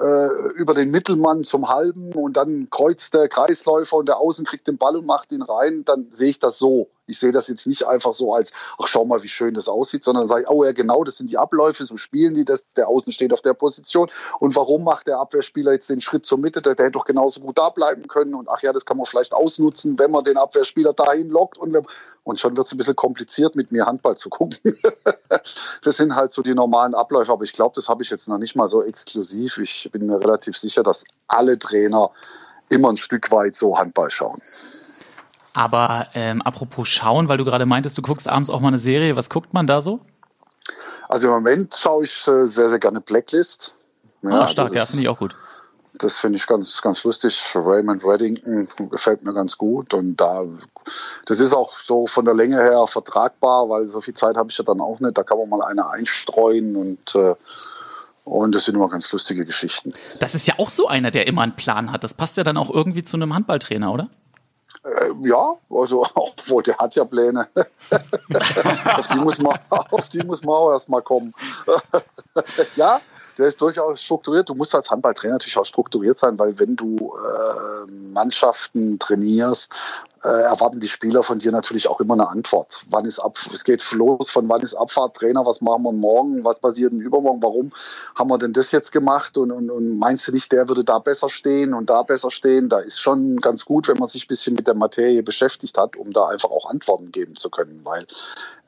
äh, 0.00 0.52
über 0.54 0.74
den 0.74 0.90
Mittelmann 0.90 1.44
zum 1.44 1.68
Halben 1.68 2.12
und 2.12 2.36
dann 2.36 2.68
kreuzt 2.70 3.14
der 3.14 3.28
Kreisläufer 3.28 3.96
und 3.96 4.06
der 4.06 4.18
Außen 4.18 4.44
kriegt 4.44 4.66
den 4.66 4.78
Ball 4.78 4.96
und 4.96 5.06
macht 5.06 5.30
ihn 5.32 5.42
rein, 5.42 5.84
dann 5.84 6.08
sehe 6.10 6.30
ich 6.30 6.38
das 6.38 6.58
so. 6.58 6.88
Ich 7.06 7.18
sehe 7.18 7.32
das 7.32 7.48
jetzt 7.48 7.66
nicht 7.66 7.86
einfach 7.86 8.14
so 8.14 8.32
als, 8.32 8.52
ach 8.78 8.86
schau 8.86 9.04
mal, 9.04 9.22
wie 9.22 9.28
schön 9.28 9.54
das 9.54 9.68
aussieht, 9.68 10.04
sondern 10.04 10.26
sage 10.26 10.42
ich, 10.42 10.48
oh 10.48 10.64
ja, 10.64 10.72
genau, 10.72 11.04
das 11.04 11.16
sind 11.16 11.30
die 11.30 11.38
Abläufe, 11.38 11.84
so 11.84 11.96
spielen 11.96 12.34
die 12.34 12.44
das, 12.44 12.70
der 12.72 12.88
Außen 12.88 13.12
steht 13.12 13.32
auf 13.32 13.42
der 13.42 13.54
Position. 13.54 14.10
Und 14.38 14.56
warum 14.56 14.84
macht 14.84 15.06
der 15.06 15.18
Abwehrspieler 15.18 15.72
jetzt 15.72 15.90
den 15.90 16.00
Schritt 16.00 16.24
zur 16.26 16.38
Mitte? 16.38 16.62
Der, 16.62 16.74
der 16.74 16.86
hätte 16.86 16.98
doch 16.98 17.04
genauso 17.04 17.40
gut 17.40 17.58
da 17.58 17.70
bleiben 17.70 18.08
können. 18.08 18.34
Und 18.34 18.48
ach 18.48 18.62
ja, 18.62 18.72
das 18.72 18.84
kann 18.84 18.96
man 18.96 19.06
vielleicht 19.06 19.34
ausnutzen, 19.34 19.98
wenn 19.98 20.10
man 20.10 20.24
den 20.24 20.36
Abwehrspieler 20.36 20.92
dahin 20.92 21.28
lockt. 21.28 21.58
Und, 21.58 21.72
wenn, 21.72 21.86
und 22.22 22.40
schon 22.40 22.56
wird 22.56 22.66
es 22.66 22.72
ein 22.72 22.78
bisschen 22.78 22.96
kompliziert, 22.96 23.54
mit 23.54 23.72
mir 23.72 23.86
Handball 23.86 24.16
zu 24.16 24.30
gucken. 24.30 24.58
das 25.82 25.96
sind 25.96 26.14
halt 26.14 26.32
so 26.32 26.42
die 26.42 26.54
normalen 26.54 26.94
Abläufe, 26.94 27.32
aber 27.32 27.44
ich 27.44 27.52
glaube, 27.52 27.74
das 27.74 27.88
habe 27.88 28.02
ich 28.02 28.10
jetzt 28.10 28.28
noch 28.28 28.38
nicht 28.38 28.56
mal 28.56 28.68
so 28.68 28.82
exklusiv. 28.82 29.58
Ich 29.58 29.90
bin 29.92 30.06
mir 30.06 30.20
relativ 30.20 30.56
sicher, 30.56 30.82
dass 30.82 31.04
alle 31.28 31.58
Trainer 31.58 32.10
immer 32.68 32.90
ein 32.90 32.96
Stück 32.96 33.30
weit 33.30 33.56
so 33.56 33.78
Handball 33.78 34.10
schauen. 34.10 34.40
Aber 35.54 36.08
ähm, 36.14 36.42
apropos 36.42 36.88
schauen, 36.88 37.28
weil 37.28 37.38
du 37.38 37.44
gerade 37.44 37.64
meintest, 37.64 37.96
du 37.96 38.02
guckst 38.02 38.28
abends 38.28 38.50
auch 38.50 38.60
mal 38.60 38.68
eine 38.68 38.78
Serie. 38.78 39.16
Was 39.16 39.30
guckt 39.30 39.54
man 39.54 39.66
da 39.66 39.80
so? 39.80 40.00
Also 41.08 41.28
im 41.28 41.34
Moment 41.34 41.74
schaue 41.74 42.04
ich 42.04 42.26
äh, 42.26 42.46
sehr, 42.46 42.68
sehr 42.68 42.78
gerne 42.80 43.00
Blacklist. 43.00 43.74
Ja, 44.22 44.40
ah, 44.40 44.48
stark, 44.48 44.74
ja, 44.74 44.84
finde 44.84 45.02
ich 45.02 45.08
auch 45.08 45.18
gut. 45.18 45.36
Das 45.94 46.18
finde 46.18 46.38
ich 46.38 46.46
ganz, 46.48 46.82
ganz 46.82 47.04
lustig. 47.04 47.40
Raymond 47.54 48.04
Reddington 48.04 48.68
gefällt 48.90 49.22
mir 49.22 49.32
ganz 49.32 49.56
gut. 49.56 49.94
Und 49.94 50.16
da, 50.16 50.44
das 51.26 51.38
ist 51.38 51.52
auch 51.52 51.78
so 51.78 52.08
von 52.08 52.24
der 52.24 52.34
Länge 52.34 52.56
her 52.56 52.84
vertragbar, 52.88 53.68
weil 53.68 53.86
so 53.86 54.00
viel 54.00 54.14
Zeit 54.14 54.36
habe 54.36 54.50
ich 54.50 54.58
ja 54.58 54.64
dann 54.64 54.80
auch 54.80 54.98
nicht. 54.98 55.16
Da 55.16 55.22
kann 55.22 55.38
man 55.38 55.48
mal 55.48 55.62
eine 55.62 55.88
einstreuen 55.88 56.74
und 56.74 57.14
äh, 57.14 57.36
und 58.24 58.54
das 58.54 58.64
sind 58.64 58.74
immer 58.74 58.88
ganz 58.88 59.12
lustige 59.12 59.44
Geschichten. 59.44 59.92
Das 60.18 60.34
ist 60.34 60.46
ja 60.48 60.54
auch 60.56 60.70
so 60.70 60.88
einer, 60.88 61.10
der 61.10 61.26
immer 61.26 61.42
einen 61.42 61.56
Plan 61.56 61.92
hat. 61.92 62.04
Das 62.04 62.14
passt 62.14 62.38
ja 62.38 62.42
dann 62.42 62.56
auch 62.56 62.70
irgendwie 62.70 63.04
zu 63.04 63.16
einem 63.16 63.34
Handballtrainer, 63.34 63.92
oder? 63.92 64.08
Äh, 64.84 65.10
ja, 65.22 65.54
also 65.70 66.06
obwohl 66.14 66.62
der 66.62 66.76
hat 66.76 66.94
ja 66.94 67.04
Pläne. 67.04 67.48
auf, 68.96 69.06
die 69.08 69.18
muss 69.18 69.38
man, 69.38 69.58
auf 69.70 70.08
die 70.08 70.22
muss 70.22 70.42
man 70.42 70.54
auch 70.54 70.72
erstmal 70.72 71.02
kommen. 71.02 71.34
ja, 72.76 73.00
der 73.38 73.48
ist 73.48 73.60
durchaus 73.60 74.02
strukturiert. 74.02 74.48
Du 74.48 74.54
musst 74.54 74.74
als 74.74 74.90
Handballtrainer 74.90 75.34
natürlich 75.34 75.58
auch 75.58 75.64
strukturiert 75.64 76.18
sein, 76.18 76.38
weil 76.38 76.58
wenn 76.58 76.76
du 76.76 77.14
äh, 77.14 77.90
Mannschaften 78.12 78.98
trainierst, 78.98 79.72
äh, 80.22 80.28
erwarten 80.28 80.80
die 80.80 80.88
Spieler 80.88 81.22
von 81.22 81.38
dir 81.38 81.52
natürlich 81.52 81.86
auch 81.88 82.00
immer 82.00 82.14
eine 82.14 82.28
Antwort. 82.28 82.84
Wann 82.88 83.04
ist 83.04 83.18
ab, 83.18 83.36
es 83.52 83.62
geht 83.62 83.84
los 83.92 84.30
von 84.30 84.48
wann 84.48 84.62
ist 84.62 84.74
Abfahrt, 84.74 85.16
Trainer, 85.16 85.44
was 85.44 85.60
machen 85.60 85.82
wir 85.82 85.92
morgen, 85.92 86.44
was 86.44 86.60
passiert 86.60 86.92
denn 86.92 87.00
übermorgen, 87.00 87.42
warum 87.42 87.72
haben 88.14 88.28
wir 88.28 88.38
denn 88.38 88.54
das 88.54 88.72
jetzt 88.72 88.90
gemacht 88.90 89.36
und, 89.36 89.50
und, 89.50 89.70
und 89.70 89.98
meinst 89.98 90.26
du 90.26 90.32
nicht, 90.32 90.50
der 90.50 90.68
würde 90.68 90.82
da 90.82 90.98
besser 90.98 91.28
stehen 91.28 91.74
und 91.74 91.90
da 91.90 92.02
besser 92.02 92.30
stehen? 92.30 92.70
Da 92.70 92.78
ist 92.78 93.00
schon 93.00 93.36
ganz 93.36 93.66
gut, 93.66 93.86
wenn 93.88 93.98
man 93.98 94.08
sich 94.08 94.24
ein 94.24 94.28
bisschen 94.28 94.54
mit 94.54 94.66
der 94.66 94.74
Materie 94.74 95.22
beschäftigt 95.22 95.76
hat, 95.76 95.96
um 95.96 96.12
da 96.12 96.28
einfach 96.28 96.50
auch 96.50 96.70
Antworten 96.70 97.12
geben 97.12 97.36
zu 97.36 97.50
können, 97.50 97.82
weil 97.84 98.06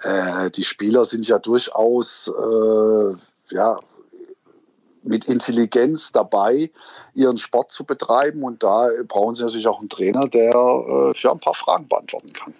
äh, 0.02 0.50
die 0.50 0.64
Spieler 0.64 1.06
sind 1.06 1.26
ja 1.26 1.38
durchaus 1.38 2.28
äh, 2.28 3.54
ja, 3.54 3.78
mit 5.06 5.26
Intelligenz 5.26 6.12
dabei, 6.12 6.70
ihren 7.14 7.38
Sport 7.38 7.72
zu 7.72 7.84
betreiben. 7.84 8.42
Und 8.42 8.62
da 8.62 8.88
brauchen 9.06 9.34
sie 9.34 9.42
natürlich 9.42 9.66
auch 9.66 9.80
einen 9.80 9.88
Trainer, 9.88 10.28
der 10.28 10.52
äh, 10.52 11.12
ja, 11.20 11.32
ein 11.32 11.40
paar 11.40 11.54
Fragen 11.54 11.88
beantworten 11.88 12.32
kann. 12.32 12.54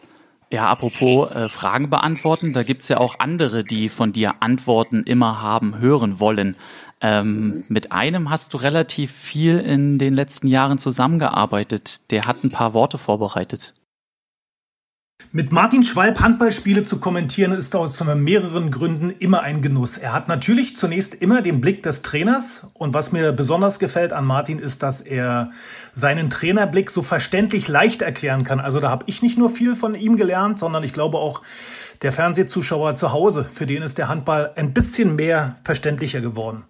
Ja, 0.51 0.69
apropos 0.69 1.31
äh, 1.33 1.49
Fragen 1.49 1.91
beantworten, 1.91 2.53
da 2.53 2.63
gibt's 2.63 2.89
ja 2.89 2.99
auch 2.99 3.19
andere, 3.19 3.65
die 3.65 3.89
von 3.89 4.13
dir 4.13 4.35
Antworten 4.41 5.03
immer 5.03 5.43
haben, 5.43 5.79
hören 5.81 6.21
wollen. 6.21 6.57
Ähm, 7.01 7.49
mhm. 7.49 7.65
Mit 7.69 7.93
einem 7.93 8.31
hast 8.31 8.55
du 8.55 8.59
relativ 8.59 9.13
viel 9.13 9.59
in 9.59 9.99
den 9.99 10.15
letzten 10.15 10.47
Jahren 10.47 10.79
zusammengearbeitet. 10.79 12.11
Der 12.11 12.27
hat 12.27 12.45
ein 12.45 12.51
paar 12.51 12.75
Worte 12.75 12.97
vorbereitet. 12.97 13.75
Mit 15.33 15.51
Martin 15.51 15.83
Schwalb 15.83 16.21
Handballspiele 16.21 16.85
zu 16.85 17.01
kommentieren 17.01 17.53
ist 17.53 17.75
aus 17.75 18.03
mehreren 18.05 18.71
Gründen 18.71 19.11
immer 19.11 19.43
ein 19.43 19.61
Genuss. 19.61 19.99
Er 19.99 20.13
hat 20.13 20.29
natürlich 20.29 20.77
zunächst 20.77 21.15
immer 21.15 21.43
den 21.43 21.61
Blick 21.61 21.83
des 21.83 22.03
Trainers 22.03 22.69
und 22.75 22.95
was 22.95 23.13
mir 23.13 23.33
besonders 23.33 23.79
gefällt 23.79 24.13
an 24.13 24.25
Martin 24.25 24.59
ist, 24.59 24.83
dass 24.83 25.01
er 25.01 25.51
seinen 25.93 26.31
Trainerblick 26.31 26.91
so 26.91 27.03
verständlich 27.03 27.67
leicht 27.67 28.03
erklären 28.03 28.45
kann. 28.45 28.61
Also 28.61 28.79
da 28.79 28.89
habe 28.89 29.05
ich 29.09 29.23
nicht 29.23 29.37
nur 29.37 29.51
viel 29.51 29.75
von 29.75 29.95
ihm 29.95 30.17
gelernt, 30.17 30.59
sondern 30.59 30.85
ich 30.85 30.93
glaube 30.93 31.19
auch 31.19 31.43
der 32.03 32.13
Fernsehzuschauer 32.13 32.95
zu 32.97 33.13
Hause, 33.13 33.45
für 33.51 33.67
den 33.67 33.83
ist 33.83 33.99
der 33.99 34.09
Handball 34.09 34.53
ein 34.55 34.75
bisschen 34.75 35.17
mehr 35.17 35.57
verständlicher 35.65 36.21
geworden. 36.21 36.65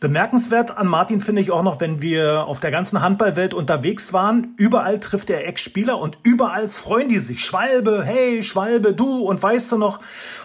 Bemerkenswert 0.00 0.76
an 0.76 0.86
Martin 0.86 1.20
finde 1.20 1.42
ich 1.42 1.50
auch 1.50 1.62
noch, 1.62 1.80
wenn 1.80 2.00
wir 2.00 2.44
auf 2.44 2.60
der 2.60 2.70
ganzen 2.70 3.02
Handballwelt 3.02 3.54
unterwegs 3.54 4.12
waren. 4.12 4.54
Überall 4.56 5.00
trifft 5.00 5.30
er 5.30 5.46
Ex-Spieler 5.46 5.98
und 5.98 6.18
überall 6.22 6.68
freuen 6.68 7.08
die 7.08 7.18
sich. 7.18 7.44
Schwalbe, 7.44 8.02
hey, 8.04 8.42
Schwalbe, 8.42 8.92
du 8.92 9.20
und 9.20 9.42
weißt 9.42 9.72
du 9.72 9.78
noch? 9.78 10.00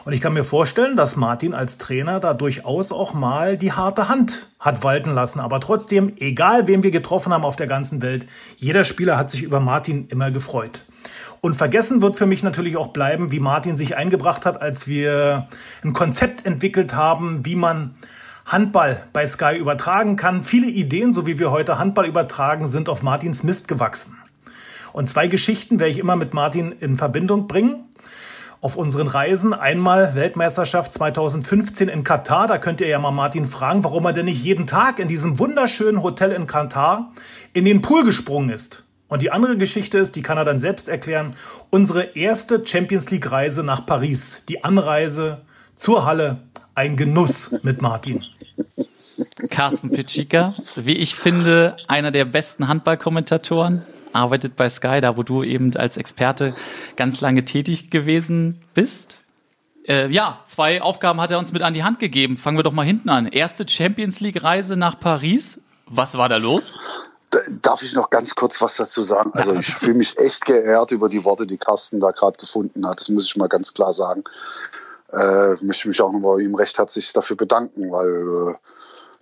Und 0.06 0.13
ich 0.13 0.21
kann 0.21 0.34
mir 0.34 0.43
vorstellen, 0.43 0.95
dass 0.95 1.15
Martin 1.15 1.53
als 1.53 1.77
Trainer 1.77 2.19
da 2.19 2.34
durchaus 2.34 2.91
auch 2.91 3.13
mal 3.13 3.58
die 3.58 3.73
harte 3.73 4.10
Hand 4.10 4.47
hat 4.60 4.84
walten 4.84 5.12
lassen. 5.12 5.39
Aber 5.39 5.60
trotzdem, 5.60 6.13
egal 6.17 6.67
wen 6.67 6.84
wir 6.84 6.91
getroffen 6.91 7.34
haben 7.34 7.43
auf 7.43 7.56
der 7.56 7.67
ganzen 7.67 8.01
Welt, 8.01 8.25
jeder 8.58 8.86
Spieler 8.86 9.17
hat 9.17 9.29
sich 9.29 9.43
über 9.43 9.60
Martin 9.60 10.08
immer 10.10 10.32
gefreut. 10.32 10.86
Und 11.41 11.56
vergessen 11.56 12.01
wird 12.01 12.17
für 12.17 12.25
mich 12.25 12.43
natürlich 12.43 12.77
auch 12.77 12.88
bleiben, 12.88 13.32
wie 13.32 13.41
Martin 13.41 13.75
sich 13.75 13.97
eingebracht 13.97 14.45
hat, 14.45 14.62
als 14.62 14.88
wir 14.88 15.47
ein 15.84 15.91
Konzept 15.91 16.45
entwickelt 16.45 16.95
haben, 16.95 17.45
wie 17.45 17.58
man 17.58 17.95
Handball 18.45 19.01
bei 19.13 19.25
Sky 19.25 19.58
übertragen 19.58 20.15
kann. 20.15 20.43
Viele 20.43 20.67
Ideen, 20.67 21.13
so 21.13 21.25
wie 21.25 21.39
wir 21.39 21.51
heute 21.51 21.79
Handball 21.79 22.06
übertragen, 22.06 22.67
sind 22.67 22.89
auf 22.89 23.03
Martins 23.03 23.43
Mist 23.43 23.67
gewachsen. 23.67 24.17
Und 24.91 25.10
zwei 25.10 25.27
Geschichten 25.27 25.79
werde 25.79 25.91
ich 25.91 25.99
immer 25.99 26.15
mit 26.15 26.34
Martin 26.34 26.71
in 26.71 26.97
Verbindung 26.97 27.47
bringen. 27.47 27.86
Auf 28.62 28.77
unseren 28.77 29.08
Reisen 29.08 29.53
einmal 29.53 30.15
Weltmeisterschaft 30.15 30.93
2015 30.93 31.89
in 31.89 32.03
Katar. 32.03 32.47
Da 32.47 32.58
könnt 32.58 32.79
ihr 32.79 32.88
ja 32.88 32.99
mal 32.99 33.12
Martin 33.12 33.45
fragen, 33.45 33.84
warum 33.84 34.06
er 34.06 34.13
denn 34.13 34.25
nicht 34.25 34.43
jeden 34.43 34.67
Tag 34.67 34.99
in 34.99 35.08
diesem 35.08 35.39
wunderschönen 35.39 36.01
Hotel 36.01 36.32
in 36.32 36.47
Katar 36.47 37.12
in 37.51 37.65
den 37.65 37.82
Pool 37.82 38.06
gesprungen 38.06 38.49
ist. 38.49 38.84
Und 39.10 39.21
die 39.21 39.32
andere 39.32 39.58
Geschichte 39.58 39.97
ist, 39.97 40.15
die 40.15 40.21
kann 40.21 40.38
er 40.38 40.45
dann 40.45 40.58
selbst 40.58 40.88
erklären, 40.88 41.36
unsere 41.71 42.15
erste 42.15 42.65
Champions 42.65 43.12
League 43.12 43.29
Reise 43.29 43.63
nach 43.63 43.86
Paris. 43.86 44.45
Die 44.47 44.63
Anreise 44.63 45.41
zur 45.75 46.06
Halle. 46.06 46.39
Ein 46.75 46.95
Genuss 46.95 47.60
mit 47.62 47.82
Martin. 47.82 48.25
Carsten 49.50 49.89
Pitschika, 49.89 50.56
wie 50.76 50.98
ich 50.98 51.16
finde, 51.16 51.78
einer 51.88 52.12
der 52.12 52.26
besten 52.26 52.68
Handballkommentatoren, 52.68 53.84
arbeitet 54.13 54.56
bei 54.56 54.70
Sky, 54.70 55.02
da 55.02 55.18
wo 55.18 55.24
du 55.24 55.44
eben 55.44 55.76
als 55.76 55.98
Experte 55.98 56.54
ganz 56.96 57.22
lange 57.22 57.46
tätig 57.46 57.89
gewesen 57.89 58.62
bist. 58.74 59.22
Äh, 59.88 60.10
ja, 60.10 60.39
zwei 60.46 60.82
Aufgaben 60.82 61.20
hat 61.20 61.32
er 61.32 61.39
uns 61.39 61.52
mit 61.52 61.62
an 61.62 61.74
die 61.74 61.84
Hand 61.84 62.00
gegeben. 62.00 62.38
Fangen 62.38 62.58
wir 62.58 62.63
doch 62.63 62.72
mal 62.72 62.86
hinten 62.86 63.10
an. 63.10 63.28
Erste 63.28 63.68
Champions 63.68 64.20
League 64.20 64.42
Reise 64.42 64.78
nach 64.78 65.00
Paris. 65.00 65.60
Was 65.86 66.18
war 66.18 66.30
da 66.30 66.38
los? 66.38 66.74
Darf 67.62 67.82
ich 67.82 67.94
noch 67.94 68.10
ganz 68.10 68.36
kurz 68.36 68.62
was 68.62 68.78
dazu 68.78 69.04
sagen? 69.04 69.32
Also 69.34 69.56
ich 69.56 69.66
fühle 69.66 69.96
mich 69.96 70.18
echt 70.20 70.46
geehrt 70.46 70.92
über 70.92 71.10
die 71.10 71.24
Worte, 71.24 71.48
die 71.48 71.58
Carsten 71.58 72.00
da 72.00 72.12
gerade 72.12 72.38
gefunden 72.38 72.88
hat. 72.88 73.00
Das 73.00 73.10
muss 73.10 73.26
ich 73.26 73.36
mal 73.36 73.50
ganz 73.50 73.74
klar 73.74 73.92
sagen 73.92 74.24
äh, 75.13 75.56
möchte 75.62 75.88
mich 75.88 76.02
auch 76.02 76.12
nochmal 76.12 76.41
ihm 76.41 76.56
recht 76.56 76.78
herzlich 76.78 77.13
dafür 77.13 77.38
bedanken, 77.38 77.91
weil 77.91 78.54
äh, 78.54 78.56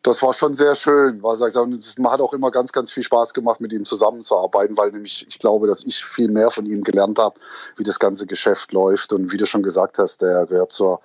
das 0.03 0.23
war 0.23 0.33
schon 0.33 0.55
sehr 0.55 0.73
schön. 0.75 1.21
War, 1.21 1.37
man 1.37 2.11
hat 2.11 2.21
auch 2.21 2.33
immer 2.33 2.49
ganz, 2.49 2.71
ganz 2.71 2.91
viel 2.91 3.03
Spaß 3.03 3.33
gemacht, 3.33 3.61
mit 3.61 3.71
ihm 3.71 3.85
zusammenzuarbeiten, 3.85 4.75
weil 4.75 4.91
nämlich 4.91 5.27
ich 5.27 5.37
glaube, 5.37 5.67
dass 5.67 5.83
ich 5.85 6.03
viel 6.03 6.29
mehr 6.29 6.49
von 6.49 6.65
ihm 6.65 6.83
gelernt 6.83 7.19
habe, 7.19 7.39
wie 7.77 7.83
das 7.83 7.99
ganze 7.99 8.25
Geschäft 8.25 8.73
läuft. 8.73 9.13
Und 9.13 9.31
wie 9.31 9.37
du 9.37 9.45
schon 9.45 9.61
gesagt 9.61 9.99
hast, 9.99 10.21
der 10.21 10.47
gehört 10.47 10.71
zur, 10.71 11.01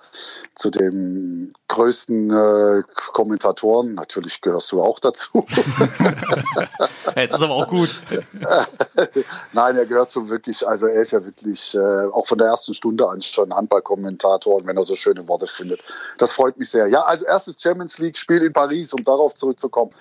zu 0.55 0.71
den 0.71 1.51
größten 1.67 2.31
äh, 2.31 2.83
Kommentatoren. 3.13 3.93
Natürlich 3.93 4.41
gehörst 4.41 4.71
du 4.71 4.81
auch 4.81 4.99
dazu. 4.99 5.45
Jetzt 7.15 7.35
ist 7.35 7.41
aber 7.41 7.53
auch 7.53 7.67
gut. 7.67 7.95
Nein, 9.53 9.77
er 9.77 9.85
gehört 9.85 10.09
so 10.09 10.27
wirklich, 10.27 10.67
also 10.67 10.87
er 10.87 11.01
ist 11.01 11.11
ja 11.11 11.23
wirklich 11.23 11.75
äh, 11.75 12.07
auch 12.11 12.25
von 12.25 12.39
der 12.39 12.47
ersten 12.47 12.73
Stunde 12.73 13.07
an 13.07 13.21
schon 13.21 13.53
Handballkommentator 13.53 14.55
und 14.55 14.67
wenn 14.67 14.77
er 14.77 14.85
so 14.85 14.95
schöne 14.95 15.27
Worte 15.27 15.45
findet. 15.45 15.81
Das 16.17 16.31
freut 16.31 16.57
mich 16.57 16.69
sehr. 16.69 16.87
Ja, 16.87 17.01
also 17.01 17.25
erstes 17.25 17.61
Champions 17.61 17.99
League-Spiel 17.99 18.43
in 18.43 18.53
Paris, 18.53 18.86
um 18.93 19.03
darauf 19.03 19.35
zurückzukommen. 19.35 19.91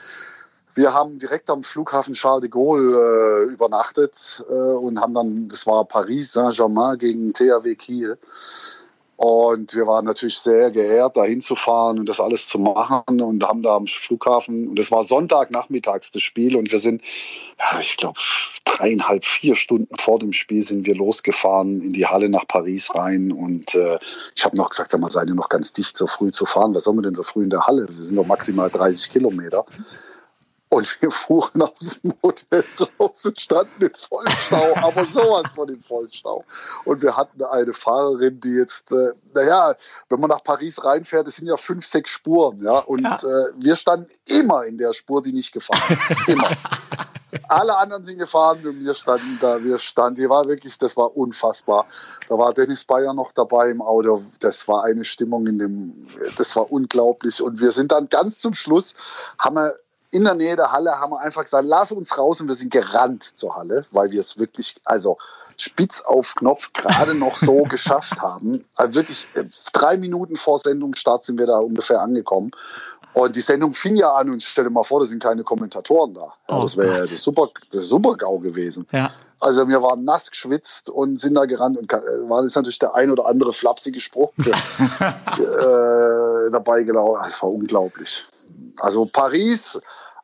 Wir 0.75 0.92
haben 0.92 1.18
direkt 1.18 1.49
am 1.49 1.64
Flughafen 1.64 2.12
Charles 2.14 2.42
de 2.42 2.51
Gaulle 2.51 3.46
äh, 3.46 3.53
übernachtet 3.53 4.44
äh, 4.49 4.53
und 4.53 5.01
haben 5.01 5.14
dann, 5.14 5.49
das 5.49 5.66
war 5.66 5.87
Paris 5.87 6.33
Saint-Germain 6.33 6.99
gegen 6.99 7.33
THW 7.33 7.75
Kiel. 7.77 8.18
Und 9.16 9.74
wir 9.74 9.87
waren 9.87 10.05
natürlich 10.05 10.38
sehr 10.38 10.70
geehrt, 10.70 11.16
da 11.16 11.24
hinzufahren 11.24 11.98
und 11.98 12.07
das 12.07 12.20
alles 12.20 12.46
zu 12.48 12.59
machen 12.59 13.22
und 13.22 13.42
haben 13.42 13.62
da 13.62 13.74
am 13.74 13.87
Flughafen, 13.87 14.68
und 14.68 14.79
es 14.79 14.90
war 14.90 15.05
Sonntagnachmittags 15.05 16.11
das 16.11 16.22
Spiel 16.22 16.55
und 16.55 16.70
wir 16.70 16.79
sind, 16.79 17.00
ja, 17.59 17.81
ich 17.81 17.96
glaube, 17.96 18.20
dreieinhalb, 18.66 19.24
vier 19.24 19.57
Stunden 19.57 19.96
vor 19.96 20.18
dem 20.18 20.35
Spiel 20.35 20.62
sind 20.62 20.85
wir 20.85 20.94
losgefahren 20.94 21.81
in 21.81 21.94
die 21.94 22.07
Halle 22.07 22.29
nach 22.29 22.46
Paris 22.46 22.94
rein 22.94 23.33
und 23.33 23.74
äh, 23.74 23.98
ich 24.35 24.44
habe 24.44 24.57
noch 24.57 24.68
gesagt, 24.68 24.90
sag 24.90 25.00
mal, 25.00 25.11
seid 25.11 25.29
ihr 25.29 25.35
noch 25.35 25.48
ganz 25.48 25.72
dicht, 25.72 25.96
so 25.96 26.07
früh 26.07 26.31
zu 26.31 26.44
fahren? 26.44 26.74
Was 26.74 26.85
sollen 26.85 26.98
wir 26.98 27.02
denn 27.02 27.14
so 27.14 27.22
früh 27.22 27.44
in 27.44 27.50
der 27.50 27.66
Halle? 27.66 27.88
Wir 27.88 28.05
sind 28.05 28.16
noch 28.16 28.26
maximal 28.26 28.68
30 28.68 29.11
Kilometer. 29.11 29.64
Und 30.77 31.01
wir 31.01 31.11
fuhren 31.11 31.62
aus 31.62 32.03
dem 32.03 32.12
Hotel 32.23 32.62
raus 33.01 33.25
und 33.25 33.41
standen 33.41 33.83
im 33.83 33.95
Vollstau, 33.95 34.75
aber 34.83 35.07
sowas 35.07 35.53
von 35.55 35.71
im 35.71 35.83
Vollstau. 35.83 36.45
Und 36.85 37.01
wir 37.01 37.17
hatten 37.17 37.43
eine 37.43 37.73
Fahrerin, 37.73 38.41
die 38.41 38.57
jetzt, 38.57 38.93
äh, 38.93 39.12
naja, 39.33 39.75
wenn 40.11 40.21
man 40.21 40.29
nach 40.29 40.45
Paris 40.45 40.85
reinfährt, 40.85 41.29
es 41.29 41.37
sind 41.37 41.47
ja 41.47 41.57
fünf, 41.57 41.87
sechs 41.87 42.11
Spuren, 42.11 42.62
ja. 42.62 42.81
Und 42.81 43.05
ja. 43.05 43.17
Äh, 43.17 43.53
wir 43.57 43.75
standen 43.75 44.11
immer 44.27 44.67
in 44.67 44.77
der 44.77 44.93
Spur, 44.93 45.23
die 45.23 45.33
nicht 45.33 45.53
gefahren 45.53 45.99
ist. 46.11 46.29
Immer. 46.29 46.51
Alle 47.49 47.79
anderen 47.79 48.05
sind 48.05 48.19
gefahren 48.19 48.59
und 48.67 48.79
wir 48.81 48.95
standen 48.95 49.39
da, 49.41 49.65
wir 49.65 49.79
standen, 49.79 50.21
die 50.21 50.29
war 50.29 50.47
wirklich, 50.47 50.77
das 50.77 50.95
war 50.97 51.17
unfassbar. 51.17 51.87
Da 52.29 52.37
war 52.37 52.53
Dennis 52.53 52.85
Bayer 52.85 53.15
noch 53.15 53.33
dabei 53.33 53.71
im 53.71 53.81
Auto. 53.81 54.25
Das 54.41 54.69
war 54.69 54.85
eine 54.85 55.07
Stimmung 55.07 55.47
in 55.47 55.59
dem, 55.59 56.07
das 56.37 56.55
war 56.55 56.71
unglaublich. 56.71 57.41
Und 57.41 57.61
wir 57.61 57.71
sind 57.71 57.93
dann 57.93 58.11
ganz 58.11 58.41
zum 58.41 58.53
Schluss, 58.53 58.95
haben 59.39 59.57
wir 59.57 59.75
in 60.16 60.24
der 60.24 60.35
Nähe 60.35 60.57
der 60.57 60.72
Halle 60.72 60.98
haben 60.98 61.11
wir 61.11 61.20
einfach 61.20 61.44
gesagt, 61.44 61.66
lass 61.68 61.92
uns 61.92 62.16
raus 62.16 62.40
und 62.40 62.48
wir 62.48 62.55
sind 62.55 62.72
gerannt 62.72 63.22
zur 63.22 63.55
Halle, 63.55 63.85
weil 63.90 64.11
wir 64.11 64.20
es 64.20 64.38
wirklich, 64.38 64.76
also 64.85 65.18
spitz 65.59 66.00
auf 66.00 66.35
Knopf 66.35 66.72
gerade 66.72 67.14
noch 67.14 67.37
so 67.37 67.62
geschafft 67.68 68.20
haben. 68.22 68.64
Also 68.76 68.94
wirklich 68.94 69.29
äh, 69.35 69.44
drei 69.74 69.98
Minuten 69.98 70.37
vor 70.37 70.59
Sendungsstart 70.59 71.24
sind 71.24 71.38
wir 71.38 71.46
da 71.46 71.59
ungefähr 71.59 72.00
angekommen. 72.00 72.50
Und 73.12 73.37
die 73.37 73.40
Sendung 73.40 73.74
fing 73.74 73.96
ja 73.96 74.14
an 74.14 74.31
und 74.31 74.42
stell 74.42 74.64
dir 74.64 74.70
mal 74.70 74.85
vor, 74.85 75.00
da 75.00 75.07
sind 75.07 75.22
keine 75.22 75.42
Kommentatoren 75.42 76.14
da. 76.14 76.33
Oh 76.48 76.62
das 76.62 76.79
wäre 76.79 77.00
das 77.00 77.22
super, 77.22 77.48
das 77.72 77.88
super 77.88 78.16
GAU 78.16 78.38
gewesen. 78.38 78.87
Ja. 78.92 79.11
Also 79.38 79.68
wir 79.68 79.83
waren 79.83 80.05
nass 80.05 80.31
geschwitzt 80.31 80.88
und 80.88 81.20
sind 81.20 81.35
da 81.35 81.44
gerannt 81.44 81.76
und 81.76 81.92
war 81.92 82.42
jetzt 82.42 82.57
natürlich 82.57 82.79
der 82.79 82.94
ein 82.94 83.11
oder 83.11 83.26
andere 83.26 83.52
flapsige 83.52 84.00
Spruch 84.00 84.33
äh, 84.38 84.44
dabei 86.50 86.85
gelaufen. 86.85 87.22
Es 87.26 87.42
war 87.42 87.50
unglaublich. 87.50 88.24
Also 88.79 89.07
Paris, 89.07 89.79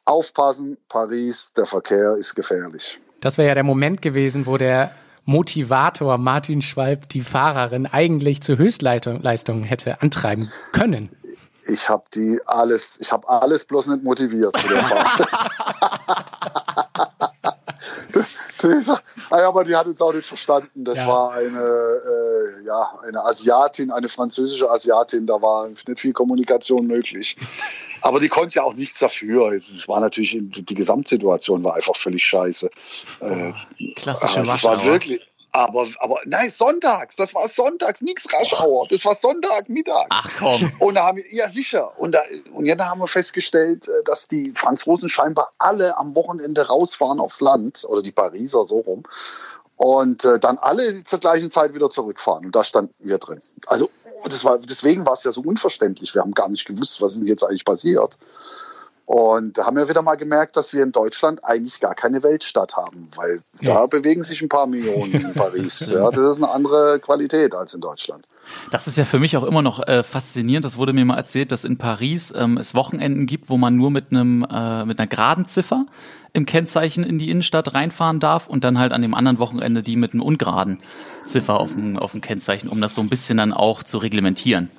aufpassen, 0.05 0.79
Paris, 0.89 1.53
der 1.57 1.67
Verkehr 1.67 2.17
ist 2.17 2.35
gefährlich. 2.35 2.99
Das 3.21 3.39
wäre 3.39 3.49
ja 3.49 3.55
der 3.55 3.65
Moment 3.65 4.03
gewesen, 4.03 4.47
wo 4.47 4.57
der 4.57 4.93
Motivator 5.25 6.19
Martin 6.19 6.63
Schwalb 6.63 7.09
die 7.09 7.21
Fahrerin 7.21 7.87
eigentlich 7.87 8.43
zur 8.43 8.59
Höchstleistung 8.59 9.63
hätte 9.63 10.03
antreiben 10.03 10.51
können. 10.73 11.11
Ich 11.69 11.89
habe 11.89 12.05
die 12.13 12.41
alles, 12.45 12.99
ich 13.01 13.13
habe 13.13 13.29
alles 13.29 13.65
bloß 13.67 13.87
nicht 13.87 14.03
motiviert 14.03 14.57
zu 14.57 14.69
der 14.69 14.83
Fahrt. 14.83 15.29
Ah 16.95 17.09
aber 19.31 19.65
die 19.65 19.75
hat 19.75 19.87
uns 19.87 20.01
auch 20.01 20.13
nicht 20.13 20.27
verstanden. 20.27 20.85
Das 20.85 20.99
ja. 20.99 21.07
war 21.07 21.33
eine, 21.33 21.61
äh, 21.61 22.67
ja, 22.67 22.99
eine 23.07 23.25
Asiatin, 23.25 23.91
eine 23.91 24.09
französische 24.09 24.71
Asiatin. 24.71 25.27
Da 25.27 25.41
war 25.41 25.69
nicht 25.69 26.01
viel 26.01 26.13
Kommunikation 26.13 26.87
möglich. 26.87 27.37
Aber 28.03 28.19
die 28.19 28.29
konnte 28.29 28.57
ja 28.57 28.63
auch 28.65 28.75
nichts 28.75 28.99
dafür. 28.99 29.53
Es 29.53 29.87
war 29.89 30.01
natürlich, 30.01 30.37
die 30.41 30.75
Gesamtsituation 30.75 31.63
war 31.63 31.77
einfach 31.77 31.97
völlig 31.97 32.25
scheiße. 32.25 32.69
Äh, 33.21 33.53
Klassische 33.95 34.41
also 34.41 34.53
Es 34.53 34.65
war 34.65 34.85
wirklich, 34.85 35.21
aber, 35.53 35.87
aber 35.99 36.21
nein, 36.25 36.49
sonntags, 36.49 37.15
das 37.17 37.35
war 37.35 37.47
sonntags, 37.47 38.01
nichts 38.01 38.27
Raschauer, 38.33 38.89
das 38.89 39.05
war 39.05 39.15
Sonntag, 39.15 39.69
mittags. 39.69 40.09
Ach 40.09 40.31
komm. 40.39 40.73
Und 40.79 40.95
da 40.95 41.05
haben 41.05 41.19
wir, 41.19 41.25
ja 41.31 41.49
sicher. 41.49 41.93
Und, 42.01 42.13
da, 42.13 42.23
und 42.55 42.65
jetzt 42.65 42.83
haben 42.83 43.01
wir 43.01 43.07
festgestellt, 43.07 43.87
äh, 43.87 44.03
dass 44.05 44.29
die 44.29 44.53
Franzosen 44.55 45.11
scheinbar 45.11 45.51
alle 45.59 45.99
am 45.99 46.15
Wochenende 46.15 46.67
rausfahren 46.67 47.21
aufs 47.21 47.43
Land, 47.43 47.85
oder 47.87 48.03
die 48.03 48.13
Pariser 48.13 48.65
so 48.65 48.79
rum. 48.81 49.03
Und 49.77 50.25
äh, 50.25 50.39
dann 50.39 50.57
alle 50.57 51.05
zur 51.05 51.19
gleichen 51.19 51.51
Zeit 51.51 51.75
wieder 51.75 51.91
zurückfahren. 51.91 52.47
Und 52.47 52.57
da 52.57 52.65
standen 52.65 52.95
wir 53.01 53.19
drin. 53.19 53.43
Also 53.67 53.91
das 54.25 54.45
war, 54.45 54.59
deswegen 54.59 55.05
war 55.05 55.15
es 55.15 55.25
ja 55.25 55.33
so 55.33 55.43
unverständlich. 55.43 56.15
Wir 56.15 56.23
haben 56.23 56.33
gar 56.33 56.49
nicht 56.49 56.65
gewusst, 56.65 57.03
was 57.03 57.17
ist 57.17 57.29
jetzt 57.29 57.45
eigentlich 57.45 57.65
passiert. 57.65 58.19
Und 59.05 59.59
da 59.59 59.67
haben 59.67 59.77
wir 59.77 59.89
wieder 59.89 60.01
mal 60.03 60.15
gemerkt, 60.15 60.57
dass 60.57 60.73
wir 60.73 60.83
in 60.83 60.93
Deutschland 60.93 61.45
eigentlich 61.45 61.81
gar 61.81 61.95
keine 61.95 62.23
Weltstadt 62.23 62.77
haben, 62.77 63.09
weil 63.17 63.43
Ja. 63.61 63.75
da 63.75 63.87
bewegen 63.87 64.23
sich 64.23 64.41
ein 64.43 64.49
paar 64.49 64.67
Millionen 64.67 65.13
in 65.13 65.33
Paris. 65.35 65.81
ja, 65.93 66.11
das 66.11 66.37
ist 66.37 66.43
eine 66.43 66.51
andere 66.51 66.99
Qualität 67.01 67.55
als 67.55 67.75
in 67.75 67.81
Deutschland. 67.81 68.27
Das 68.71 68.87
ist 68.87 68.97
ja 68.97 69.05
für 69.05 69.19
mich 69.19 69.37
auch 69.37 69.45
immer 69.45 69.61
noch 69.63 69.87
äh, 69.87 70.03
faszinierend. 70.03 70.65
Das 70.65 70.77
wurde 70.79 70.93
mir 70.93 71.05
mal 71.05 71.17
erzählt, 71.17 71.53
dass 71.53 71.65
in 71.65 71.79
Paris 71.79 72.33
ähm, 72.37 72.57
es 72.59 72.75
Wochenenden 72.75 73.27
gibt, 73.27 73.49
wo 73.51 73.57
man 73.57 73.77
nur 73.77 73.91
mit 73.91 74.11
einem 74.11 74.45
äh, 74.49 74.85
mit 74.85 74.99
einer 74.99 75.07
geraden 75.09 75.45
Ziffer 75.47 75.87
im 76.33 76.47
Kennzeichen 76.47 77.05
in 77.05 77.19
die 77.19 77.29
Innenstadt 77.31 77.75
reinfahren 77.75 78.21
darf 78.21 78.47
und 78.47 78.65
dann 78.65 78.79
halt 78.79 78.93
an 78.93 79.03
dem 79.03 79.15
anderen 79.15 79.39
Wochenende 79.39 79.83
die 79.83 79.97
mit 79.97 80.13
einem 80.13 80.23
ungeraden 80.23 80.81
Ziffer 81.27 81.59
auf 81.61 81.71
dem, 81.73 81.99
auf 81.99 82.13
dem 82.13 82.21
Kennzeichen, 82.21 82.69
um 82.69 82.81
das 82.81 82.95
so 82.95 83.01
ein 83.01 83.09
bisschen 83.09 83.37
dann 83.37 83.53
auch 83.53 83.83
zu 83.83 83.99
reglementieren. 83.99 84.71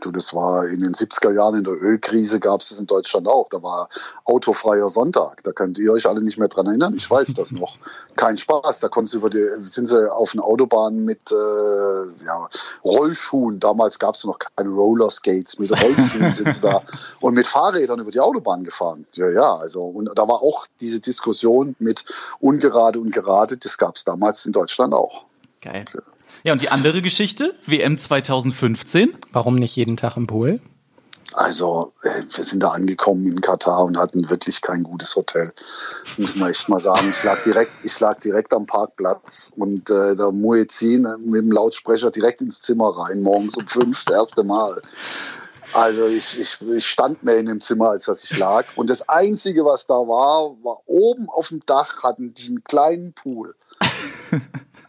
Du, 0.00 0.12
das 0.12 0.32
war 0.32 0.66
in 0.68 0.80
den 0.80 0.94
70er 0.94 1.32
Jahren 1.32 1.56
in 1.56 1.64
der 1.64 1.74
Ölkrise 1.74 2.38
gab 2.38 2.60
es 2.60 2.68
das 2.68 2.78
in 2.78 2.86
Deutschland 2.86 3.26
auch. 3.26 3.48
Da 3.50 3.64
war 3.64 3.88
autofreier 4.24 4.88
Sonntag. 4.88 5.42
Da 5.42 5.50
könnt 5.50 5.76
ihr 5.78 5.92
euch 5.92 6.06
alle 6.06 6.22
nicht 6.22 6.38
mehr 6.38 6.46
dran 6.46 6.66
erinnern. 6.66 6.94
Ich 6.96 7.10
weiß 7.10 7.34
das 7.34 7.50
noch. 7.50 7.78
Kein 8.14 8.38
Spaß. 8.38 8.78
Da 8.78 8.88
konntest 8.88 9.14
du 9.14 9.18
über 9.18 9.30
die, 9.30 9.44
sind 9.62 9.88
sie 9.88 10.12
auf 10.12 10.32
den 10.32 10.40
Autobahnen 10.40 11.04
mit 11.04 11.32
äh, 11.32 12.24
ja, 12.24 12.48
Rollschuhen. 12.84 13.58
Damals 13.58 13.98
gab 13.98 14.14
es 14.14 14.22
noch 14.22 14.38
keine 14.38 14.68
Rollerskates. 14.68 15.58
Mit 15.58 15.72
Rollschuhen 15.72 16.32
sind 16.32 16.52
sie 16.52 16.60
da 16.60 16.82
und 17.20 17.34
mit 17.34 17.48
Fahrrädern 17.48 17.98
über 17.98 18.12
die 18.12 18.20
Autobahn 18.20 18.62
gefahren. 18.62 19.04
Ja, 19.14 19.28
ja. 19.28 19.56
Also 19.56 19.82
und 19.82 20.10
da 20.14 20.28
war 20.28 20.42
auch 20.42 20.66
diese 20.80 21.00
Diskussion 21.00 21.74
mit 21.80 22.04
ungerade 22.38 23.00
und 23.00 23.10
gerade. 23.12 23.56
Das 23.56 23.78
gab 23.78 23.96
es 23.96 24.04
damals 24.04 24.46
in 24.46 24.52
Deutschland 24.52 24.94
auch. 24.94 25.24
Geil. 25.60 25.84
Ja, 26.44 26.52
und 26.52 26.62
die 26.62 26.68
andere 26.68 27.02
Geschichte, 27.02 27.52
WM 27.66 27.96
2015. 27.96 29.14
Warum 29.32 29.56
nicht 29.56 29.76
jeden 29.76 29.96
Tag 29.96 30.16
im 30.16 30.26
Pool? 30.26 30.60
Also, 31.34 31.92
äh, 32.02 32.22
wir 32.34 32.44
sind 32.44 32.62
da 32.62 32.70
angekommen 32.70 33.26
in 33.26 33.40
Katar 33.40 33.84
und 33.84 33.98
hatten 33.98 34.30
wirklich 34.30 34.62
kein 34.62 34.82
gutes 34.82 35.14
Hotel. 35.14 35.52
Muss 36.16 36.36
man 36.36 36.50
echt 36.50 36.68
mal 36.68 36.80
sagen. 36.80 37.10
Ich 37.10 37.22
lag 37.22 37.42
direkt, 37.42 37.70
ich 37.84 38.00
lag 38.00 38.18
direkt 38.20 38.52
am 38.54 38.66
Parkplatz 38.66 39.52
und 39.56 39.90
äh, 39.90 40.16
der 40.16 40.32
Muezzin 40.32 41.06
mit 41.20 41.42
dem 41.42 41.52
Lautsprecher 41.52 42.10
direkt 42.10 42.40
ins 42.40 42.62
Zimmer 42.62 42.96
rein, 42.96 43.20
morgens 43.20 43.56
um 43.56 43.66
fünf, 43.66 44.04
das 44.04 44.14
erste 44.14 44.42
Mal. 44.42 44.80
Also 45.74 46.06
ich, 46.06 46.40
ich, 46.40 46.56
ich 46.62 46.86
stand 46.86 47.22
mehr 47.22 47.38
in 47.38 47.46
dem 47.46 47.60
Zimmer, 47.60 47.90
als 47.90 48.06
dass 48.06 48.24
ich 48.24 48.36
lag. 48.38 48.64
Und 48.76 48.88
das 48.88 49.08
Einzige, 49.08 49.64
was 49.66 49.86
da 49.86 49.94
war, 49.94 50.56
war 50.64 50.80
oben 50.86 51.28
auf 51.28 51.48
dem 51.48 51.60
Dach 51.66 52.02
hatten 52.02 52.32
die 52.32 52.48
einen 52.48 52.64
kleinen 52.64 53.12
Pool. 53.12 53.54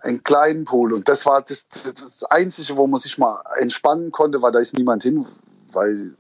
Einen 0.01 0.23
kleinen 0.23 0.65
Pool. 0.65 0.93
Und 0.93 1.07
das 1.07 1.25
war 1.25 1.41
das, 1.41 1.67
das 1.69 2.23
Einzige, 2.25 2.77
wo 2.77 2.87
man 2.87 2.99
sich 2.99 3.17
mal 3.17 3.41
entspannen 3.59 4.11
konnte, 4.11 4.41
weil 4.41 4.51
da 4.51 4.59
ist 4.59 4.77
niemand 4.77 5.03
hin, 5.03 5.25
weil 5.71 6.15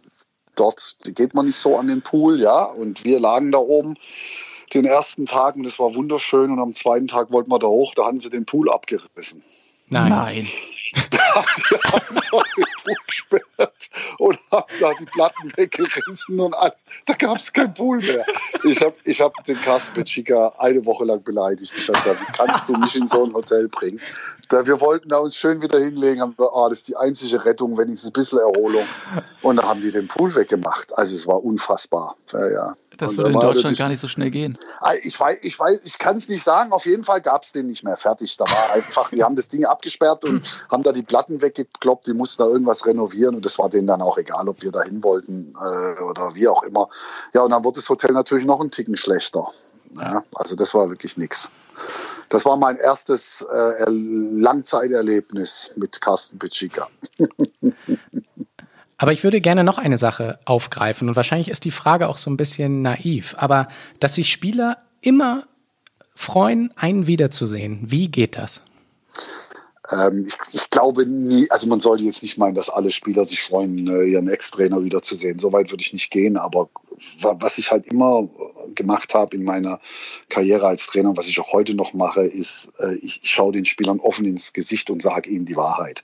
dort 0.55 0.97
geht 1.03 1.33
man 1.33 1.45
nicht 1.45 1.57
so 1.57 1.77
an 1.77 1.87
den 1.87 2.01
Pool, 2.01 2.41
ja. 2.41 2.65
Und 2.65 3.03
wir 3.03 3.19
lagen 3.19 3.51
da 3.51 3.59
oben 3.59 3.95
den 4.73 4.85
ersten 4.85 5.25
Tag 5.25 5.55
und 5.55 5.65
es 5.65 5.79
war 5.79 5.95
wunderschön. 5.95 6.51
Und 6.51 6.59
am 6.59 6.73
zweiten 6.73 7.07
Tag 7.07 7.31
wollten 7.31 7.51
wir 7.51 7.59
da 7.59 7.67
hoch, 7.67 7.93
da 7.95 8.05
hatten 8.05 8.19
sie 8.19 8.29
den 8.29 8.45
Pool 8.45 8.69
abgerissen. 8.69 9.43
Nein. 9.89 10.09
Nein. 10.09 10.47
Einfach 11.35 12.43
den 12.55 12.65
Pool 12.83 12.95
gesperrt 13.07 13.89
und 14.17 14.39
haben 14.51 14.73
da 14.79 14.93
die 14.99 15.05
Platten 15.05 15.51
weggerissen 15.55 16.39
und 16.39 16.53
alles. 16.53 16.77
da 17.05 17.13
gab 17.13 17.37
es 17.37 17.51
keinen 17.51 17.73
Pool 17.73 17.99
mehr. 17.99 18.25
Ich 18.63 18.81
habe 18.81 18.95
ich 19.03 19.21
hab 19.21 19.43
den 19.43 19.59
Carsten 19.61 19.93
Petschika 19.93 20.53
eine 20.57 20.85
Woche 20.85 21.05
lang 21.05 21.23
beleidigt. 21.23 21.73
Ich 21.77 21.87
habe 21.87 21.97
gesagt, 21.97 22.21
wie 22.21 22.31
kannst 22.33 22.69
du 22.69 22.73
mich 22.73 22.95
in 22.95 23.07
so 23.07 23.25
ein 23.25 23.33
Hotel 23.33 23.67
bringen? 23.67 23.99
Da, 24.49 24.65
wir 24.65 24.81
wollten 24.81 25.09
da 25.09 25.17
uns 25.17 25.35
schön 25.35 25.61
wieder 25.61 25.79
hinlegen, 25.79 26.21
haben 26.21 26.35
gesagt, 26.35 26.53
ah, 26.55 26.69
das 26.69 26.79
ist 26.79 26.87
die 26.87 26.97
einzige 26.97 27.43
Rettung, 27.45 27.77
wenigstens 27.77 28.09
ein 28.09 28.13
bisschen 28.13 28.39
Erholung. 28.39 28.85
Und 29.41 29.57
da 29.57 29.63
haben 29.63 29.81
die 29.81 29.91
den 29.91 30.07
Pool 30.07 30.33
weggemacht. 30.35 30.97
Also 30.97 31.15
es 31.15 31.27
war 31.27 31.43
unfassbar. 31.43 32.15
Ja, 32.33 32.49
ja. 32.49 32.75
Das 32.99 33.17
würde 33.17 33.31
in 33.31 33.39
Deutschland 33.39 33.77
gar 33.77 33.87
nicht 33.87 33.99
so 33.99 34.07
schnell 34.07 34.29
gehen. 34.29 34.57
Ah, 34.79 34.93
Ich 35.01 35.19
weiß, 35.19 35.39
ich 35.41 35.57
weiß, 35.57 35.81
ich 35.83 35.97
kann 35.97 36.17
es 36.17 36.27
nicht 36.27 36.43
sagen. 36.43 36.71
Auf 36.71 36.85
jeden 36.85 37.03
Fall 37.03 37.21
gab 37.21 37.43
es 37.43 37.51
den 37.51 37.67
nicht 37.67 37.83
mehr 37.83 37.97
fertig. 37.97 38.37
Da 38.37 38.45
war 38.45 38.73
einfach, 38.73 39.09
die 39.09 39.23
haben 39.23 39.35
das 39.35 39.49
Ding 39.49 39.65
abgesperrt 39.65 40.25
und 40.25 40.45
haben 40.69 40.83
da 40.83 40.91
die 40.91 41.01
Platten 41.03 41.41
weggekloppt. 41.41 42.07
Die 42.07 42.13
mussten 42.13 42.43
da 42.43 42.49
irgendwas 42.49 42.85
renovieren 42.85 43.35
und 43.35 43.45
das 43.45 43.57
war 43.57 43.69
denen 43.69 43.87
dann 43.87 44.01
auch 44.01 44.17
egal, 44.17 44.47
ob 44.49 44.61
wir 44.61 44.71
da 44.71 44.83
hin 44.83 45.03
wollten 45.03 45.55
äh, 45.55 46.01
oder 46.03 46.35
wie 46.35 46.47
auch 46.47 46.63
immer. 46.63 46.89
Ja, 47.33 47.41
und 47.41 47.51
dann 47.51 47.63
wurde 47.63 47.79
das 47.79 47.89
Hotel 47.89 48.11
natürlich 48.11 48.45
noch 48.45 48.59
einen 48.59 48.71
Ticken 48.71 48.97
schlechter. 48.97 49.47
Ja, 49.95 50.23
also 50.35 50.55
das 50.55 50.73
war 50.73 50.89
wirklich 50.89 51.17
nix. 51.17 51.49
Das 52.29 52.45
war 52.45 52.57
mein 52.57 52.77
erstes 52.77 53.41
äh, 53.41 53.85
Langzeiterlebnis 53.89 55.71
mit 55.75 55.99
Carsten 55.99 56.37
Pitschika. 56.37 56.87
Aber 58.99 59.13
ich 59.13 59.23
würde 59.23 59.41
gerne 59.41 59.63
noch 59.63 59.77
eine 59.77 59.97
Sache 59.97 60.37
aufgreifen 60.45 61.07
und 61.09 61.15
wahrscheinlich 61.15 61.49
ist 61.49 61.63
die 61.63 61.71
Frage 61.71 62.09
auch 62.09 62.17
so 62.17 62.29
ein 62.29 62.37
bisschen 62.37 62.81
naiv, 62.81 63.33
aber 63.37 63.69
dass 63.99 64.15
sich 64.15 64.29
Spieler 64.29 64.77
immer 65.01 65.45
freuen, 66.13 66.71
einen 66.75 67.07
wiederzusehen. 67.07 67.79
Wie 67.85 68.09
geht 68.09 68.35
das? 68.35 68.61
Ähm, 69.91 70.27
ich, 70.27 70.53
ich 70.53 70.69
glaube 70.69 71.05
nie, 71.05 71.49
also 71.49 71.65
man 71.67 71.79
sollte 71.79 72.03
jetzt 72.03 72.21
nicht 72.23 72.37
meinen, 72.37 72.55
dass 72.55 72.69
alle 72.69 72.91
Spieler 72.91 73.23
sich 73.23 73.41
freuen, 73.41 73.87
äh, 73.87 74.03
ihren 74.03 74.27
Ex-Trainer 74.27 74.83
wiederzusehen. 74.83 75.39
So 75.39 75.53
weit 75.53 75.71
würde 75.71 75.81
ich 75.81 75.93
nicht 75.93 76.11
gehen, 76.11 76.35
aber 76.35 76.69
wa- 77.21 77.37
was 77.39 77.57
ich 77.57 77.71
halt 77.71 77.87
immer 77.87 78.23
äh, 78.23 78.73
gemacht 78.73 79.13
habe 79.15 79.35
in 79.35 79.45
meiner 79.45 79.79
Karriere 80.27 80.67
als 80.67 80.87
Trainer, 80.87 81.11
und 81.11 81.17
was 81.17 81.27
ich 81.27 81.39
auch 81.39 81.53
heute 81.53 81.73
noch 81.73 81.93
mache, 81.93 82.21
ist, 82.21 82.73
äh, 82.79 82.95
ich, 82.95 83.21
ich 83.23 83.29
schaue 83.29 83.53
den 83.53 83.65
Spielern 83.65 84.01
offen 84.01 84.25
ins 84.25 84.51
Gesicht 84.51 84.89
und 84.89 85.01
sage 85.01 85.29
ihnen 85.29 85.45
die 85.45 85.55
Wahrheit. 85.55 86.03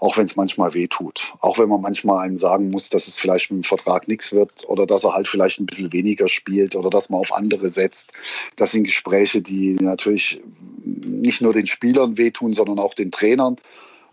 Auch 0.00 0.16
wenn 0.16 0.26
es 0.26 0.36
manchmal 0.36 0.74
weh 0.74 0.86
tut. 0.86 1.32
Auch 1.40 1.58
wenn 1.58 1.68
man 1.68 1.80
manchmal 1.80 2.24
einem 2.24 2.36
sagen 2.36 2.70
muss, 2.70 2.90
dass 2.90 3.08
es 3.08 3.18
vielleicht 3.18 3.50
mit 3.50 3.62
dem 3.62 3.68
Vertrag 3.68 4.08
nichts 4.08 4.32
wird 4.32 4.68
oder 4.68 4.86
dass 4.86 5.04
er 5.04 5.14
halt 5.14 5.28
vielleicht 5.28 5.60
ein 5.60 5.66
bisschen 5.66 5.92
weniger 5.92 6.28
spielt 6.28 6.76
oder 6.76 6.90
dass 6.90 7.10
man 7.10 7.20
auf 7.20 7.32
andere 7.32 7.68
setzt. 7.68 8.12
Das 8.56 8.72
sind 8.72 8.84
Gespräche, 8.84 9.40
die 9.40 9.76
natürlich 9.80 10.40
nicht 10.84 11.42
nur 11.42 11.52
den 11.52 11.66
Spielern 11.66 12.18
wehtun, 12.18 12.52
sondern 12.52 12.78
auch 12.78 12.94
den 12.94 13.10
Trainern 13.10 13.56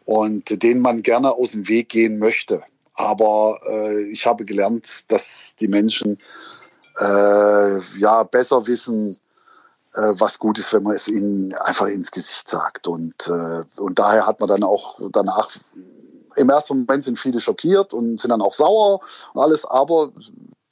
und 0.05 0.63
denen 0.63 0.81
man 0.81 1.03
gerne 1.03 1.33
aus 1.33 1.51
dem 1.51 1.67
Weg 1.67 1.89
gehen 1.89 2.19
möchte. 2.19 2.63
Aber 2.93 3.59
äh, 3.67 4.03
ich 4.09 4.25
habe 4.25 4.45
gelernt, 4.45 5.11
dass 5.11 5.55
die 5.59 5.67
Menschen 5.67 6.19
äh, 6.99 7.79
ja 7.97 8.23
besser 8.23 8.67
wissen, 8.67 9.19
was 9.95 10.39
gut 10.39 10.57
ist, 10.59 10.73
wenn 10.73 10.83
man 10.83 10.95
es 10.95 11.07
ihnen 11.07 11.53
einfach 11.53 11.87
ins 11.87 12.11
Gesicht 12.11 12.49
sagt. 12.49 12.87
Und, 12.87 13.27
äh, 13.27 13.63
und 13.79 13.99
daher 13.99 14.25
hat 14.25 14.39
man 14.39 14.49
dann 14.49 14.63
auch 14.63 14.99
danach, 15.11 15.51
im 16.35 16.49
ersten 16.49 16.79
Moment 16.79 17.03
sind 17.03 17.19
viele 17.19 17.39
schockiert 17.39 17.93
und 17.93 18.19
sind 18.19 18.31
dann 18.31 18.41
auch 18.41 18.53
sauer 18.53 19.01
und 19.33 19.41
alles, 19.41 19.65
aber 19.65 20.11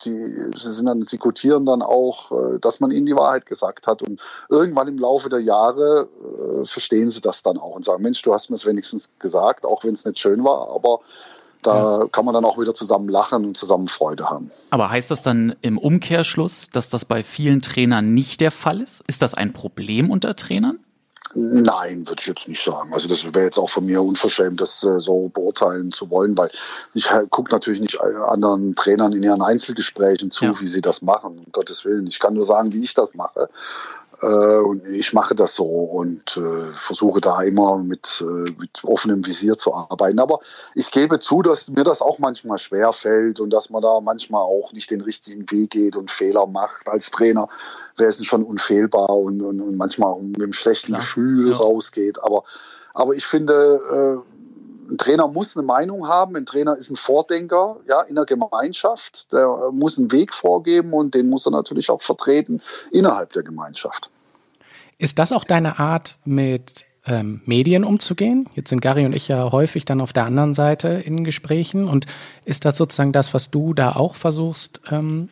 die, 0.05 0.51
sie 0.55 0.73
sind 0.73 0.85
dann, 0.85 1.03
sie 1.03 1.17
gutieren 1.17 1.65
dann 1.65 1.81
auch, 1.81 2.31
äh, 2.31 2.59
dass 2.59 2.79
man 2.79 2.91
ihnen 2.91 3.05
die 3.05 3.15
Wahrheit 3.15 3.45
gesagt 3.45 3.87
hat. 3.87 4.01
Und 4.01 4.19
irgendwann 4.49 4.87
im 4.87 4.97
Laufe 4.97 5.29
der 5.29 5.39
Jahre 5.39 6.09
äh, 6.21 6.65
verstehen 6.65 7.11
sie 7.11 7.21
das 7.21 7.43
dann 7.43 7.57
auch 7.57 7.75
und 7.75 7.85
sagen, 7.85 8.01
Mensch, 8.01 8.21
du 8.21 8.33
hast 8.33 8.49
mir 8.49 8.55
es 8.55 8.65
wenigstens 8.65 9.13
gesagt, 9.19 9.65
auch 9.65 9.83
wenn 9.83 9.93
es 9.93 10.05
nicht 10.05 10.19
schön 10.19 10.43
war, 10.43 10.69
aber 10.69 11.01
da 11.61 12.05
kann 12.11 12.25
man 12.25 12.33
dann 12.33 12.45
auch 12.45 12.57
wieder 12.59 12.73
zusammen 12.73 13.09
lachen 13.09 13.45
und 13.45 13.57
zusammen 13.57 13.87
Freude 13.87 14.29
haben. 14.29 14.51
Aber 14.71 14.89
heißt 14.89 15.11
das 15.11 15.23
dann 15.23 15.55
im 15.61 15.77
Umkehrschluss, 15.77 16.69
dass 16.71 16.89
das 16.89 17.05
bei 17.05 17.23
vielen 17.23 17.61
Trainern 17.61 18.13
nicht 18.13 18.41
der 18.41 18.51
Fall 18.51 18.81
ist? 18.81 19.03
Ist 19.07 19.21
das 19.21 19.33
ein 19.33 19.53
Problem 19.53 20.09
unter 20.09 20.35
Trainern? 20.35 20.79
Nein, 21.33 22.07
würde 22.09 22.19
ich 22.19 22.27
jetzt 22.27 22.47
nicht 22.49 22.61
sagen. 22.61 22.93
Also 22.93 23.07
das 23.07 23.23
wäre 23.23 23.45
jetzt 23.45 23.57
auch 23.57 23.69
von 23.69 23.85
mir 23.85 24.01
unverschämt, 24.01 24.59
das 24.59 24.83
äh, 24.83 24.99
so 24.99 25.29
beurteilen 25.29 25.93
zu 25.93 26.09
wollen, 26.09 26.37
weil 26.37 26.51
ich 26.93 27.09
äh, 27.09 27.25
gucke 27.29 27.51
natürlich 27.51 27.79
nicht 27.79 27.95
äh, 27.95 28.15
anderen 28.27 28.75
Trainern 28.75 29.13
in 29.13 29.23
ihren 29.23 29.41
Einzelgesprächen 29.41 30.29
zu, 30.29 30.45
Ja. 30.45 30.59
wie 30.59 30.67
sie 30.67 30.81
das 30.81 31.01
machen, 31.01 31.39
um 31.39 31.51
Gottes 31.53 31.85
Willen. 31.85 32.07
Ich 32.07 32.19
kann 32.19 32.33
nur 32.33 32.43
sagen, 32.43 32.73
wie 32.73 32.83
ich 32.83 32.93
das 32.95 33.15
mache. 33.15 33.49
Äh, 34.21 34.59
und 34.59 34.85
ich 34.85 35.13
mache 35.13 35.33
das 35.33 35.55
so 35.55 35.65
und 35.65 36.37
äh, 36.37 36.71
versuche 36.73 37.21
da 37.21 37.41
immer 37.41 37.79
mit, 37.79 38.23
äh, 38.25 38.51
mit 38.59 38.83
offenem 38.83 39.25
Visier 39.25 39.57
zu 39.57 39.73
arbeiten. 39.73 40.19
Aber 40.19 40.39
ich 40.75 40.91
gebe 40.91 41.19
zu, 41.19 41.41
dass 41.41 41.69
mir 41.69 41.83
das 41.83 42.01
auch 42.01 42.19
manchmal 42.19 42.59
schwer 42.59 42.93
fällt 42.93 43.39
und 43.39 43.49
dass 43.49 43.71
man 43.71 43.81
da 43.81 43.99
manchmal 43.99 44.43
auch 44.43 44.73
nicht 44.73 44.91
den 44.91 45.01
richtigen 45.01 45.49
Weg 45.49 45.71
geht 45.71 45.95
und 45.95 46.11
Fehler 46.11 46.45
macht. 46.45 46.87
Als 46.87 47.09
Trainer 47.09 47.49
wäre 47.97 48.09
es 48.09 48.23
schon 48.23 48.43
unfehlbar 48.43 49.09
und, 49.09 49.41
und, 49.41 49.59
und 49.59 49.75
manchmal 49.75 50.21
mit 50.21 50.37
einem 50.37 50.53
schlechten 50.53 50.87
Klar. 50.87 50.99
Gefühl 50.99 51.49
Ja. 51.49 51.57
rausgeht. 51.57 52.23
Aber, 52.23 52.43
aber 52.93 53.15
ich 53.15 53.25
finde, 53.25 54.23
äh, 54.23 54.40
ein 54.89 54.97
Trainer 54.97 55.27
muss 55.27 55.55
eine 55.55 55.65
Meinung 55.65 56.07
haben. 56.07 56.35
Ein 56.35 56.45
Trainer 56.45 56.75
ist 56.75 56.89
ein 56.89 56.95
Vordenker, 56.95 57.77
ja, 57.87 58.01
in 58.01 58.15
der 58.15 58.25
Gemeinschaft. 58.25 59.31
Der 59.31 59.43
äh, 59.43 59.71
muss 59.71 59.97
einen 59.97 60.11
Weg 60.11 60.33
vorgeben 60.33 60.93
und 60.93 61.15
den 61.15 61.29
muss 61.29 61.45
er 61.45 61.51
natürlich 61.51 61.89
auch 61.89 62.01
vertreten 62.01 62.61
innerhalb 62.91 63.33
der 63.33 63.43
Gemeinschaft. 63.43 64.09
Ist 64.97 65.19
das 65.19 65.31
auch 65.31 65.43
deine 65.43 65.79
Art, 65.79 66.17
mit 66.25 66.85
ähm, 67.05 67.41
Medien 67.45 67.83
umzugehen? 67.83 68.47
Jetzt 68.53 68.69
sind 68.69 68.81
Gary 68.81 69.05
und 69.05 69.15
ich 69.15 69.27
ja 69.27 69.51
häufig 69.51 69.85
dann 69.85 70.01
auf 70.01 70.13
der 70.13 70.25
anderen 70.25 70.53
Seite 70.53 70.89
in 70.89 71.23
Gesprächen. 71.23 71.87
Und 71.87 72.05
ist 72.45 72.65
das 72.65 72.77
sozusagen 72.77 73.11
das, 73.11 73.33
was 73.33 73.49
du 73.49 73.73
da 73.73 73.95
auch 73.95 74.15
versuchst, 74.15 74.81
ähm, 74.91 75.29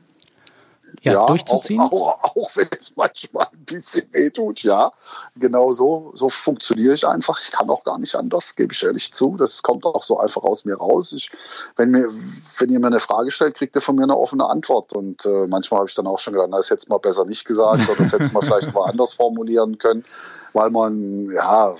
ja, 1.01 1.13
ja 1.13 1.25
durchzuziehen? 1.25 1.79
Auch, 1.79 1.91
auch, 1.91 2.23
auch 2.35 2.55
wenn 2.55 2.67
es 2.77 2.95
manchmal 2.95 3.47
ein 3.51 3.65
bisschen 3.65 4.07
wehtut, 4.11 4.63
ja. 4.63 4.91
Genau 5.35 5.73
so, 5.73 6.11
so 6.15 6.29
funktioniere 6.29 6.93
ich 6.93 7.07
einfach. 7.07 7.39
Ich 7.41 7.51
kann 7.51 7.69
auch 7.69 7.83
gar 7.83 7.99
nicht 7.99 8.15
anders, 8.15 8.55
gebe 8.55 8.73
ich 8.73 8.83
ehrlich 8.83 9.13
zu. 9.13 9.35
Das 9.37 9.63
kommt 9.63 9.85
auch 9.85 10.03
so 10.03 10.19
einfach 10.19 10.43
aus 10.43 10.65
mir 10.65 10.75
raus. 10.75 11.13
Ich, 11.13 11.29
wenn, 11.75 11.91
mir, 11.91 12.09
wenn 12.57 12.69
ihr 12.69 12.79
mir 12.79 12.87
eine 12.87 12.99
Frage 12.99 13.31
stellt, 13.31 13.55
kriegt 13.55 13.75
ihr 13.75 13.81
von 13.81 13.95
mir 13.95 14.03
eine 14.03 14.17
offene 14.17 14.45
Antwort. 14.45 14.93
Und 14.93 15.25
äh, 15.25 15.47
manchmal 15.47 15.79
habe 15.79 15.89
ich 15.89 15.95
dann 15.95 16.07
auch 16.07 16.19
schon 16.19 16.33
gedacht, 16.33 16.49
na, 16.51 16.57
das 16.57 16.69
hätte 16.69 16.83
es 16.83 16.89
mal 16.89 16.99
besser 16.99 17.25
nicht 17.25 17.45
gesagt 17.45 17.87
oder 17.89 18.03
das 18.03 18.11
hätte 18.11 18.23
es 18.23 18.31
mal 18.31 18.41
vielleicht 18.41 18.73
mal 18.73 18.83
anders 18.89 19.13
formulieren 19.13 19.77
können, 19.77 20.03
weil 20.53 20.69
man, 20.69 21.31
ja, 21.31 21.75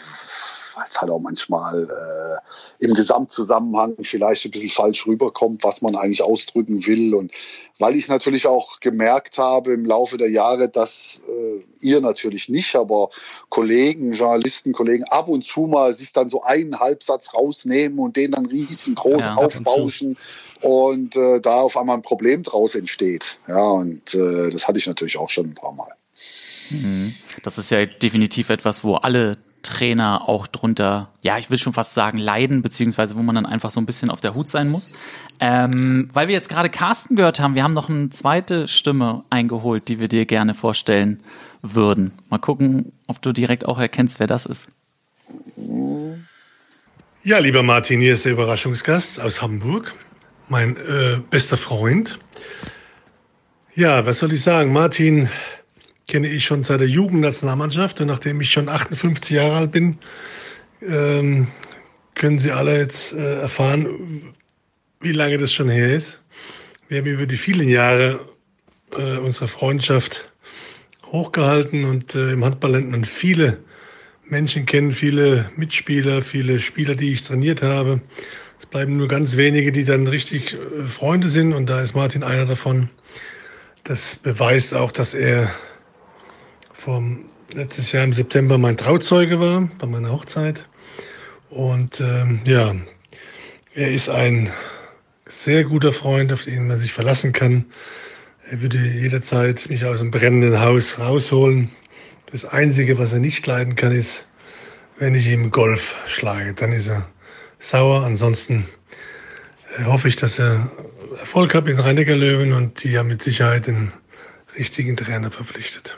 weil 0.80 0.88
es 0.90 1.02
halt 1.02 1.12
auch 1.12 1.20
manchmal 1.20 1.84
äh, 1.84 2.86
im 2.86 2.94
Gesamtzusammenhang 2.94 3.96
vielleicht 4.02 4.46
ein 4.46 4.52
bisschen 4.52 4.70
falsch 4.70 5.06
rüberkommt, 5.06 5.64
was 5.64 5.82
man 5.82 5.96
eigentlich 5.96 6.22
ausdrücken 6.22 6.86
will. 6.86 7.14
Und 7.14 7.32
weil 7.78 7.96
ich 7.96 8.08
natürlich 8.08 8.48
auch 8.48 8.80
gemerkt 8.80 9.38
habe 9.38 9.74
im 9.74 9.86
Laufe 9.86 10.18
der 10.18 10.30
Jahre, 10.30 10.70
dass 10.70 11.22
äh, 11.28 11.64
ihr 11.82 12.00
natürlich 12.00 12.48
nicht, 12.48 12.76
aber 12.76 13.10
Kollegen, 13.50 14.14
Journalisten, 14.14 14.72
Kollegen 14.72 15.04
ab 15.04 15.28
und 15.28 15.46
zu 15.46 15.62
mal 15.62 15.92
sich 15.94 16.14
dann 16.14 16.30
so 16.30 16.44
einen 16.44 16.80
Halbsatz 16.80 17.34
rausnehmen 17.34 18.00
und 18.00 18.16
den 18.16 18.32
dann 18.32 18.46
riesengroß 18.46 19.26
ja, 19.26 19.36
aufbauschen 19.36 20.18
und, 20.62 21.16
und 21.16 21.16
äh, 21.18 21.42
da 21.42 21.62
auf 21.62 21.76
einmal 21.76 21.98
ein 21.98 22.04
Problem 22.04 22.44
draus 22.44 22.76
entsteht. 22.76 23.38
Ja, 23.48 23.70
und 23.70 24.14
äh, 24.14 24.50
das 24.50 24.68
hatte 24.68 24.80
ich 24.80 24.88
natürlich 24.88 25.18
auch 25.18 25.30
schon 25.30 25.48
ein 25.48 25.56
paar 25.56 25.74
Mal. 25.74 25.92
Mhm. 26.70 27.14
Das 27.44 27.58
ist 27.58 27.72
ja 27.72 27.86
definitiv 27.86 28.50
etwas, 28.50 28.84
wo 28.84 28.96
alle 28.96 29.38
Trainer 29.64 30.28
auch 30.28 30.48
drunter, 30.48 31.10
ja, 31.22 31.38
ich 31.38 31.50
will 31.50 31.58
schon 31.58 31.74
fast 31.74 31.94
sagen, 31.94 32.18
leiden, 32.18 32.62
beziehungsweise 32.62 33.16
wo 33.16 33.22
man 33.22 33.36
dann 33.36 33.46
einfach 33.46 33.72
so 33.72 33.80
ein 33.80 33.86
bisschen 33.86 34.10
auf 34.10 34.22
der 34.22 34.36
Hut 34.36 34.50
sein 34.50 34.70
muss. 34.70 34.92
Ähm, 35.40 36.10
weil 36.14 36.28
wir 36.28 36.36
jetzt 36.36 36.50
gerade 36.50 36.70
Carsten 36.70 37.16
gehört 37.16 37.40
haben, 37.40 37.56
wir 37.56 37.64
haben 37.64 37.74
noch 37.74 37.90
eine 37.90 38.10
zweite 38.10 38.68
Stimme 38.68 39.24
eingeholt, 39.30 39.88
die 39.88 40.00
wir 40.00 40.08
dir 40.08 40.26
gerne 40.26 40.54
vorstellen 40.54 41.22
würden. 41.62 42.14
Mal 42.30 42.40
gucken, 42.40 42.94
ob 43.08 43.22
du 43.22 43.32
direkt 43.32 43.66
auch 43.66 43.80
erkennst, 43.80 44.20
wer 44.20 44.28
das 44.28 44.46
ist. 44.46 44.68
Ja, 47.24 47.38
lieber 47.40 47.64
Martin, 47.64 48.00
hier 48.00 48.14
ist 48.14 48.26
der 48.26 48.32
Überraschungsgast 48.32 49.20
aus 49.20 49.42
Hamburg, 49.42 49.94
mein 50.48 50.78
äh, 50.78 51.20
bester 51.30 51.58
Freund. 51.58 52.20
Ja, 53.76 54.06
was 54.06 54.20
soll 54.20 54.34
ich 54.34 54.42
sagen? 54.42 54.74
Martin 54.74 55.30
kenne 56.10 56.28
ich 56.28 56.44
schon 56.44 56.64
seit 56.64 56.82
der 56.82 56.88
Jugendnationalmannschaft 56.88 58.02
und 58.02 58.08
nachdem 58.08 58.42
ich 58.42 58.52
schon 58.52 58.68
58 58.68 59.30
Jahre 59.30 59.56
alt 59.56 59.72
bin, 59.72 59.98
ähm, 60.82 61.48
können 62.16 62.40
Sie 62.40 62.52
alle 62.52 62.78
jetzt 62.78 63.14
äh, 63.14 63.40
erfahren, 63.40 64.34
wie 65.00 65.12
lange 65.14 65.38
das 65.38 65.54
schon 65.54 65.70
her 65.70 65.96
ist. 65.96 66.20
Wir 66.90 66.98
haben 66.98 67.06
über 67.06 67.28
die 67.28 67.38
vielen 67.38 67.70
Jahre 67.70 68.20
äh, 68.92 69.18
unsere 69.18 69.48
Freundschaft 69.48 70.30
hochgehalten 71.06 71.86
und 71.86 72.16
äh, 72.16 72.32
im 72.32 72.44
Handball 72.44 72.72
lernt 72.72 72.90
man 72.90 73.06
viele 73.06 73.60
Menschen 74.26 74.66
kennen, 74.66 74.92
viele 74.92 75.50
Mitspieler, 75.56 76.22
viele 76.22 76.60
Spieler, 76.60 76.96
die 76.96 77.14
ich 77.14 77.24
trainiert 77.24 77.62
habe. 77.62 78.02
Es 78.60 78.66
bleiben 78.66 78.98
nur 78.98 79.08
ganz 79.08 79.38
wenige, 79.38 79.72
die 79.72 79.84
dann 79.84 80.08
richtig 80.08 80.56
äh, 80.56 80.88
Freunde 80.88 81.30
sind 81.30 81.54
und 81.54 81.70
da 81.70 81.82
ist 81.82 81.96
Martin 81.96 82.24
einer 82.24 82.48
davon. 82.48 82.90
Das 83.84 84.16
beweist 84.16 84.74
auch, 84.74 84.92
dass 84.92 85.14
er 85.14 85.52
vom 86.80 87.26
letztes 87.54 87.92
Jahr 87.92 88.04
im 88.04 88.14
September 88.14 88.58
mein 88.58 88.78
Trauzeuge 88.78 89.40
war 89.40 89.70
bei 89.80 89.88
meiner 89.88 90.12
Hochzeit. 90.12 90.66
Und 91.50 92.00
ähm, 92.00 92.42
ja, 92.46 92.74
er 93.74 93.92
ist 93.92 94.10
ein 94.10 94.52
sehr 95.26 95.66
guter 95.66 95.92
Freund, 95.92 96.32
auf 96.32 96.46
den 96.46 96.68
man 96.68 96.78
sich 96.78 96.94
verlassen 96.94 97.34
kann. 97.34 97.66
Er 98.50 98.62
würde 98.62 98.78
jederzeit 98.78 99.70
mich 99.70 99.86
aus 99.86 100.00
dem 100.00 100.10
brennenden 100.10 100.62
Haus 100.62 101.00
rausholen. 101.00 101.70
Das 102.32 102.46
Einzige, 102.46 102.98
was 102.98 103.14
er 103.14 103.20
nicht 103.20 103.46
leiden 103.46 103.76
kann, 103.76 103.92
ist, 103.92 104.26
wenn 104.98 105.16
ich 105.16 105.28
ihm 105.28 105.52
Golf 105.52 105.98
schlage. 106.06 106.54
Dann 106.54 106.72
ist 106.72 106.88
er 106.88 107.08
sauer. 107.60 108.04
Ansonsten 108.04 108.66
äh, 109.78 109.84
hoffe 109.84 110.08
ich, 110.08 110.16
dass 110.16 110.40
er 110.40 110.72
Erfolg 111.20 111.54
hat 111.54 111.68
in 111.68 111.80
Rheiniger 111.80 112.16
Löwen 112.16 112.54
und 112.54 112.84
die 112.84 112.92
ja 112.92 113.04
mit 113.04 113.22
Sicherheit 113.22 113.68
den 113.68 113.92
richtigen 114.58 114.96
Trainer 114.96 115.30
verpflichtet. 115.30 115.98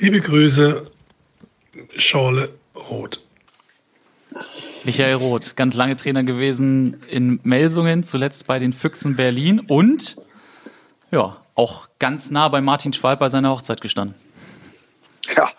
Liebe 0.00 0.20
Grüße, 0.20 0.90
Schorle 1.96 2.54
Roth. 2.74 3.22
Michael 4.86 5.16
Roth, 5.16 5.56
ganz 5.56 5.76
lange 5.76 5.94
Trainer 5.94 6.24
gewesen 6.24 7.02
in 7.10 7.38
Melsungen, 7.42 8.02
zuletzt 8.02 8.46
bei 8.46 8.58
den 8.58 8.72
Füchsen 8.72 9.14
Berlin 9.14 9.60
und 9.60 10.16
ja, 11.10 11.36
auch 11.54 11.90
ganz 11.98 12.30
nah 12.30 12.48
bei 12.48 12.62
Martin 12.62 12.94
Schwalb 12.94 13.20
bei 13.20 13.28
seiner 13.28 13.50
Hochzeit 13.50 13.82
gestanden. 13.82 14.14
Ja, 15.36 15.52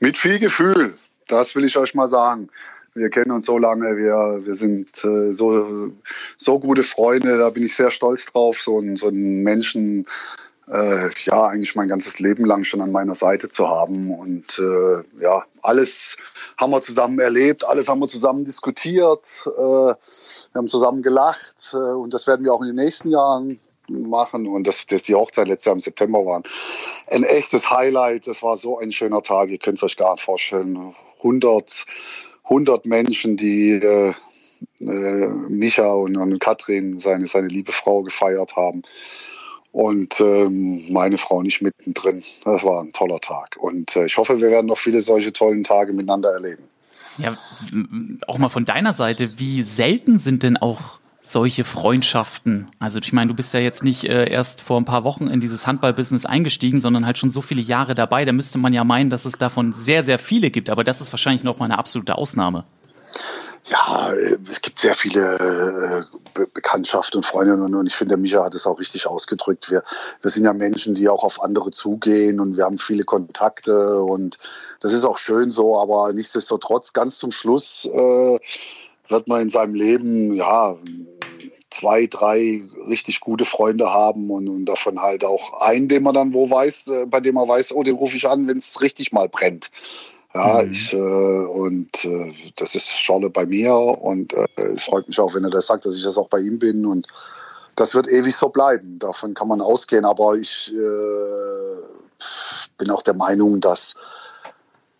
mit 0.00 0.16
viel 0.16 0.38
Gefühl, 0.38 0.96
das 1.28 1.54
will 1.54 1.64
ich 1.66 1.76
euch 1.76 1.94
mal 1.94 2.08
sagen. 2.08 2.48
Wir 2.94 3.10
kennen 3.10 3.32
uns 3.32 3.44
so 3.44 3.58
lange, 3.58 3.98
wir, 3.98 4.46
wir 4.46 4.54
sind 4.54 5.04
äh, 5.04 5.34
so, 5.34 5.92
so 6.38 6.58
gute 6.58 6.82
Freunde, 6.82 7.36
da 7.36 7.50
bin 7.50 7.66
ich 7.66 7.76
sehr 7.76 7.90
stolz 7.90 8.24
drauf, 8.24 8.62
so, 8.62 8.78
einen, 8.78 8.96
so 8.96 9.08
einen 9.08 9.42
Menschen 9.42 10.06
äh, 10.70 11.10
ja 11.24 11.46
eigentlich 11.46 11.76
mein 11.76 11.88
ganzes 11.88 12.18
Leben 12.18 12.44
lang 12.44 12.64
schon 12.64 12.80
an 12.80 12.92
meiner 12.92 13.14
Seite 13.14 13.48
zu 13.48 13.68
haben. 13.68 14.10
Und 14.10 14.58
äh, 14.58 15.22
ja, 15.22 15.44
alles 15.62 16.16
haben 16.56 16.72
wir 16.72 16.80
zusammen 16.80 17.18
erlebt, 17.20 17.64
alles 17.64 17.88
haben 17.88 18.00
wir 18.00 18.08
zusammen 18.08 18.44
diskutiert, 18.44 19.26
äh, 19.46 19.50
wir 19.50 19.96
haben 20.54 20.68
zusammen 20.68 21.02
gelacht 21.02 21.72
äh, 21.72 21.76
und 21.76 22.12
das 22.14 22.26
werden 22.26 22.44
wir 22.44 22.52
auch 22.52 22.62
in 22.62 22.68
den 22.68 22.76
nächsten 22.76 23.10
Jahren 23.10 23.60
machen 23.88 24.48
und 24.48 24.66
das, 24.66 24.84
das 24.86 25.04
die 25.04 25.14
Hochzeit 25.14 25.46
letztes 25.46 25.66
Jahr 25.66 25.74
im 25.74 25.80
September 25.80 26.26
waren. 26.26 26.42
Ein 27.08 27.22
echtes 27.22 27.70
Highlight, 27.70 28.26
das 28.26 28.42
war 28.42 28.56
so 28.56 28.78
ein 28.78 28.90
schöner 28.90 29.22
Tag, 29.22 29.48
ihr 29.50 29.58
könnt 29.58 29.78
es 29.78 29.84
euch 29.84 29.96
gar 29.96 30.14
nicht 30.14 30.24
vorstellen. 30.24 30.96
100, 31.18 31.86
100 32.44 32.86
Menschen, 32.86 33.36
die 33.36 33.72
äh, 33.72 34.12
äh, 34.80 35.28
Micha 35.48 35.92
und, 35.92 36.16
und 36.16 36.40
Katrin, 36.40 36.98
seine, 36.98 37.28
seine 37.28 37.48
liebe 37.48 37.70
Frau, 37.70 38.02
gefeiert 38.02 38.56
haben 38.56 38.82
und 39.76 40.22
ähm, 40.22 40.90
meine 40.90 41.18
Frau 41.18 41.42
nicht 41.42 41.60
mittendrin. 41.60 42.22
Das 42.46 42.64
war 42.64 42.82
ein 42.82 42.94
toller 42.94 43.20
Tag. 43.20 43.56
Und 43.58 43.94
äh, 43.94 44.06
ich 44.06 44.16
hoffe, 44.16 44.40
wir 44.40 44.48
werden 44.48 44.68
noch 44.68 44.78
viele 44.78 45.02
solche 45.02 45.34
tollen 45.34 45.64
Tage 45.64 45.92
miteinander 45.92 46.30
erleben. 46.30 46.62
Ja, 47.18 47.36
auch 48.26 48.38
mal 48.38 48.48
von 48.48 48.64
deiner 48.64 48.94
Seite, 48.94 49.38
wie 49.38 49.62
selten 49.62 50.18
sind 50.18 50.42
denn 50.44 50.56
auch 50.56 50.98
solche 51.20 51.64
Freundschaften? 51.64 52.68
Also 52.78 53.00
ich 53.00 53.12
meine, 53.12 53.28
du 53.28 53.34
bist 53.34 53.52
ja 53.52 53.60
jetzt 53.60 53.84
nicht 53.84 54.04
äh, 54.04 54.30
erst 54.30 54.62
vor 54.62 54.80
ein 54.80 54.86
paar 54.86 55.04
Wochen 55.04 55.26
in 55.26 55.40
dieses 55.40 55.66
Handballbusiness 55.66 56.24
eingestiegen, 56.24 56.80
sondern 56.80 57.04
halt 57.04 57.18
schon 57.18 57.30
so 57.30 57.42
viele 57.42 57.60
Jahre 57.60 57.94
dabei. 57.94 58.24
Da 58.24 58.32
müsste 58.32 58.56
man 58.56 58.72
ja 58.72 58.82
meinen, 58.82 59.10
dass 59.10 59.26
es 59.26 59.34
davon 59.34 59.74
sehr, 59.74 60.04
sehr 60.04 60.18
viele 60.18 60.50
gibt. 60.50 60.70
Aber 60.70 60.84
das 60.84 61.02
ist 61.02 61.12
wahrscheinlich 61.12 61.44
noch 61.44 61.58
mal 61.58 61.66
eine 61.66 61.78
absolute 61.78 62.16
Ausnahme. 62.16 62.64
Ja, 63.68 64.12
äh, 64.12 64.38
es 64.48 64.60
gibt 64.62 64.78
sehr 64.78 64.94
viele 64.94 66.06
äh, 66.34 66.44
Bekanntschaften 66.54 67.18
und 67.18 67.26
Freundinnen 67.26 67.74
und 67.74 67.86
ich 67.86 67.94
finde, 67.94 68.16
Micha 68.16 68.44
hat 68.44 68.54
es 68.54 68.66
auch 68.66 68.78
richtig 68.78 69.06
ausgedrückt. 69.06 69.70
Wir, 69.70 69.82
wir 70.22 70.30
sind 70.30 70.44
ja 70.44 70.52
Menschen, 70.52 70.94
die 70.94 71.08
auch 71.08 71.24
auf 71.24 71.42
andere 71.42 71.72
zugehen 71.72 72.38
und 72.38 72.56
wir 72.56 72.64
haben 72.64 72.78
viele 72.78 73.04
Kontakte 73.04 74.00
und 74.02 74.38
das 74.80 74.92
ist 74.92 75.04
auch 75.04 75.18
schön 75.18 75.50
so, 75.50 75.78
aber 75.80 76.12
nichtsdestotrotz 76.12 76.92
ganz 76.92 77.18
zum 77.18 77.32
Schluss 77.32 77.86
äh, 77.86 78.38
wird 79.08 79.28
man 79.28 79.42
in 79.42 79.50
seinem 79.50 79.74
Leben 79.74 80.32
ja 80.34 80.76
zwei, 81.70 82.06
drei 82.06 82.62
richtig 82.86 83.20
gute 83.20 83.44
Freunde 83.44 83.92
haben 83.92 84.30
und, 84.30 84.48
und 84.48 84.66
davon 84.66 85.00
halt 85.00 85.24
auch 85.24 85.60
einen, 85.60 85.88
den 85.88 86.04
man 86.04 86.14
dann 86.14 86.32
wo 86.32 86.48
weiß, 86.48 86.86
äh, 86.88 87.06
bei 87.06 87.20
dem 87.20 87.34
man 87.34 87.48
weiß, 87.48 87.72
oh, 87.72 87.82
den 87.82 87.96
rufe 87.96 88.16
ich 88.16 88.28
an, 88.28 88.46
wenn 88.46 88.58
es 88.58 88.80
richtig 88.80 89.12
mal 89.12 89.28
brennt. 89.28 89.70
Ja, 90.36 90.62
mhm. 90.62 90.72
ich, 90.72 90.92
äh, 90.92 90.96
und 90.96 92.04
äh, 92.04 92.34
das 92.56 92.74
ist 92.74 92.90
Schorle 92.90 93.30
bei 93.30 93.46
mir 93.46 93.74
und 93.74 94.34
äh, 94.34 94.46
es 94.74 94.84
freut 94.84 95.08
mich 95.08 95.18
auch, 95.18 95.34
wenn 95.34 95.44
er 95.44 95.50
das 95.50 95.66
sagt, 95.66 95.86
dass 95.86 95.96
ich 95.96 96.02
das 96.02 96.18
auch 96.18 96.28
bei 96.28 96.40
ihm 96.40 96.58
bin 96.58 96.84
und 96.84 97.06
das 97.74 97.94
wird 97.94 98.06
ewig 98.06 98.36
so 98.36 98.50
bleiben. 98.50 98.98
Davon 98.98 99.32
kann 99.32 99.48
man 99.48 99.62
ausgehen, 99.62 100.04
aber 100.04 100.34
ich 100.34 100.72
äh, 100.74 101.82
bin 102.76 102.90
auch 102.90 103.00
der 103.00 103.14
Meinung, 103.14 103.62
dass, 103.62 103.94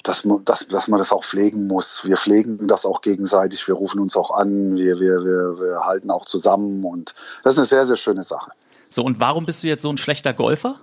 dass, 0.03 0.25
man, 0.25 0.43
dass, 0.47 0.69
dass 0.69 0.89
man 0.89 0.99
das 0.99 1.13
auch 1.13 1.25
pflegen 1.25 1.67
muss. 1.67 2.03
Wir 2.05 2.17
pflegen 2.17 2.67
das 2.67 2.87
auch 2.87 3.03
gegenseitig, 3.03 3.69
wir 3.69 3.75
rufen 3.75 4.01
uns 4.01 4.17
auch 4.17 4.31
an, 4.31 4.77
wir, 4.77 5.01
wir, 5.01 5.23
wir, 5.23 5.61
wir 5.61 5.81
halten 5.85 6.11
auch 6.11 6.25
zusammen 6.25 6.83
und 6.85 7.15
das 7.45 7.55
ist 7.55 7.59
eine 7.59 7.67
sehr, 7.67 7.87
sehr 7.87 7.97
schöne 7.97 8.25
Sache. 8.25 8.53
So, 8.89 9.03
und 9.03 9.21
warum 9.21 9.45
bist 9.45 9.63
du 9.63 9.67
jetzt 9.67 9.83
so 9.83 9.91
ein 9.91 9.99
schlechter 9.99 10.33
Golfer? 10.33 10.81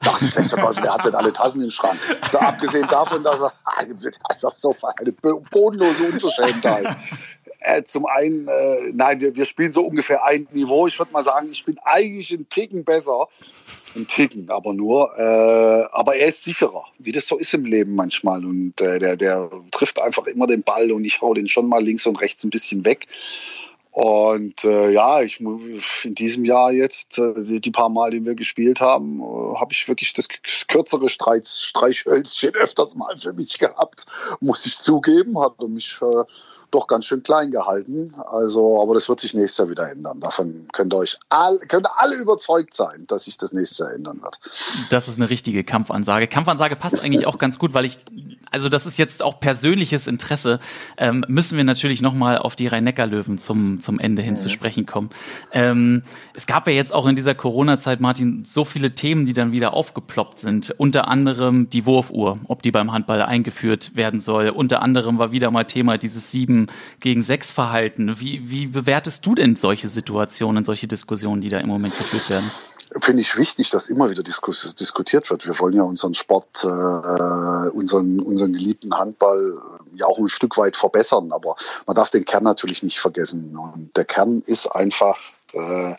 Ach, 0.00 0.22
schlechter 0.22 0.56
Golf, 0.56 0.80
der 0.80 0.94
hat 0.94 1.04
denn 1.04 1.14
alle 1.14 1.32
Tassen 1.32 1.60
im 1.60 1.70
Schrank. 1.70 1.98
Da, 2.32 2.38
abgesehen 2.38 2.86
davon, 2.88 3.24
dass 3.24 3.40
er 3.40 3.52
also 4.24 4.52
so 4.54 4.76
eine 4.98 5.12
bodenlose 5.12 6.04
Unverschämtheit. 6.04 6.96
Äh, 7.60 7.82
zum 7.82 8.06
einen, 8.06 8.46
äh, 8.46 8.92
nein, 8.94 9.20
wir, 9.20 9.34
wir 9.34 9.44
spielen 9.44 9.72
so 9.72 9.82
ungefähr 9.82 10.24
ein 10.24 10.46
Niveau. 10.52 10.86
Ich 10.86 10.98
würde 10.98 11.12
mal 11.12 11.24
sagen, 11.24 11.48
ich 11.50 11.64
bin 11.64 11.78
eigentlich 11.82 12.30
ein 12.30 12.48
Ticken 12.48 12.84
besser. 12.84 13.26
Ein 13.96 14.06
Ticken, 14.06 14.48
aber 14.50 14.74
nur. 14.74 15.10
Äh, 15.18 15.88
aber 15.90 16.14
er 16.14 16.28
ist 16.28 16.44
sicherer, 16.44 16.84
wie 16.98 17.10
das 17.10 17.26
so 17.26 17.36
ist 17.36 17.52
im 17.54 17.64
Leben 17.64 17.96
manchmal. 17.96 18.44
Und 18.44 18.80
äh, 18.80 19.00
der, 19.00 19.16
der 19.16 19.50
trifft 19.72 19.98
einfach 19.98 20.26
immer 20.26 20.46
den 20.46 20.62
Ball 20.62 20.92
und 20.92 21.04
ich 21.04 21.20
hau 21.20 21.34
den 21.34 21.48
schon 21.48 21.68
mal 21.68 21.82
links 21.82 22.06
und 22.06 22.20
rechts 22.20 22.44
ein 22.44 22.50
bisschen 22.50 22.84
weg. 22.84 23.08
Und 23.90 24.64
äh, 24.64 24.90
ja, 24.90 25.22
ich 25.22 25.40
in 25.40 26.14
diesem 26.14 26.44
Jahr 26.44 26.72
jetzt, 26.72 27.18
äh, 27.18 27.58
die, 27.60 27.70
paar 27.70 27.88
Mal, 27.88 28.10
die 28.10 28.24
wir 28.24 28.34
gespielt 28.34 28.80
haben, 28.80 29.20
äh, 29.20 29.56
habe 29.56 29.72
ich 29.72 29.88
wirklich 29.88 30.12
das 30.12 30.28
kürzere 30.68 31.08
Streich, 31.08 31.46
Streichhölzchen 31.46 32.54
öfters 32.54 32.94
mal 32.94 33.16
für 33.16 33.32
mich 33.32 33.58
gehabt, 33.58 34.06
muss 34.40 34.66
ich 34.66 34.78
zugeben. 34.78 35.40
Hat 35.40 35.58
mich 35.68 35.98
äh, 36.02 36.24
doch 36.70 36.86
ganz 36.86 37.06
schön 37.06 37.22
klein 37.22 37.50
gehalten. 37.50 38.14
Also, 38.16 38.80
aber 38.80 38.94
das 38.94 39.08
wird 39.08 39.20
sich 39.20 39.34
nächstes 39.34 39.58
Jahr 39.58 39.70
wieder 39.70 39.90
ändern. 39.90 40.20
Davon 40.20 40.68
könnt 40.72 40.92
ihr 40.92 40.98
euch 40.98 41.18
all, 41.28 41.58
könnt 41.58 41.86
alle 41.96 42.16
überzeugt 42.16 42.74
sein, 42.74 43.04
dass 43.06 43.24
sich 43.24 43.38
das 43.38 43.52
nächste 43.52 43.84
Jahr 43.84 43.94
ändern 43.94 44.20
wird. 44.22 44.38
Das 44.90 45.08
ist 45.08 45.16
eine 45.16 45.30
richtige 45.30 45.64
Kampfansage. 45.64 46.26
Kampfansage 46.26 46.76
passt 46.76 47.02
eigentlich 47.02 47.26
auch 47.26 47.38
ganz 47.38 47.58
gut, 47.58 47.74
weil 47.74 47.84
ich, 47.84 47.98
also 48.50 48.68
das 48.68 48.86
ist 48.86 48.98
jetzt 48.98 49.22
auch 49.22 49.40
persönliches 49.40 50.06
Interesse. 50.06 50.60
Ähm, 50.98 51.24
müssen 51.28 51.56
wir 51.56 51.64
natürlich 51.64 52.02
nochmal 52.02 52.38
auf 52.38 52.54
die 52.54 52.66
Rhein-Neckar-Löwen 52.66 53.38
zum, 53.38 53.80
zum 53.80 53.98
Ende 53.98 54.20
hin 54.20 54.34
mhm. 54.34 54.38
zu 54.38 54.50
sprechen 54.50 54.84
kommen. 54.84 55.10
Ähm, 55.52 56.02
es 56.34 56.46
gab 56.46 56.66
ja 56.66 56.74
jetzt 56.74 56.92
auch 56.92 57.06
in 57.06 57.14
dieser 57.14 57.34
Corona-Zeit, 57.34 58.00
Martin, 58.00 58.44
so 58.44 58.64
viele 58.64 58.94
Themen, 58.94 59.26
die 59.26 59.32
dann 59.32 59.52
wieder 59.52 59.72
aufgeploppt 59.72 60.38
sind. 60.38 60.74
Unter 60.78 61.08
anderem 61.08 61.70
die 61.70 61.86
Wurfuhr, 61.86 62.38
ob 62.46 62.62
die 62.62 62.70
beim 62.70 62.92
Handball 62.92 63.22
eingeführt 63.22 63.96
werden 63.96 64.20
soll. 64.20 64.50
Unter 64.50 64.82
anderem 64.82 65.18
war 65.18 65.32
wieder 65.32 65.50
mal 65.50 65.64
Thema 65.64 65.96
dieses 65.96 66.30
sieben 66.30 66.57
sieben 66.58 66.66
gegen 67.00 67.22
sechs 67.22 67.50
Verhalten. 67.50 68.18
Wie, 68.18 68.50
wie 68.50 68.66
bewertest 68.66 69.24
du 69.26 69.34
denn 69.34 69.56
solche 69.56 69.88
Situationen, 69.88 70.64
solche 70.64 70.86
Diskussionen, 70.86 71.40
die 71.40 71.48
da 71.48 71.58
im 71.58 71.68
Moment 71.68 71.96
geführt 71.96 72.28
werden? 72.30 72.50
finde 73.02 73.20
ich 73.20 73.36
wichtig, 73.36 73.68
dass 73.68 73.90
immer 73.90 74.08
wieder 74.08 74.22
diskus 74.22 74.74
diskutiert 74.80 75.28
wird. 75.28 75.46
Wir 75.46 75.58
wollen 75.58 75.74
ja 75.74 75.82
unseren 75.82 76.14
Sport, 76.14 76.64
äh, 76.64 77.68
unseren, 77.68 78.18
unseren 78.18 78.54
geliebten 78.54 78.94
Handball 78.94 79.58
ja 79.94 80.06
auch 80.06 80.16
ein 80.16 80.30
Stück 80.30 80.56
weit 80.56 80.74
verbessern. 80.74 81.30
Aber 81.30 81.54
man 81.86 81.96
darf 81.96 82.08
den 82.08 82.24
Kern 82.24 82.44
natürlich 82.44 82.82
nicht 82.82 82.98
vergessen. 82.98 83.58
Und 83.58 83.94
der 83.94 84.06
Kern 84.06 84.42
ist 84.46 84.68
einfach 84.68 85.18
äh, 85.52 85.94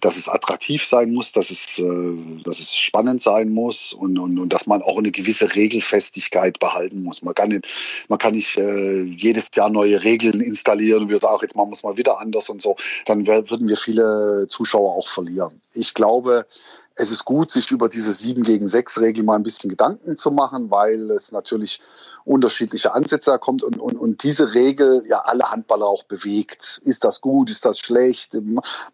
dass 0.00 0.16
es 0.16 0.28
attraktiv 0.28 0.84
sein 0.84 1.12
muss, 1.12 1.32
dass 1.32 1.50
es, 1.50 1.78
äh, 1.78 2.16
dass 2.44 2.60
es 2.60 2.76
spannend 2.76 3.20
sein 3.20 3.50
muss 3.50 3.92
und, 3.92 4.18
und, 4.18 4.38
und 4.38 4.52
dass 4.52 4.66
man 4.66 4.82
auch 4.82 4.98
eine 4.98 5.10
gewisse 5.10 5.54
Regelfestigkeit 5.54 6.58
behalten 6.58 7.02
muss. 7.02 7.22
Man 7.22 7.34
kann 7.34 7.48
nicht, 7.48 7.66
man 8.08 8.18
kann 8.18 8.34
nicht 8.34 8.56
äh, 8.56 9.02
jedes 9.02 9.50
Jahr 9.54 9.70
neue 9.70 10.02
Regeln 10.02 10.40
installieren 10.40 11.02
und 11.02 11.08
wir 11.08 11.18
sagen, 11.18 11.38
jetzt 11.42 11.56
machen 11.56 11.70
wir 11.70 11.74
es 11.74 11.82
mal 11.82 11.96
wieder 11.96 12.20
anders 12.20 12.48
und 12.48 12.62
so. 12.62 12.76
Dann 13.06 13.26
würden 13.26 13.68
wir 13.68 13.76
viele 13.76 14.46
Zuschauer 14.48 14.94
auch 14.94 15.08
verlieren. 15.08 15.60
Ich 15.74 15.94
glaube, 15.94 16.46
es 16.94 17.10
ist 17.10 17.24
gut, 17.24 17.50
sich 17.50 17.70
über 17.70 17.88
diese 17.88 18.12
7 18.12 18.42
gegen 18.42 18.66
6 18.66 19.00
Regel 19.00 19.24
mal 19.24 19.36
ein 19.36 19.42
bisschen 19.42 19.70
Gedanken 19.70 20.16
zu 20.16 20.30
machen, 20.30 20.70
weil 20.70 21.10
es 21.10 21.32
natürlich 21.32 21.80
unterschiedliche 22.24 22.94
Ansätze 22.94 23.38
kommt 23.38 23.62
und, 23.62 23.78
und, 23.78 23.96
und 23.96 24.22
diese 24.22 24.54
Regel 24.54 25.04
ja 25.08 25.22
alle 25.24 25.50
Handballer 25.50 25.86
auch 25.86 26.04
bewegt. 26.04 26.80
Ist 26.84 27.04
das 27.04 27.20
gut? 27.20 27.50
Ist 27.50 27.64
das 27.64 27.78
schlecht? 27.78 28.36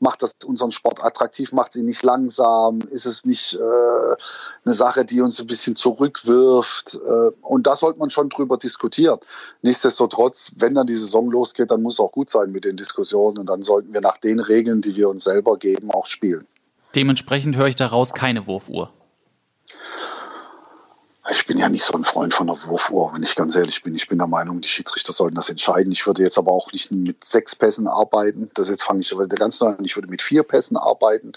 Macht 0.01 0.23
das 0.23 0.37
unseren 0.45 0.73
Sport 0.73 1.05
attraktiv? 1.05 1.53
Macht 1.53 1.73
sie 1.73 1.83
nicht 1.83 2.03
langsam? 2.03 2.81
Ist 2.91 3.07
es 3.07 3.25
nicht 3.25 3.55
äh, 3.55 4.17
eine 4.65 4.75
Sache, 4.75 5.05
die 5.05 5.21
uns 5.21 5.41
ein 5.41 5.47
bisschen 5.47 5.77
zurückwirft? 5.77 6.95
Äh, 6.95 7.31
und 7.43 7.67
da 7.67 7.77
sollte 7.77 7.99
man 7.99 8.11
schon 8.11 8.29
drüber 8.29 8.57
diskutieren. 8.57 9.19
Nichtsdestotrotz, 9.63 10.53
wenn 10.57 10.75
dann 10.75 10.87
die 10.87 10.95
Saison 10.97 11.31
losgeht, 11.31 11.71
dann 11.71 11.83
muss 11.83 12.01
auch 12.01 12.13
gut 12.13 12.31
sein 12.31 12.51
mit 12.51 12.65
den 12.65 12.77
Diskussionen 12.77 13.39
und 13.39 13.47
dann 13.47 13.63
sollten 13.63 13.93
wir 13.93 14.01
nach 14.01 14.19
den 14.19 14.41
Regeln, 14.41 14.81
die 14.81 14.97
wir 14.97 15.09
uns 15.09 15.25
selber 15.25 15.59
geben, 15.59 15.91
auch 15.91 16.07
spielen. 16.07 16.47
Dementsprechend 16.95 17.57
höre 17.57 17.67
ich 17.67 17.77
daraus 17.77 18.15
keine 18.15 18.47
Wurfuhr. 18.47 18.91
Ich 21.31 21.47
bin 21.47 21.59
ja 21.59 21.69
nicht 21.69 21.85
so 21.85 21.93
ein 21.93 22.05
Freund 22.05 22.33
von 22.33 22.47
der 22.47 22.57
Wurfuhr, 22.65 23.13
wenn 23.13 23.23
ich 23.23 23.37
ganz 23.37 23.55
ehrlich 23.55 23.83
bin. 23.83 23.95
Ich 23.95 24.09
bin 24.09 24.17
der 24.17 24.27
Meinung, 24.27 24.63
die 24.63 24.69
Schiedsrichter 24.69 25.13
sollten 25.13 25.37
das 25.37 25.51
entscheiden. 25.51 25.93
Ich 25.93 26.07
würde 26.07 26.23
jetzt 26.23 26.39
aber 26.39 26.53
auch 26.53 26.73
nicht 26.73 26.91
mit 26.91 27.23
sechs 27.23 27.55
Pässen 27.55 27.87
arbeiten. 27.87 28.51
Das 28.55 28.71
jetzt 28.71 28.83
fange 28.83 29.01
ich 29.01 29.15
ganz 29.37 29.61
neu 29.61 29.69
an. 29.69 29.85
Ich 29.85 29.97
würde 29.97 30.09
mit 30.09 30.23
vier 30.23 30.43
Pässen 30.43 30.77
arbeiten. 30.79 31.33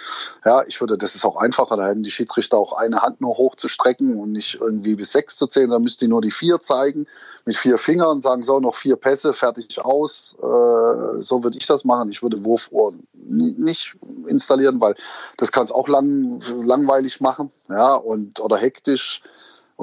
Ja, 0.46 0.64
ich 0.64 0.80
würde, 0.80 0.98
das 0.98 1.16
ist 1.16 1.26
auch 1.26 1.38
einfacher. 1.38 1.76
Da 1.76 1.88
hätten 1.88 2.04
die 2.04 2.12
Schiedsrichter 2.12 2.58
auch 2.58 2.74
eine 2.74 3.02
Hand 3.02 3.20
nur 3.20 3.38
hochzustrecken 3.38 4.18
und 4.18 4.32
nicht 4.32 4.60
irgendwie 4.62 4.96
bis 4.96 5.12
sechs 5.12 5.36
zu 5.36 5.48
zählen. 5.48 5.70
Da 5.70 5.80
müssten 5.80 6.06
die 6.06 6.10
nur 6.10 6.22
die 6.22 6.32
vier 6.32 6.62
zeigen 6.62 7.08
mit 7.46 7.58
vier 7.58 7.78
Fingern, 7.78 8.22
sagen 8.22 8.44
so, 8.44 8.60
noch 8.60 8.76
vier 8.76 8.96
Pässe, 8.96 9.34
fertig 9.34 9.84
aus. 9.84 10.36
Äh, 10.40 11.22
so 11.22 11.44
würde 11.44 11.58
ich 11.58 11.66
das 11.66 11.84
machen. 11.84 12.12
Ich 12.12 12.22
würde 12.22 12.46
Wurfuhren 12.46 13.08
nicht 13.14 13.96
installieren, 14.28 14.80
weil 14.80 14.96
das 15.38 15.52
kann 15.52 15.64
es 15.64 15.72
auch 15.72 15.88
lang, 15.88 16.42
langweilig 16.64 17.20
machen, 17.20 17.52
ja, 17.70 17.96
und 17.96 18.40
oder 18.40 18.58
hektisch 18.58 19.22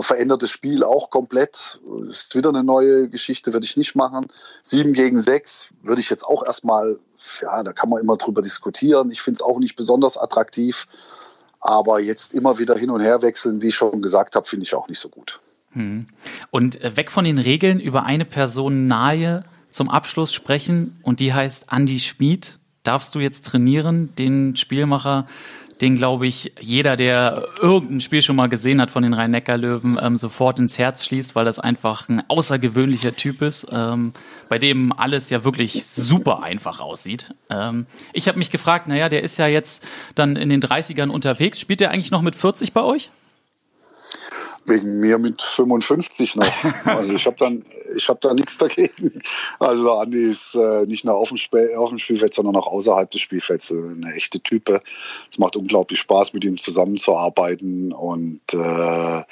verändert 0.03 0.42
das 0.42 0.51
Spiel 0.51 0.84
auch 0.84 1.11
komplett. 1.11 1.80
Ist 2.09 2.34
wieder 2.34 2.51
eine 2.51 2.64
neue 2.64 3.09
Geschichte, 3.09 3.53
würde 3.53 3.66
ich 3.66 3.76
nicht 3.76 3.94
machen. 3.94 4.26
Sieben 4.62 4.92
gegen 4.92 5.20
sechs 5.20 5.70
würde 5.82 6.01
ich 6.01 6.11
jetzt 6.11 6.24
auch 6.24 6.44
erstmal, 6.44 6.99
ja, 7.40 7.62
da 7.62 7.72
kann 7.72 7.90
man 7.90 8.01
immer 8.01 8.16
drüber 8.16 8.42
diskutieren. 8.42 9.11
Ich 9.11 9.22
finde 9.22 9.38
es 9.38 9.42
auch 9.42 9.59
nicht 9.59 9.76
besonders 9.76 10.16
attraktiv. 10.16 10.86
Aber 11.61 11.99
jetzt 11.99 12.34
immer 12.34 12.59
wieder 12.59 12.76
hin 12.76 12.90
und 12.90 13.01
her 13.01 13.22
wechseln, 13.22 13.61
wie 13.61 13.68
ich 13.68 13.74
schon 13.74 14.01
gesagt 14.01 14.36
habe, 14.36 14.46
finde 14.46 14.64
ich 14.64 14.74
auch 14.74 14.88
nicht 14.88 15.01
so 15.01 15.09
gut. 15.09 15.40
Hm. 15.72 16.07
Und 16.51 16.80
äh, 16.82 16.96
weg 16.96 17.11
von 17.11 17.24
den 17.24 17.38
Regeln 17.38 17.80
über 17.80 18.05
eine 18.05 18.24
Person 18.24 18.86
nahe 18.86 19.44
zum 19.70 19.90
Abschluss 19.90 20.32
sprechen 20.32 21.01
und 21.03 21.20
die 21.20 21.34
heißt 21.34 21.66
Andy 21.70 21.99
Schmid. 21.99 22.59
Darfst 22.84 23.14
du 23.14 23.18
jetzt 23.18 23.44
trainieren, 23.44 24.14
den 24.16 24.57
Spielmacher 24.57 25.26
den 25.81 25.97
glaube 25.97 26.26
ich 26.26 26.53
jeder, 26.61 26.97
der 26.97 27.49
irgendein 27.61 28.01
Spiel 28.01 28.22
schon 28.22 28.37
mal 28.37 28.49
gesehen 28.49 28.81
hat 28.81 28.91
von 28.91 29.03
den 29.03 29.14
Rhein-Neckar-Löwen, 29.14 29.99
ähm, 30.03 30.16
sofort 30.16 30.59
ins 30.59 30.79
Herz 30.79 31.05
schließt, 31.05 31.35
weil 31.35 31.45
das 31.45 31.59
einfach 31.59 32.09
ein 32.09 32.22
außergewöhnlicher 32.29 33.14
Typ 33.14 33.43
ist, 33.43 33.66
ähm, 33.70 34.12
bei 34.49 34.59
dem 34.59 34.93
alles 34.93 35.31
ja 35.31 35.45
wirklich 35.45 35.87
super 35.87 36.43
einfach 36.43 36.81
aussieht. 36.81 37.35
Ähm, 37.51 37.87
ich 38.12 38.29
habe 38.29 38.39
mich 38.39 38.51
gefragt, 38.51 38.89
naja, 38.89 39.09
der 39.09 39.22
ist 39.22 39.39
ja 39.39 39.47
jetzt 39.47 39.87
dann 40.14 40.37
in 40.37 40.49
den 40.49 40.61
30ern 40.61 41.09
unterwegs. 41.09 41.61
Spielt 41.61 41.81
der 41.81 41.91
eigentlich 41.91 42.11
noch 42.11 42.22
mit 42.22 42.35
40 42.35 42.72
bei 42.72 42.83
euch? 42.83 43.11
Wegen 44.68 45.00
mir 45.00 45.18
mit 45.18 45.42
55 45.42 46.36
noch. 46.36 46.46
Also 46.84 47.12
ich 47.12 47.26
habe 47.26 47.36
dann, 47.36 47.64
ich 47.96 48.08
habe 48.08 48.20
da 48.20 48.34
nichts 48.34 48.58
dagegen. 48.58 49.22
Also 49.58 49.92
Andi 49.92 50.22
ist 50.22 50.54
äh, 50.54 50.86
nicht 50.86 51.04
nur 51.04 51.16
auf 51.16 51.28
dem, 51.30 51.38
auf 51.76 51.88
dem 51.90 51.98
Spielfeld, 51.98 52.34
sondern 52.34 52.56
auch 52.56 52.66
außerhalb 52.66 53.10
des 53.10 53.20
Spielfelds 53.20 53.72
eine 53.72 54.14
echte 54.14 54.40
Type. 54.40 54.80
Es 55.30 55.38
macht 55.38 55.56
unglaublich 55.56 55.98
Spaß, 56.00 56.32
mit 56.32 56.44
ihm 56.44 56.58
zusammenzuarbeiten 56.58 57.92
und 57.92 58.40
äh, 58.52 59.22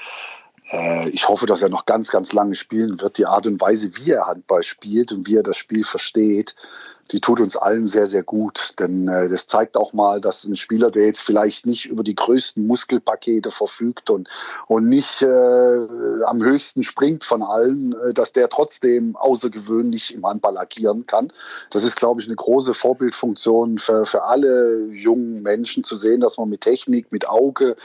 äh, 0.71 1.09
ich 1.11 1.29
hoffe, 1.29 1.47
dass 1.47 1.63
er 1.63 1.69
noch 1.69 1.87
ganz, 1.87 2.11
ganz 2.11 2.33
lange 2.33 2.55
spielen 2.55 3.01
wird. 3.01 3.19
Die 3.19 3.27
Art 3.27 3.47
und 3.47 3.61
Weise, 3.61 3.93
wie 3.97 4.11
er 4.11 4.27
Handball 4.27 4.63
spielt 4.63 5.13
und 5.13 5.27
wie 5.27 5.37
er 5.37 5.43
das 5.43 5.57
Spiel 5.57 5.85
versteht, 5.85 6.55
die 7.13 7.21
tut 7.21 7.41
uns 7.41 7.57
allen 7.57 7.87
sehr, 7.87 8.07
sehr 8.09 8.23
gut. 8.23 8.75
Denn 8.79 9.09
äh, 9.09 9.29
das 9.29 9.47
zeigt 9.47 9.77
auch 9.77 9.93
mal, 9.93 10.21
dass 10.21 10.45
ein 10.45 10.57
Spieler, 10.57 10.91
der 10.91 11.07
jetzt 11.07 11.21
vielleicht 11.21 11.67
nicht 11.67 11.87
über 11.87 12.03
die 12.03 12.15
größten 12.15 12.67
Muskelpakete 12.67 13.51
verfügt 13.51 14.11
und, 14.11 14.29
und 14.67 14.89
nicht 14.89 15.23
äh, 15.23 15.27
am 15.27 16.43
höchsten 16.43 16.83
springt 16.83 17.25
von 17.25 17.43
allen, 17.43 17.95
äh, 17.95 18.13
dass 18.13 18.33
der 18.33 18.49
trotzdem 18.49 19.17
außergewöhnlich 19.17 20.15
im 20.15 20.27
Handball 20.27 20.59
agieren 20.59 21.07
kann. 21.07 21.33
Das 21.71 21.85
ist, 21.85 21.97
glaube 21.97 22.21
ich, 22.21 22.27
eine 22.27 22.37
große 22.37 22.75
Vorbildfunktion 22.75 23.79
für, 23.79 24.07
für 24.07 24.25
alle 24.25 24.87
jungen 24.87 25.43
Menschen 25.43 25.85
zu 25.85 25.97
sehen, 25.97 26.21
dass 26.21 26.39
man 26.39 26.49
mit 26.49 26.63
Technik, 26.63 27.13
mit 27.13 27.29
Auge, 27.29 27.77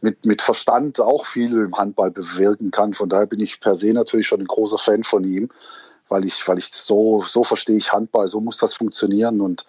mit, 0.00 0.26
mit 0.26 0.42
Verstand 0.42 1.00
auch 1.00 1.26
viel 1.26 1.52
im 1.52 1.76
Handball 1.76 2.10
bewirken 2.10 2.70
kann. 2.70 2.94
Von 2.94 3.08
daher 3.08 3.26
bin 3.26 3.40
ich 3.40 3.60
per 3.60 3.74
se 3.74 3.92
natürlich 3.92 4.26
schon 4.26 4.40
ein 4.40 4.46
großer 4.46 4.78
Fan 4.78 5.04
von 5.04 5.24
ihm 5.24 5.48
weil 6.14 6.24
ich, 6.24 6.46
weil 6.46 6.58
ich 6.58 6.66
so, 6.66 7.24
so 7.26 7.42
verstehe 7.42 7.76
ich 7.76 7.92
Handball, 7.92 8.28
so 8.28 8.40
muss 8.40 8.58
das 8.58 8.74
funktionieren 8.74 9.40
und 9.40 9.66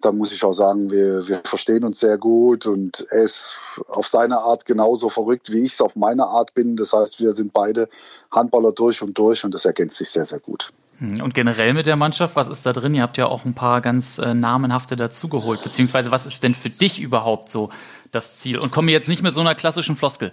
dann 0.00 0.18
muss 0.18 0.32
ich 0.32 0.42
auch 0.42 0.52
sagen, 0.52 0.90
wir, 0.90 1.28
wir 1.28 1.40
verstehen 1.44 1.84
uns 1.84 2.00
sehr 2.00 2.18
gut 2.18 2.66
und 2.66 3.06
er 3.10 3.22
ist 3.22 3.56
auf 3.86 4.08
seine 4.08 4.38
Art 4.38 4.66
genauso 4.66 5.08
verrückt, 5.08 5.52
wie 5.52 5.64
ich 5.64 5.74
es 5.74 5.80
auf 5.80 5.94
meine 5.94 6.24
Art 6.24 6.52
bin. 6.52 6.76
Das 6.76 6.92
heißt, 6.92 7.20
wir 7.20 7.32
sind 7.32 7.52
beide 7.52 7.88
Handballer 8.32 8.72
durch 8.72 9.02
und 9.02 9.16
durch 9.16 9.44
und 9.44 9.54
das 9.54 9.66
ergänzt 9.66 9.96
sich 9.98 10.10
sehr, 10.10 10.26
sehr 10.26 10.40
gut. 10.40 10.72
Hm, 10.98 11.20
und 11.22 11.32
generell 11.32 11.72
mit 11.74 11.86
der 11.86 11.96
Mannschaft, 11.96 12.34
was 12.34 12.48
ist 12.48 12.66
da 12.66 12.72
drin? 12.72 12.94
Ihr 12.96 13.02
habt 13.02 13.16
ja 13.16 13.26
auch 13.26 13.44
ein 13.44 13.54
paar 13.54 13.80
ganz 13.80 14.18
äh, 14.18 14.34
namenhafte 14.34 14.96
dazugeholt, 14.96 15.62
beziehungsweise 15.62 16.10
was 16.10 16.26
ist 16.26 16.42
denn 16.42 16.56
für 16.56 16.70
dich 16.70 17.00
überhaupt 17.00 17.48
so 17.48 17.70
das 18.10 18.40
Ziel? 18.40 18.58
Und 18.58 18.72
komme 18.72 18.90
jetzt 18.90 19.08
nicht 19.08 19.22
mit 19.22 19.32
so 19.32 19.40
einer 19.40 19.54
klassischen 19.54 19.96
Floskel 19.96 20.32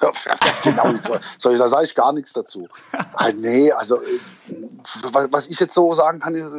genau, 0.64 0.94
so, 1.38 1.52
da 1.52 1.68
sage 1.68 1.86
ich 1.86 1.94
gar 1.94 2.12
nichts 2.12 2.32
dazu. 2.32 2.68
Ah, 3.14 3.30
nee, 3.32 3.72
also 3.72 4.00
was 5.10 5.48
ich 5.48 5.60
jetzt 5.60 5.74
so 5.74 5.94
sagen 5.94 6.20
kann, 6.20 6.34
ist, 6.34 6.52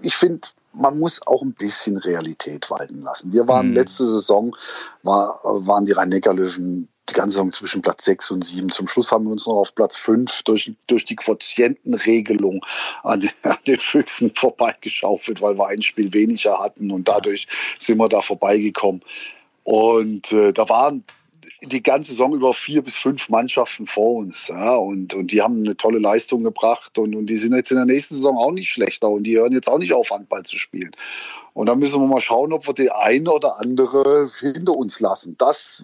ich 0.00 0.16
finde, 0.16 0.48
man 0.72 0.98
muss 0.98 1.26
auch 1.26 1.42
ein 1.42 1.54
bisschen 1.54 1.96
Realität 1.96 2.70
walten 2.70 3.02
lassen. 3.02 3.32
Wir 3.32 3.46
waren 3.48 3.68
mhm. 3.68 3.74
letzte 3.74 4.08
Saison, 4.08 4.54
war, 5.02 5.40
waren 5.42 5.86
die 5.86 5.92
Rhein-Neckar-Löwen 5.92 6.88
die 7.08 7.14
ganze 7.14 7.32
Saison 7.34 7.52
zwischen 7.52 7.82
Platz 7.82 8.04
6 8.04 8.30
und 8.30 8.44
7. 8.44 8.70
Zum 8.70 8.88
Schluss 8.88 9.12
haben 9.12 9.26
wir 9.26 9.32
uns 9.32 9.46
noch 9.46 9.56
auf 9.56 9.74
Platz 9.74 9.96
5 9.96 10.42
durch, 10.44 10.72
durch 10.86 11.04
die 11.04 11.16
Quotientenregelung 11.16 12.64
an 13.02 13.20
den, 13.20 13.30
an 13.42 13.58
den 13.66 13.78
Füchsen 13.78 14.32
vorbeigeschaufelt, 14.34 15.42
weil 15.42 15.58
wir 15.58 15.66
ein 15.68 15.82
Spiel 15.82 16.12
weniger 16.12 16.58
hatten 16.60 16.90
und 16.90 17.08
dadurch 17.08 17.46
sind 17.78 17.98
wir 17.98 18.08
da 18.08 18.22
vorbeigekommen. 18.22 19.02
Und 19.64 20.32
äh, 20.32 20.52
da 20.52 20.68
waren 20.68 21.04
die 21.62 21.82
ganze 21.82 22.12
Saison 22.12 22.34
über 22.34 22.54
vier 22.54 22.82
bis 22.82 22.96
fünf 22.96 23.28
Mannschaften 23.28 23.86
vor 23.86 24.14
uns. 24.16 24.48
Ja, 24.48 24.76
und, 24.76 25.14
und 25.14 25.32
die 25.32 25.42
haben 25.42 25.58
eine 25.58 25.76
tolle 25.76 25.98
Leistung 25.98 26.42
gebracht 26.42 26.98
und, 26.98 27.14
und 27.14 27.26
die 27.26 27.36
sind 27.36 27.54
jetzt 27.54 27.70
in 27.70 27.76
der 27.76 27.86
nächsten 27.86 28.14
Saison 28.14 28.36
auch 28.36 28.52
nicht 28.52 28.70
schlechter 28.70 29.08
und 29.08 29.24
die 29.24 29.36
hören 29.36 29.52
jetzt 29.52 29.68
auch 29.68 29.78
nicht 29.78 29.92
auf, 29.92 30.10
Handball 30.10 30.44
zu 30.44 30.58
spielen. 30.58 30.92
Und 31.52 31.66
dann 31.66 31.78
müssen 31.78 32.00
wir 32.00 32.08
mal 32.08 32.20
schauen, 32.20 32.52
ob 32.52 32.66
wir 32.66 32.74
die 32.74 32.90
eine 32.90 33.30
oder 33.30 33.60
andere 33.60 34.30
hinter 34.40 34.72
uns 34.72 34.98
lassen. 34.98 35.36
Das 35.38 35.82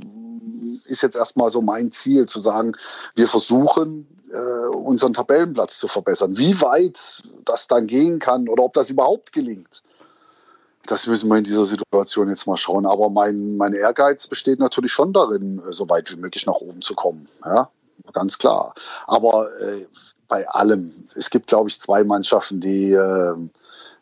ist 0.84 1.02
jetzt 1.02 1.16
erstmal 1.16 1.50
so 1.50 1.62
mein 1.62 1.92
Ziel, 1.92 2.26
zu 2.26 2.40
sagen, 2.40 2.72
wir 3.14 3.28
versuchen, 3.28 4.06
äh, 4.32 4.68
unseren 4.68 5.12
Tabellenplatz 5.12 5.78
zu 5.78 5.86
verbessern. 5.86 6.36
Wie 6.36 6.60
weit 6.60 7.22
das 7.44 7.68
dann 7.68 7.86
gehen 7.86 8.18
kann 8.18 8.48
oder 8.48 8.64
ob 8.64 8.72
das 8.72 8.90
überhaupt 8.90 9.32
gelingt, 9.32 9.82
das 10.86 11.06
müssen 11.06 11.28
wir 11.28 11.38
in 11.38 11.44
dieser 11.44 11.66
Situation 11.66 12.28
jetzt 12.28 12.46
mal 12.46 12.56
schauen. 12.56 12.86
Aber 12.86 13.10
mein, 13.10 13.56
mein 13.56 13.74
Ehrgeiz 13.74 14.26
besteht 14.26 14.58
natürlich 14.58 14.92
schon 14.92 15.12
darin, 15.12 15.62
äh, 15.66 15.72
so 15.72 15.88
weit 15.88 16.10
wie 16.10 16.20
möglich 16.20 16.46
nach 16.46 16.54
oben 16.54 16.82
zu 16.82 16.94
kommen. 16.94 17.28
Ja, 17.44 17.70
ganz 18.12 18.38
klar. 18.38 18.74
Aber 19.06 19.48
äh, 19.60 19.86
bei 20.28 20.48
allem, 20.48 21.08
es 21.14 21.30
gibt, 21.30 21.48
glaube 21.48 21.68
ich, 21.70 21.80
zwei 21.80 22.04
Mannschaften, 22.04 22.60
die 22.60 22.92
äh, 22.92 23.34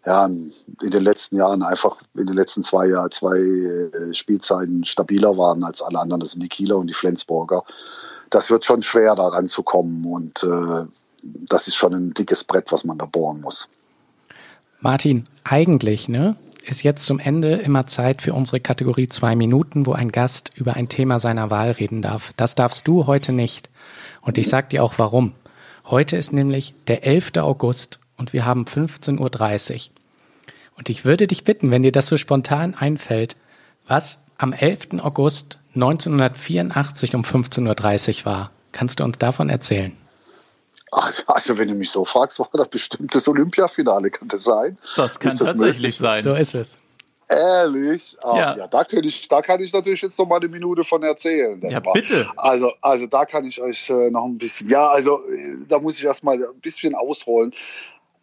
ja, 0.06 0.26
in 0.26 0.52
den 0.80 1.02
letzten 1.02 1.36
Jahren 1.36 1.62
einfach 1.62 1.98
in 2.14 2.26
den 2.26 2.36
letzten 2.36 2.62
zwei 2.62 2.86
Jahren, 2.86 3.10
zwei 3.10 3.36
äh, 3.36 4.14
Spielzeiten 4.14 4.84
stabiler 4.84 5.36
waren 5.36 5.64
als 5.64 5.82
alle 5.82 5.98
anderen. 5.98 6.20
Das 6.20 6.32
sind 6.32 6.42
die 6.42 6.48
Kieler 6.48 6.76
und 6.76 6.86
die 6.86 6.94
Flensburger. 6.94 7.64
Das 8.30 8.50
wird 8.50 8.64
schon 8.64 8.82
schwer, 8.82 9.14
da 9.16 9.28
ranzukommen 9.28 10.04
und 10.06 10.42
äh, 10.44 10.86
das 11.22 11.66
ist 11.66 11.74
schon 11.74 11.94
ein 11.94 12.14
dickes 12.14 12.44
Brett, 12.44 12.70
was 12.72 12.84
man 12.84 12.98
da 12.98 13.06
bohren 13.06 13.40
muss. 13.40 13.68
Martin, 14.80 15.26
eigentlich, 15.44 16.08
ne, 16.08 16.36
ist 16.70 16.82
jetzt 16.82 17.06
zum 17.06 17.18
Ende 17.18 17.54
immer 17.54 17.86
Zeit 17.86 18.22
für 18.22 18.34
unsere 18.34 18.60
Kategorie 18.60 19.08
zwei 19.08 19.36
Minuten, 19.36 19.86
wo 19.86 19.92
ein 19.92 20.12
Gast 20.12 20.50
über 20.54 20.74
ein 20.74 20.88
Thema 20.88 21.18
seiner 21.18 21.50
Wahl 21.50 21.70
reden 21.72 22.02
darf. 22.02 22.32
Das 22.36 22.54
darfst 22.54 22.86
du 22.86 23.06
heute 23.06 23.32
nicht. 23.32 23.70
Und 24.20 24.38
ich 24.38 24.48
sag 24.48 24.70
dir 24.70 24.84
auch 24.84 24.94
warum. 24.98 25.32
Heute 25.86 26.16
ist 26.16 26.32
nämlich 26.32 26.74
der 26.86 27.06
11. 27.06 27.32
August 27.38 28.00
und 28.16 28.32
wir 28.32 28.44
haben 28.44 28.64
15.30 28.64 29.74
Uhr. 29.74 29.92
Und 30.76 30.90
ich 30.90 31.04
würde 31.04 31.26
dich 31.26 31.44
bitten, 31.44 31.70
wenn 31.70 31.82
dir 31.82 31.92
das 31.92 32.06
so 32.06 32.16
spontan 32.16 32.74
einfällt, 32.74 33.36
was 33.86 34.22
am 34.36 34.52
11. 34.52 35.00
August 35.00 35.58
1984 35.74 37.14
um 37.14 37.22
15.30 37.22 38.20
Uhr 38.20 38.26
war. 38.26 38.50
Kannst 38.72 39.00
du 39.00 39.04
uns 39.04 39.18
davon 39.18 39.48
erzählen? 39.48 39.92
Also, 40.90 41.22
also, 41.26 41.58
wenn 41.58 41.68
du 41.68 41.74
mich 41.74 41.90
so 41.90 42.04
fragst, 42.04 42.38
war 42.38 42.48
das 42.52 42.68
bestimmt 42.68 43.14
das 43.14 43.28
Olympiafinale, 43.28 44.10
kann 44.10 44.28
das 44.28 44.44
sein? 44.44 44.78
Das 44.96 45.18
kann 45.18 45.36
das 45.36 45.38
tatsächlich 45.38 45.76
möglich? 45.76 45.96
sein. 45.96 46.22
So 46.22 46.34
ist 46.34 46.54
es. 46.54 46.78
Ehrlich? 47.30 48.16
Ah, 48.22 48.38
ja. 48.38 48.56
ja, 48.56 48.68
da, 48.68 48.84
kann 48.84 49.04
ich, 49.04 49.28
da 49.28 49.42
kann 49.42 49.60
ich 49.60 49.72
natürlich 49.72 50.00
jetzt 50.00 50.18
noch 50.18 50.26
mal 50.26 50.36
eine 50.36 50.48
Minute 50.48 50.82
von 50.82 51.02
erzählen. 51.02 51.60
Das 51.60 51.72
ja, 51.72 51.84
war, 51.84 51.92
bitte. 51.92 52.26
Also, 52.36 52.72
also 52.80 53.06
da 53.06 53.26
kann 53.26 53.44
ich 53.44 53.60
euch 53.60 53.90
äh, 53.90 54.10
noch 54.10 54.24
ein 54.24 54.38
bisschen, 54.38 54.70
ja, 54.70 54.86
also 54.86 55.20
äh, 55.28 55.56
da 55.68 55.78
muss 55.78 55.98
ich 55.98 56.04
erstmal 56.04 56.36
ein 56.36 56.60
bisschen 56.62 56.94
ausholen. 56.94 57.52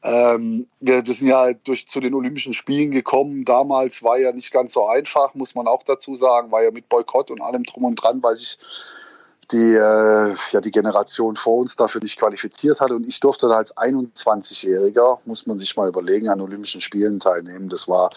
Ähm, 0.02 0.68
wir, 0.80 1.06
wir, 1.06 1.14
sind 1.14 1.28
ja 1.28 1.54
durch, 1.54 1.88
zu 1.88 2.00
den 2.00 2.16
Olympischen 2.16 2.56
Spielen 2.56 2.92
gekommen. 2.92 3.46
Damals 3.46 4.02
war 4.02 4.18
ja 4.18 4.32
nicht 4.32 4.52
ganz 4.52 4.74
so 4.74 4.88
einfach, 4.88 5.36
muss 5.36 5.54
man 5.54 5.68
auch 5.68 5.84
dazu 5.84 6.16
sagen. 6.16 6.52
War 6.52 6.64
ja 6.64 6.72
mit 6.72 6.90
Boykott 6.90 7.30
und 7.30 7.42
allem 7.42 7.64
drum 7.64 7.86
und 7.86 7.96
dran, 7.96 8.24
weil 8.24 8.36
sich 8.36 8.58
die, 9.52 9.76
äh, 9.76 10.36
ja, 10.52 10.62
die 10.62 10.72
Generation 10.72 11.36
vor 11.36 11.58
uns 11.58 11.76
dafür 11.76 12.02
nicht 12.02 12.18
qualifiziert 12.18 12.80
hatte. 12.80 12.96
Und 12.96 13.08
ich 13.08 13.20
durfte 13.20 13.48
da 13.48 13.58
als 13.58 13.76
21-Jähriger, 13.78 15.20
muss 15.26 15.48
man 15.48 15.60
sich 15.60 15.76
mal 15.76 15.88
überlegen, 15.88 16.30
an 16.30 16.42
Olympischen 16.42 16.82
Spielen 16.82 17.20
teilnehmen. 17.20 17.70
Das 17.70 17.88
war 17.88 18.10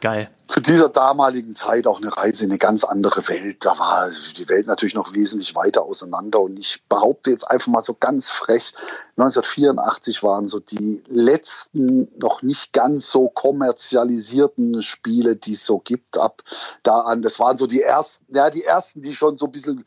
Geil. 0.00 0.30
Zu 0.46 0.60
dieser 0.60 0.88
damaligen 0.88 1.54
Zeit 1.54 1.86
auch 1.86 2.00
eine 2.00 2.16
Reise 2.16 2.44
in 2.44 2.50
eine 2.50 2.58
ganz 2.58 2.84
andere 2.84 3.28
Welt. 3.28 3.66
Da 3.66 3.78
war 3.78 4.10
die 4.36 4.48
Welt 4.48 4.66
natürlich 4.66 4.94
noch 4.94 5.12
wesentlich 5.12 5.54
weiter 5.54 5.82
auseinander. 5.82 6.40
Und 6.40 6.58
ich 6.58 6.82
behaupte 6.88 7.30
jetzt 7.30 7.48
einfach 7.48 7.68
mal 7.68 7.82
so 7.82 7.94
ganz 7.94 8.30
frech, 8.30 8.72
1984 9.18 10.22
waren 10.22 10.48
so 10.48 10.58
die 10.58 11.02
letzten 11.06 12.08
noch 12.18 12.40
nicht 12.42 12.72
ganz 12.72 13.10
so 13.10 13.28
kommerzialisierten 13.28 14.82
Spiele, 14.82 15.36
die 15.36 15.52
es 15.52 15.66
so 15.66 15.78
gibt, 15.78 16.16
ab 16.16 16.42
da 16.82 17.00
an. 17.00 17.20
Das 17.20 17.38
waren 17.38 17.58
so 17.58 17.66
die 17.66 17.82
ersten, 17.82 18.34
ja, 18.34 18.48
die 18.48 18.64
ersten, 18.64 19.02
die 19.02 19.14
schon 19.14 19.36
so 19.36 19.46
ein 19.46 19.52
bisschen 19.52 19.84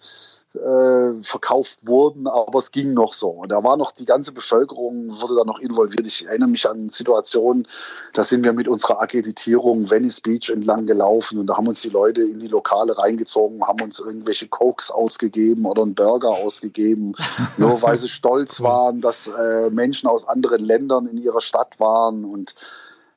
äh, 0.56 1.24
verkauft 1.24 1.80
wurden, 1.88 2.28
aber 2.28 2.60
es 2.60 2.72
ging 2.72 2.93
noch 2.93 3.14
so. 3.14 3.30
Und 3.30 3.51
da 3.51 3.64
war 3.64 3.76
noch 3.76 3.91
die 3.91 4.06
ganze 4.06 4.34
Bevölkerung, 4.34 5.20
wurde 5.20 5.36
da 5.36 5.45
noch 5.45 5.60
involviert. 5.60 6.06
Ich 6.06 6.28
erinnere 6.28 6.49
mich 6.49 6.70
an 6.70 6.89
Situationen, 6.89 7.68
da 8.14 8.24
sind 8.24 8.43
wir 8.43 8.54
mit 8.54 8.68
unserer 8.68 9.01
Akkreditierung 9.01 9.89
Venice 9.89 10.22
Beach 10.22 10.49
entlang 10.49 10.86
gelaufen 10.86 11.39
und 11.39 11.47
da 11.47 11.58
haben 11.58 11.68
uns 11.68 11.82
die 11.82 11.89
Leute 11.89 12.22
in 12.22 12.39
die 12.39 12.47
Lokale 12.47 12.97
reingezogen, 12.97 13.64
haben 13.68 13.82
uns 13.82 13.99
irgendwelche 13.99 14.47
Cokes 14.47 14.91
ausgegeben 14.91 15.66
oder 15.66 15.82
einen 15.82 15.95
Burger 15.95 16.30
ausgegeben, 16.30 17.16
nur 17.58 17.82
weil 17.82 17.97
sie 17.97 18.10
stolz 18.10 18.62
waren, 18.62 19.01
dass 19.01 19.28
äh, 19.28 19.72
Menschen 19.72 20.08
aus 20.08 20.28
anderen 20.28 20.64
Ländern 20.64 21.08
in 21.08 21.18
ihrer 21.18 21.41
Stadt 21.41 21.80
waren 21.80 22.26
und 22.26 22.56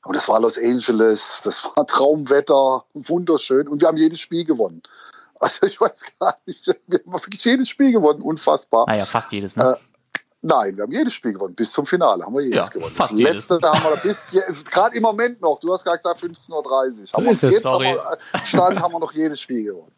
und 0.06 0.14
das 0.14 0.28
war 0.28 0.38
Los 0.38 0.56
Angeles, 0.56 1.40
das 1.42 1.64
war 1.64 1.84
Traumwetter, 1.84 2.84
wunderschön. 2.94 3.66
Und 3.66 3.80
wir 3.80 3.88
haben 3.88 3.96
jedes 3.96 4.20
Spiel 4.20 4.44
gewonnen. 4.44 4.82
Also 5.40 5.66
ich 5.66 5.80
weiß 5.80 6.04
gar 6.18 6.38
nicht, 6.46 6.66
wir 6.86 7.00
haben 7.06 7.12
wirklich 7.12 7.44
jedes 7.44 7.68
Spiel 7.68 7.92
gewonnen, 7.92 8.22
unfassbar. 8.22 8.86
Naja, 8.88 9.04
fast 9.04 9.32
jedes, 9.32 9.56
ne? 9.56 9.78
Nein, 10.46 10.76
wir 10.76 10.84
haben 10.84 10.92
jedes 10.92 11.12
Spiel 11.12 11.32
gewonnen, 11.32 11.56
bis 11.56 11.72
zum 11.72 11.86
Finale 11.86 12.24
haben 12.24 12.32
wir 12.34 12.42
jedes 12.42 12.56
ja, 12.56 12.68
gewonnen. 12.68 12.94
Fast 12.94 13.12
das 13.12 13.18
letzte, 13.18 13.58
da 13.58 13.74
haben 13.74 13.82
wir 13.82 13.96
bis, 13.96 14.36
gerade 14.70 14.96
im 14.96 15.02
Moment 15.02 15.40
noch, 15.40 15.58
du 15.58 15.72
hast 15.72 15.82
gerade 15.82 15.96
gesagt 15.96 16.20
15.30 16.22 16.52
Uhr. 16.52 17.06
So 17.12 17.30
ist 17.30 17.42
es, 17.42 17.62
sorry. 17.62 17.86
Haben 17.86 18.16
wir, 18.32 18.46
Stand 18.46 18.80
haben 18.80 18.94
wir 18.94 19.00
noch 19.00 19.12
jedes 19.12 19.40
Spiel 19.40 19.64
gewonnen. 19.64 19.92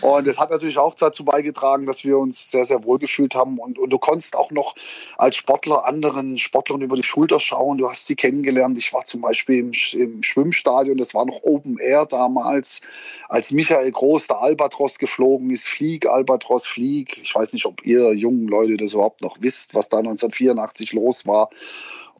Und 0.00 0.28
es 0.28 0.38
hat 0.38 0.50
natürlich 0.50 0.78
auch 0.78 0.94
dazu 0.94 1.24
beigetragen, 1.24 1.86
dass 1.86 2.04
wir 2.04 2.18
uns 2.18 2.50
sehr, 2.50 2.64
sehr 2.64 2.84
wohl 2.84 2.98
gefühlt 2.98 3.34
haben. 3.34 3.58
Und, 3.58 3.78
und 3.78 3.90
du 3.90 3.98
konntest 3.98 4.36
auch 4.36 4.50
noch 4.50 4.74
als 5.16 5.36
Sportler 5.36 5.86
anderen 5.86 6.38
Sportlern 6.38 6.82
über 6.82 6.96
die 6.96 7.02
Schulter 7.02 7.40
schauen. 7.40 7.78
Du 7.78 7.88
hast 7.88 8.06
sie 8.06 8.14
kennengelernt. 8.14 8.78
Ich 8.78 8.92
war 8.92 9.04
zum 9.04 9.20
Beispiel 9.20 9.58
im, 9.58 9.72
im 10.00 10.22
Schwimmstadion, 10.22 10.98
das 10.98 11.14
war 11.14 11.24
noch 11.24 11.42
Open 11.42 11.78
Air 11.78 12.06
damals, 12.06 12.80
als 13.28 13.50
Michael 13.50 13.90
Groß 13.90 14.28
der 14.28 14.40
Albatros 14.40 14.98
geflogen 14.98 15.50
ist. 15.50 15.68
Flieg, 15.68 16.06
Albatros, 16.06 16.66
Flieg. 16.66 17.18
Ich 17.22 17.34
weiß 17.34 17.52
nicht, 17.52 17.66
ob 17.66 17.84
ihr 17.84 18.14
jungen 18.14 18.46
Leute 18.46 18.76
das 18.76 18.94
überhaupt 18.94 19.22
noch 19.22 19.36
wisst, 19.40 19.67
was 19.72 19.88
da 19.88 19.98
1984 19.98 20.92
los 20.92 21.26
war. 21.26 21.50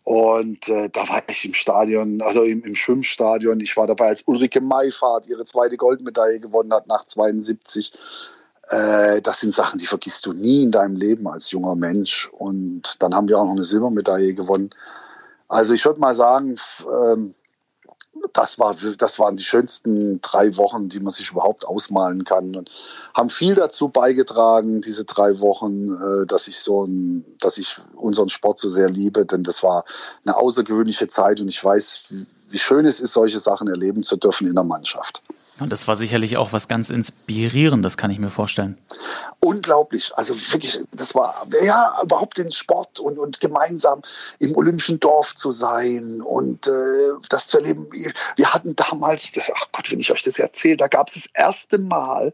Und 0.04 0.68
äh, 0.68 0.88
da 0.88 1.06
war 1.08 1.22
ich 1.28 1.44
im 1.44 1.52
Stadion, 1.52 2.22
also 2.22 2.42
im, 2.42 2.62
im, 2.64 2.74
Schwimmstadion. 2.74 3.60
Ich 3.60 3.76
war 3.76 3.86
dabei, 3.86 4.08
als 4.08 4.22
Ulrike 4.22 4.62
Maifahrt 4.62 5.26
ihre 5.28 5.44
zweite 5.44 5.76
Goldmedaille 5.76 6.40
gewonnen 6.40 6.72
hat 6.72 6.86
nach 6.86 7.04
72. 7.04 7.92
Äh, 8.70 9.20
das 9.20 9.40
sind 9.40 9.54
Sachen, 9.54 9.78
die 9.78 9.86
vergisst 9.86 10.24
du 10.24 10.32
nie 10.32 10.62
in 10.62 10.70
deinem 10.70 10.96
Leben 10.96 11.28
als 11.28 11.50
junger 11.50 11.74
Mensch. 11.74 12.30
Und 12.32 12.96
dann 13.00 13.14
haben 13.14 13.28
wir 13.28 13.38
auch 13.38 13.44
noch 13.44 13.52
eine 13.52 13.64
Silbermedaille 13.64 14.32
gewonnen. 14.32 14.70
Also 15.46 15.74
ich 15.74 15.84
würde 15.84 16.00
mal 16.00 16.14
sagen, 16.14 16.58
ähm, 16.86 17.34
das, 18.32 18.58
war, 18.58 18.76
das 18.96 19.18
waren 19.18 19.36
die 19.36 19.44
schönsten 19.44 20.20
drei 20.20 20.56
Wochen, 20.56 20.88
die 20.88 21.00
man 21.00 21.12
sich 21.12 21.30
überhaupt 21.30 21.66
ausmalen 21.66 22.24
kann. 22.24 22.56
Und 22.56 22.70
haben 23.14 23.30
viel 23.30 23.54
dazu 23.54 23.88
beigetragen, 23.88 24.80
diese 24.80 25.04
drei 25.04 25.40
Wochen, 25.40 25.92
äh, 25.94 26.26
dass 26.26 26.48
ich 26.48 26.60
so 26.60 26.84
ein, 26.84 27.24
dass 27.40 27.58
ich 27.58 27.78
unseren 27.94 28.28
Sport 28.28 28.58
so 28.58 28.70
sehr 28.70 28.88
liebe, 28.88 29.26
denn 29.26 29.42
das 29.42 29.62
war 29.62 29.84
eine 30.24 30.36
außergewöhnliche 30.36 31.08
Zeit 31.08 31.40
und 31.40 31.48
ich 31.48 31.62
weiß, 31.62 32.00
wie 32.50 32.58
schön 32.58 32.86
es 32.86 33.00
ist, 33.00 33.12
solche 33.12 33.40
Sachen 33.40 33.68
erleben 33.68 34.02
zu 34.02 34.16
dürfen 34.16 34.46
in 34.46 34.54
der 34.54 34.64
Mannschaft. 34.64 35.22
Und 35.60 35.72
das 35.72 35.88
war 35.88 35.96
sicherlich 35.96 36.36
auch 36.36 36.52
was 36.52 36.68
ganz 36.68 36.90
Inspirierendes, 36.90 37.96
kann 37.96 38.10
ich 38.10 38.18
mir 38.18 38.30
vorstellen. 38.30 38.78
Unglaublich. 39.40 40.12
Also 40.14 40.34
wirklich, 40.52 40.78
das 40.92 41.14
war 41.14 41.46
ja 41.62 41.94
überhaupt 42.02 42.38
den 42.38 42.52
Sport 42.52 43.00
und, 43.00 43.18
und 43.18 43.40
gemeinsam 43.40 44.02
im 44.38 44.56
Olympischen 44.56 45.00
Dorf 45.00 45.34
zu 45.34 45.52
sein 45.52 46.20
und 46.22 46.66
äh, 46.66 46.70
das 47.28 47.48
zu 47.48 47.58
erleben. 47.58 47.88
Wir 48.36 48.54
hatten 48.54 48.76
damals, 48.76 49.32
das, 49.32 49.50
ach 49.54 49.66
Gott, 49.72 49.90
wenn 49.90 50.00
ich 50.00 50.12
euch 50.12 50.22
das 50.22 50.38
erzähle, 50.38 50.76
da 50.76 50.88
gab 50.88 51.08
es 51.08 51.14
das 51.14 51.26
erste 51.34 51.78
Mal 51.78 52.32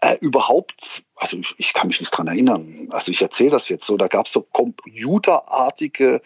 äh, 0.00 0.16
überhaupt, 0.20 1.02
also 1.16 1.38
ich, 1.38 1.54
ich, 1.58 1.72
kann 1.72 1.88
mich 1.88 2.00
nicht 2.00 2.10
dran 2.10 2.28
erinnern, 2.28 2.88
also 2.90 3.10
ich 3.10 3.22
erzähle 3.22 3.50
das 3.50 3.68
jetzt 3.68 3.86
so, 3.86 3.96
da 3.96 4.08
gab 4.08 4.26
es 4.26 4.32
so 4.32 4.42
computerartige 4.42 6.20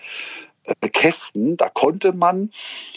Kästen, 0.93 1.57
da 1.57 1.69
konnte 1.69 2.13
man 2.13 2.51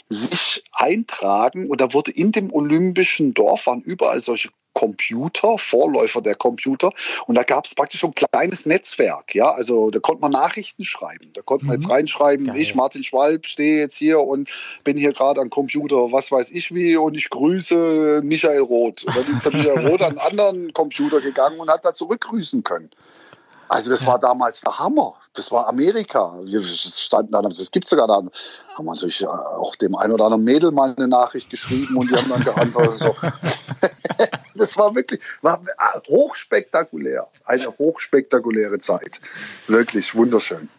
sich 0.10 0.64
eintragen 0.72 1.70
und 1.70 1.82
da 1.82 1.94
wurde 1.94 2.12
in 2.12 2.32
dem 2.32 2.52
olympischen 2.52 3.34
Dorf 3.34 3.68
waren 3.68 3.82
überall 3.82 4.20
solche 4.20 4.50
Computer, 4.74 5.58
Vorläufer 5.58 6.22
der 6.22 6.36
Computer. 6.36 6.92
Und 7.28 7.36
da 7.36 7.44
gab 7.44 7.66
es 7.66 7.76
praktisch 7.76 8.02
so 8.02 8.08
ein 8.08 8.16
kleines 8.16 8.66
Netzwerk. 8.66 9.34
Ja, 9.36 9.52
also 9.52 9.92
da 9.92 10.00
konnte 10.00 10.22
man 10.22 10.32
Nachrichten 10.32 10.84
schreiben. 10.84 11.32
Da 11.34 11.42
konnte 11.42 11.66
man 11.66 11.76
mhm. 11.76 11.82
jetzt 11.82 11.90
reinschreiben, 11.92 12.48
Geil. 12.48 12.58
ich, 12.58 12.76
Martin 12.76 13.04
Schwalb, 13.04 13.46
stehe 13.46 13.80
jetzt 13.80 13.96
hier 13.96 14.20
und 14.20 14.50
bin 14.84 14.98
hier 14.98 15.14
gerade 15.14 15.42
am 15.42 15.50
Computer, 15.50 16.12
was 16.12 16.32
weiß 16.32 16.52
ich 16.52 16.74
wie, 16.74 16.98
und 16.98 17.16
ich 17.16 17.30
grüße 17.30 18.22
Michael 18.24 18.62
Roth. 18.62 19.04
Und 19.04 19.16
dann 19.16 19.32
ist 19.32 19.46
der 19.46 19.54
Michael 19.54 19.88
Roth 19.88 20.02
an 20.02 20.18
einen 20.18 20.20
anderen 20.20 20.74
Computer 20.74 21.22
gegangen 21.22 21.60
und 21.60 21.70
hat 21.70 21.86
da 21.86 21.94
zurückgrüßen 21.94 22.64
können. 22.64 22.90
Also 23.74 23.90
das 23.90 24.02
ja. 24.02 24.08
war 24.08 24.20
damals 24.20 24.62
der 24.62 24.78
Hammer. 24.78 25.16
Das 25.34 25.52
war 25.52 25.68
Amerika. 25.68 26.40
Wir 26.44 26.64
standen 26.64 27.32
da, 27.32 27.42
das 27.42 27.72
gibt 27.72 27.88
sogar 27.88 28.08
da. 28.08 28.22
Haben 28.76 28.86
wir 28.86 28.94
natürlich 28.94 29.26
auch 29.26 29.76
dem 29.76 29.96
einen 29.96 30.14
oder 30.14 30.26
anderen 30.26 30.44
Mädel 30.44 30.72
mal 30.72 30.94
eine 30.96 31.08
Nachricht 31.08 31.50
geschrieben 31.50 31.98
und 31.98 32.12
die 32.12 32.16
haben 32.16 32.30
dann 32.30 32.44
geantwortet 32.44 33.00
so. 33.00 33.16
das 34.56 34.78
war 34.78 34.94
wirklich 34.94 35.22
war 35.42 35.60
hochspektakulär. 36.08 37.28
Eine 37.46 37.76
hochspektakuläre 37.76 38.78
Zeit. 38.78 39.20
Wirklich 39.66 40.14
wunderschön. 40.14 40.70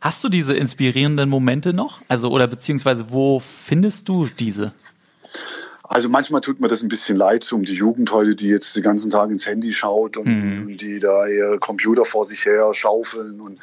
Hast 0.00 0.22
du 0.22 0.28
diese 0.28 0.54
inspirierenden 0.54 1.28
Momente 1.28 1.72
noch? 1.72 2.02
Also, 2.06 2.30
oder 2.30 2.46
beziehungsweise 2.46 3.10
wo 3.10 3.40
findest 3.40 4.08
du 4.08 4.26
diese? 4.26 4.72
Also 5.86 6.08
manchmal 6.08 6.40
tut 6.40 6.60
mir 6.60 6.68
das 6.68 6.82
ein 6.82 6.88
bisschen 6.88 7.16
leid 7.16 7.50
um 7.52 7.64
die 7.64 7.74
Jugend 7.74 8.10
heute, 8.10 8.34
die 8.34 8.48
jetzt 8.48 8.74
den 8.74 8.82
ganzen 8.82 9.10
Tag 9.10 9.30
ins 9.30 9.46
Handy 9.46 9.72
schaut 9.74 10.16
und, 10.16 10.26
Mhm. 10.26 10.66
und 10.66 10.80
die 10.80 10.98
da 10.98 11.26
ihr 11.26 11.58
Computer 11.60 12.06
vor 12.06 12.24
sich 12.24 12.46
her 12.46 12.72
schaufeln 12.72 13.40
und 13.40 13.58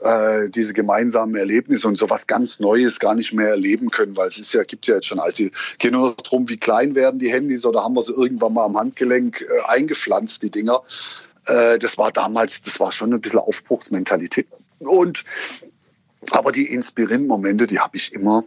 äh, 0.00 0.50
diese 0.50 0.74
gemeinsamen 0.74 1.34
Erlebnisse 1.36 1.88
und 1.88 1.96
sowas 1.96 2.26
ganz 2.26 2.60
Neues 2.60 3.00
gar 3.00 3.14
nicht 3.14 3.32
mehr 3.32 3.48
erleben 3.48 3.90
können, 3.90 4.14
weil 4.16 4.28
es 4.28 4.38
ist 4.38 4.52
ja, 4.52 4.64
gibt 4.64 4.86
ja 4.86 4.96
jetzt 4.96 5.06
schon, 5.06 5.20
also 5.20 5.36
die 5.36 5.52
gehen 5.78 5.92
nur 5.92 6.08
noch 6.10 6.16
drum, 6.16 6.48
wie 6.48 6.58
klein 6.58 6.94
werden 6.94 7.18
die 7.18 7.32
Handys 7.32 7.64
oder 7.64 7.82
haben 7.82 7.94
wir 7.94 8.02
sie 8.02 8.12
irgendwann 8.12 8.52
mal 8.52 8.64
am 8.66 8.76
Handgelenk 8.76 9.40
äh, 9.40 9.66
eingepflanzt, 9.66 10.42
die 10.42 10.50
Dinger. 10.50 10.82
Äh, 11.46 11.78
das 11.78 11.96
war 11.96 12.12
damals, 12.12 12.60
das 12.60 12.78
war 12.78 12.92
schon 12.92 13.14
ein 13.14 13.20
bisschen 13.20 13.40
Aufbruchsmentalität. 13.40 14.48
Und 14.80 15.24
aber 16.30 16.52
die 16.52 16.66
inspirierenden 16.66 17.28
Momente, 17.28 17.66
die 17.66 17.78
habe 17.80 17.96
ich 17.96 18.12
immer, 18.12 18.44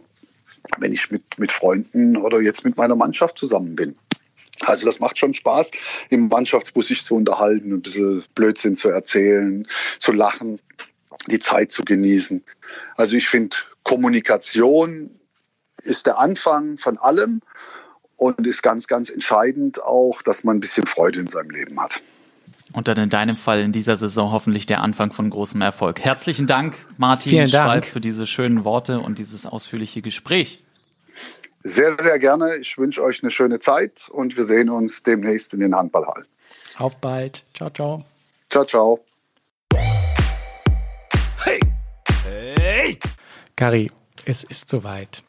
wenn 0.78 0.92
ich 0.92 1.10
mit, 1.10 1.38
mit 1.38 1.52
Freunden 1.52 2.16
oder 2.16 2.40
jetzt 2.40 2.64
mit 2.64 2.76
meiner 2.76 2.96
Mannschaft 2.96 3.38
zusammen 3.38 3.76
bin. 3.76 3.96
Also 4.60 4.86
das 4.86 4.98
macht 5.00 5.18
schon 5.18 5.34
Spaß, 5.34 5.70
im 6.10 6.28
Mannschaftsbus 6.28 6.88
sich 6.88 7.04
zu 7.04 7.14
unterhalten, 7.14 7.72
ein 7.72 7.82
bisschen 7.82 8.24
Blödsinn 8.34 8.76
zu 8.76 8.88
erzählen, 8.88 9.66
zu 9.98 10.12
lachen, 10.12 10.60
die 11.26 11.38
Zeit 11.38 11.70
zu 11.70 11.84
genießen. 11.84 12.44
Also 12.96 13.16
ich 13.16 13.28
finde, 13.28 13.56
Kommunikation 13.84 15.18
ist 15.82 16.06
der 16.06 16.18
Anfang 16.18 16.78
von 16.78 16.98
allem 16.98 17.40
und 18.16 18.46
ist 18.46 18.62
ganz, 18.62 18.88
ganz 18.88 19.10
entscheidend 19.10 19.82
auch, 19.82 20.22
dass 20.22 20.42
man 20.42 20.56
ein 20.56 20.60
bisschen 20.60 20.86
Freude 20.86 21.20
in 21.20 21.28
seinem 21.28 21.50
Leben 21.50 21.80
hat. 21.80 22.00
Und 22.72 22.86
dann 22.86 22.98
in 22.98 23.08
deinem 23.08 23.36
Fall 23.36 23.60
in 23.60 23.72
dieser 23.72 23.96
Saison 23.96 24.30
hoffentlich 24.30 24.66
der 24.66 24.82
Anfang 24.82 25.12
von 25.12 25.30
großem 25.30 25.60
Erfolg. 25.62 26.00
Herzlichen 26.04 26.46
Dank, 26.46 26.76
Martin 26.98 27.30
Vielen 27.30 27.50
Dank. 27.50 27.64
Schwalb, 27.64 27.84
für 27.86 28.00
diese 28.00 28.26
schönen 28.26 28.64
Worte 28.64 29.00
und 29.00 29.18
dieses 29.18 29.46
ausführliche 29.46 30.02
Gespräch. 30.02 30.62
Sehr, 31.64 31.96
sehr 32.00 32.18
gerne. 32.18 32.56
Ich 32.56 32.78
wünsche 32.78 33.02
euch 33.02 33.22
eine 33.22 33.30
schöne 33.30 33.58
Zeit 33.58 34.08
und 34.12 34.36
wir 34.36 34.44
sehen 34.44 34.70
uns 34.70 35.02
demnächst 35.02 35.54
in 35.54 35.60
den 35.60 35.74
Handballhallen. 35.74 36.26
Auf 36.76 36.96
bald. 36.96 37.44
Ciao, 37.54 37.70
ciao. 37.70 38.04
Ciao, 38.50 38.64
ciao. 38.64 39.00
Hey! 41.44 41.60
Hey! 42.24 42.98
Gary, 43.56 43.90
es 44.24 44.44
ist 44.44 44.68
soweit. 44.68 45.22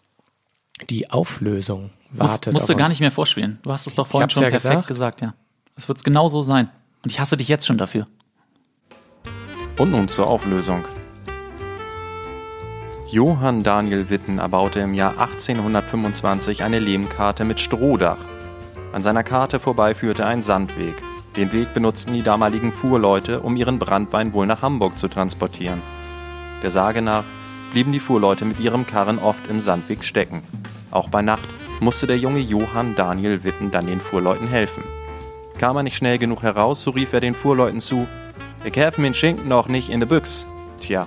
Die 0.89 1.09
Auflösung 1.09 1.89
Muss, 2.11 2.29
wartet 2.29 2.53
musst 2.53 2.69
du 2.69 2.73
auf 2.73 2.79
gar 2.79 2.89
nicht 2.89 3.01
mehr 3.01 3.11
vorspielen. 3.11 3.59
Du 3.63 3.71
hast 3.71 3.87
es 3.87 3.95
doch 3.95 4.07
vorhin 4.07 4.29
schon 4.29 4.43
ja 4.43 4.49
perfekt 4.49 4.87
gesagt. 4.87 5.19
gesagt. 5.19 5.21
ja. 5.21 5.33
Es 5.75 5.87
wird 5.87 6.03
genau 6.03 6.27
so 6.27 6.41
sein. 6.41 6.69
Und 7.03 7.11
ich 7.11 7.19
hasse 7.19 7.37
dich 7.37 7.47
jetzt 7.47 7.65
schon 7.65 7.77
dafür. 7.77 8.07
Und 9.77 9.91
nun 9.91 10.07
zur 10.07 10.27
Auflösung. 10.27 10.83
Johann 13.07 13.63
Daniel 13.63 14.09
Witten 14.09 14.37
erbaute 14.37 14.81
im 14.81 14.93
Jahr 14.93 15.17
1825 15.17 16.63
eine 16.63 16.79
Lehmkarte 16.79 17.43
mit 17.43 17.59
Strohdach. 17.59 18.19
An 18.91 19.01
seiner 19.01 19.23
Karte 19.23 19.59
vorbei 19.59 19.95
führte 19.95 20.25
ein 20.25 20.43
Sandweg. 20.43 21.01
Den 21.35 21.51
Weg 21.51 21.73
benutzten 21.73 22.13
die 22.13 22.21
damaligen 22.21 22.71
Fuhrleute, 22.71 23.39
um 23.39 23.55
ihren 23.55 23.79
Brandwein 23.79 24.33
wohl 24.33 24.45
nach 24.45 24.61
Hamburg 24.61 24.99
zu 24.99 25.07
transportieren. 25.07 25.81
Der 26.61 26.71
Sage 26.71 27.01
nach 27.01 27.23
blieben 27.71 27.91
die 27.91 27.99
Fuhrleute 27.99 28.45
mit 28.45 28.59
ihrem 28.59 28.85
Karren 28.85 29.19
oft 29.19 29.47
im 29.47 29.59
Sandweg 29.59 30.03
stecken. 30.03 30.43
Auch 30.91 31.09
bei 31.09 31.21
Nacht 31.21 31.47
musste 31.79 32.07
der 32.07 32.17
junge 32.17 32.39
Johann 32.39 32.95
Daniel 32.95 33.43
Witten 33.43 33.71
dann 33.71 33.87
den 33.87 34.01
Fuhrleuten 34.01 34.47
helfen. 34.47 34.83
Kam 35.59 35.75
er 35.75 35.83
nicht 35.83 35.97
schnell 35.97 36.17
genug 36.17 36.41
heraus, 36.41 36.81
so 36.81 36.91
rief 36.91 37.11
er 37.11 37.19
den 37.19 37.35
Fuhrleuten 37.35 37.81
zu, 37.81 38.07
ich 38.63 38.75
helfe 38.77 39.01
mir 39.01 39.13
Schinken 39.13 39.49
noch 39.49 39.67
nicht 39.67 39.89
in 39.89 39.99
de 39.99 40.07
Büchs. 40.07 40.47
Tja, 40.79 41.05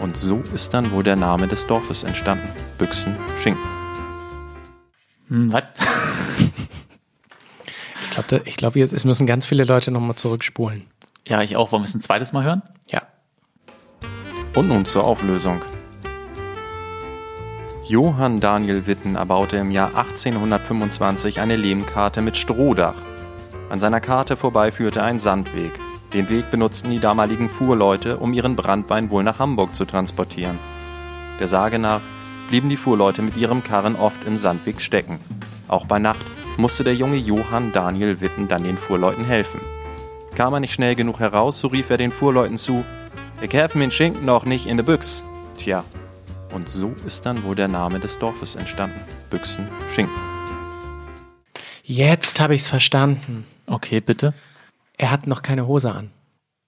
und 0.00 0.16
so 0.16 0.42
ist 0.54 0.72
dann 0.72 0.90
wohl 0.90 1.02
der 1.02 1.16
Name 1.16 1.48
des 1.48 1.66
Dorfes 1.66 2.02
entstanden. 2.02 2.48
Büchsen 2.78 3.14
Schinken. 3.42 3.62
Hm, 5.28 5.52
was? 5.52 5.64
Ich 8.16 8.26
glaube, 8.28 8.42
ich 8.48 8.56
glaub, 8.56 8.76
jetzt 8.76 8.92
es 8.92 9.04
müssen 9.04 9.26
ganz 9.26 9.44
viele 9.44 9.64
Leute 9.64 9.90
nochmal 9.90 10.14
zurückspulen. 10.14 10.86
Ja, 11.26 11.42
ich 11.42 11.56
auch. 11.56 11.72
Wollen 11.72 11.82
wir 11.82 11.88
es 11.88 11.96
ein 11.96 12.00
zweites 12.00 12.32
Mal 12.32 12.44
hören? 12.44 12.62
Ja. 12.88 13.02
Und 14.54 14.68
nun 14.68 14.84
zur 14.84 15.02
Auflösung. 15.02 15.60
Johann 17.88 18.38
Daniel 18.38 18.86
Witten 18.86 19.16
erbaute 19.16 19.56
im 19.56 19.72
Jahr 19.72 19.96
1825 19.96 21.40
eine 21.40 21.56
Lehmkarte 21.56 22.22
mit 22.22 22.36
Strohdach. 22.36 22.94
An 23.70 23.80
seiner 23.80 24.00
Karte 24.00 24.36
vorbei 24.36 24.70
führte 24.70 25.02
ein 25.02 25.18
Sandweg. 25.18 25.72
Den 26.12 26.28
Weg 26.28 26.50
benutzten 26.50 26.90
die 26.90 27.00
damaligen 27.00 27.48
Fuhrleute, 27.48 28.18
um 28.18 28.32
ihren 28.32 28.56
Brandwein 28.56 29.10
wohl 29.10 29.24
nach 29.24 29.38
Hamburg 29.38 29.74
zu 29.74 29.84
transportieren. 29.84 30.58
Der 31.40 31.48
Sage 31.48 31.78
nach 31.78 32.00
blieben 32.48 32.68
die 32.68 32.76
Fuhrleute 32.76 33.22
mit 33.22 33.36
ihrem 33.36 33.64
Karren 33.64 33.96
oft 33.96 34.24
im 34.24 34.36
Sandweg 34.36 34.80
stecken. 34.80 35.18
Auch 35.66 35.86
bei 35.86 35.98
Nacht 35.98 36.24
musste 36.56 36.84
der 36.84 36.94
junge 36.94 37.16
Johann 37.16 37.72
Daniel 37.72 38.20
Witten 38.20 38.46
dann 38.46 38.62
den 38.62 38.78
Fuhrleuten 38.78 39.24
helfen. 39.24 39.60
Kam 40.36 40.54
er 40.54 40.60
nicht 40.60 40.74
schnell 40.74 40.94
genug 40.94 41.20
heraus, 41.20 41.60
so 41.60 41.68
rief 41.68 41.90
er 41.90 41.96
den 41.96 42.12
Fuhrleuten 42.12 42.58
zu, 42.58 42.84
ich 43.40 43.52
helfe 43.52 43.78
mir 43.78 43.90
Schinken 43.90 44.24
noch 44.24 44.44
nicht 44.44 44.66
in 44.66 44.76
de 44.76 44.86
Büchs. 44.86 45.24
Tja, 45.58 45.84
und 46.52 46.68
so 46.68 46.94
ist 47.06 47.26
dann 47.26 47.42
wohl 47.42 47.54
der 47.54 47.68
Name 47.68 47.98
des 47.98 48.18
Dorfes 48.18 48.56
entstanden. 48.56 49.00
Büchsen 49.30 49.68
Schinken. 49.92 50.14
Jetzt 51.82 52.40
habe 52.40 52.54
ich 52.54 52.62
es 52.62 52.68
verstanden. 52.68 53.44
Okay, 53.66 54.00
bitte. 54.00 54.34
Er 54.96 55.10
hat 55.10 55.26
noch 55.26 55.42
keine 55.42 55.66
Hose 55.66 55.90
an. 55.92 56.10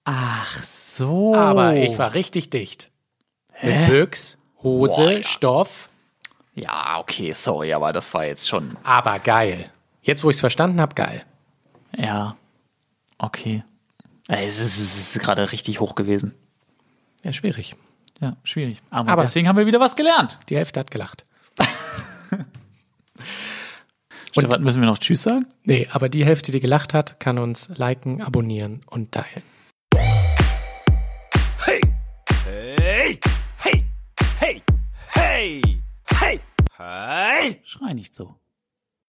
Ach 0.05 0.63
so. 0.65 1.35
Aber 1.35 1.75
ich 1.75 1.97
war 1.97 2.13
richtig 2.13 2.49
dicht. 2.49 2.91
Mit 3.61 3.87
Büchs, 3.87 4.37
Hose, 4.63 4.95
Boah, 4.95 5.11
ja. 5.11 5.23
Stoff, 5.23 5.89
Ja, 6.53 6.97
okay, 6.99 7.31
sorry, 7.33 7.73
aber 7.73 7.91
das 7.93 8.13
war 8.13 8.25
jetzt 8.25 8.47
schon. 8.47 8.77
aber 8.83 9.19
geil. 9.19 9.69
Jetzt, 10.01 10.23
wo 10.23 10.29
ich 10.29 10.35
es 10.37 10.39
verstanden 10.41 10.79
habe, 10.81 10.95
geil. 10.95 11.23
Ja. 11.95 12.35
Okay. 13.17 13.63
Es 14.27 14.59
ist, 14.59 14.77
es 14.77 15.15
ist 15.15 15.19
gerade 15.21 15.51
richtig 15.51 15.79
hoch 15.79 15.95
gewesen. 15.95 16.33
Ja, 17.23 17.33
schwierig. 17.33 17.75
Ja, 18.19 18.35
schwierig. 18.43 18.81
Aber, 18.89 19.09
Aber- 19.11 19.21
deswegen 19.23 19.47
haben 19.47 19.57
wir 19.57 19.65
wieder 19.65 19.79
was 19.79 19.95
gelernt. 19.95 20.37
Die 20.49 20.55
Hälfte 20.57 20.79
hat 20.79 20.91
gelacht. 20.91 21.25
Stefan, 24.39 24.63
müssen 24.63 24.81
wir 24.81 24.87
noch 24.87 24.99
Tschüss 24.99 25.23
sagen? 25.23 25.47
Nee, 25.63 25.87
aber 25.91 26.09
die 26.09 26.23
Hälfte, 26.23 26.51
die 26.51 26.59
gelacht 26.59 26.93
hat, 26.93 27.19
kann 27.19 27.39
uns 27.39 27.69
liken, 27.75 28.21
abonnieren 28.21 28.81
und 28.85 29.11
teilen. 29.11 29.41
Hey! 31.65 31.81
Hey! 32.45 33.19
Hey! 33.57 33.83
Hey! 34.39 34.63
Hey! 35.13 35.61
Hey! 36.19 36.39
Hey! 36.77 37.61
Schrei 37.63 37.93
nicht 37.93 38.13
so. 38.13 38.35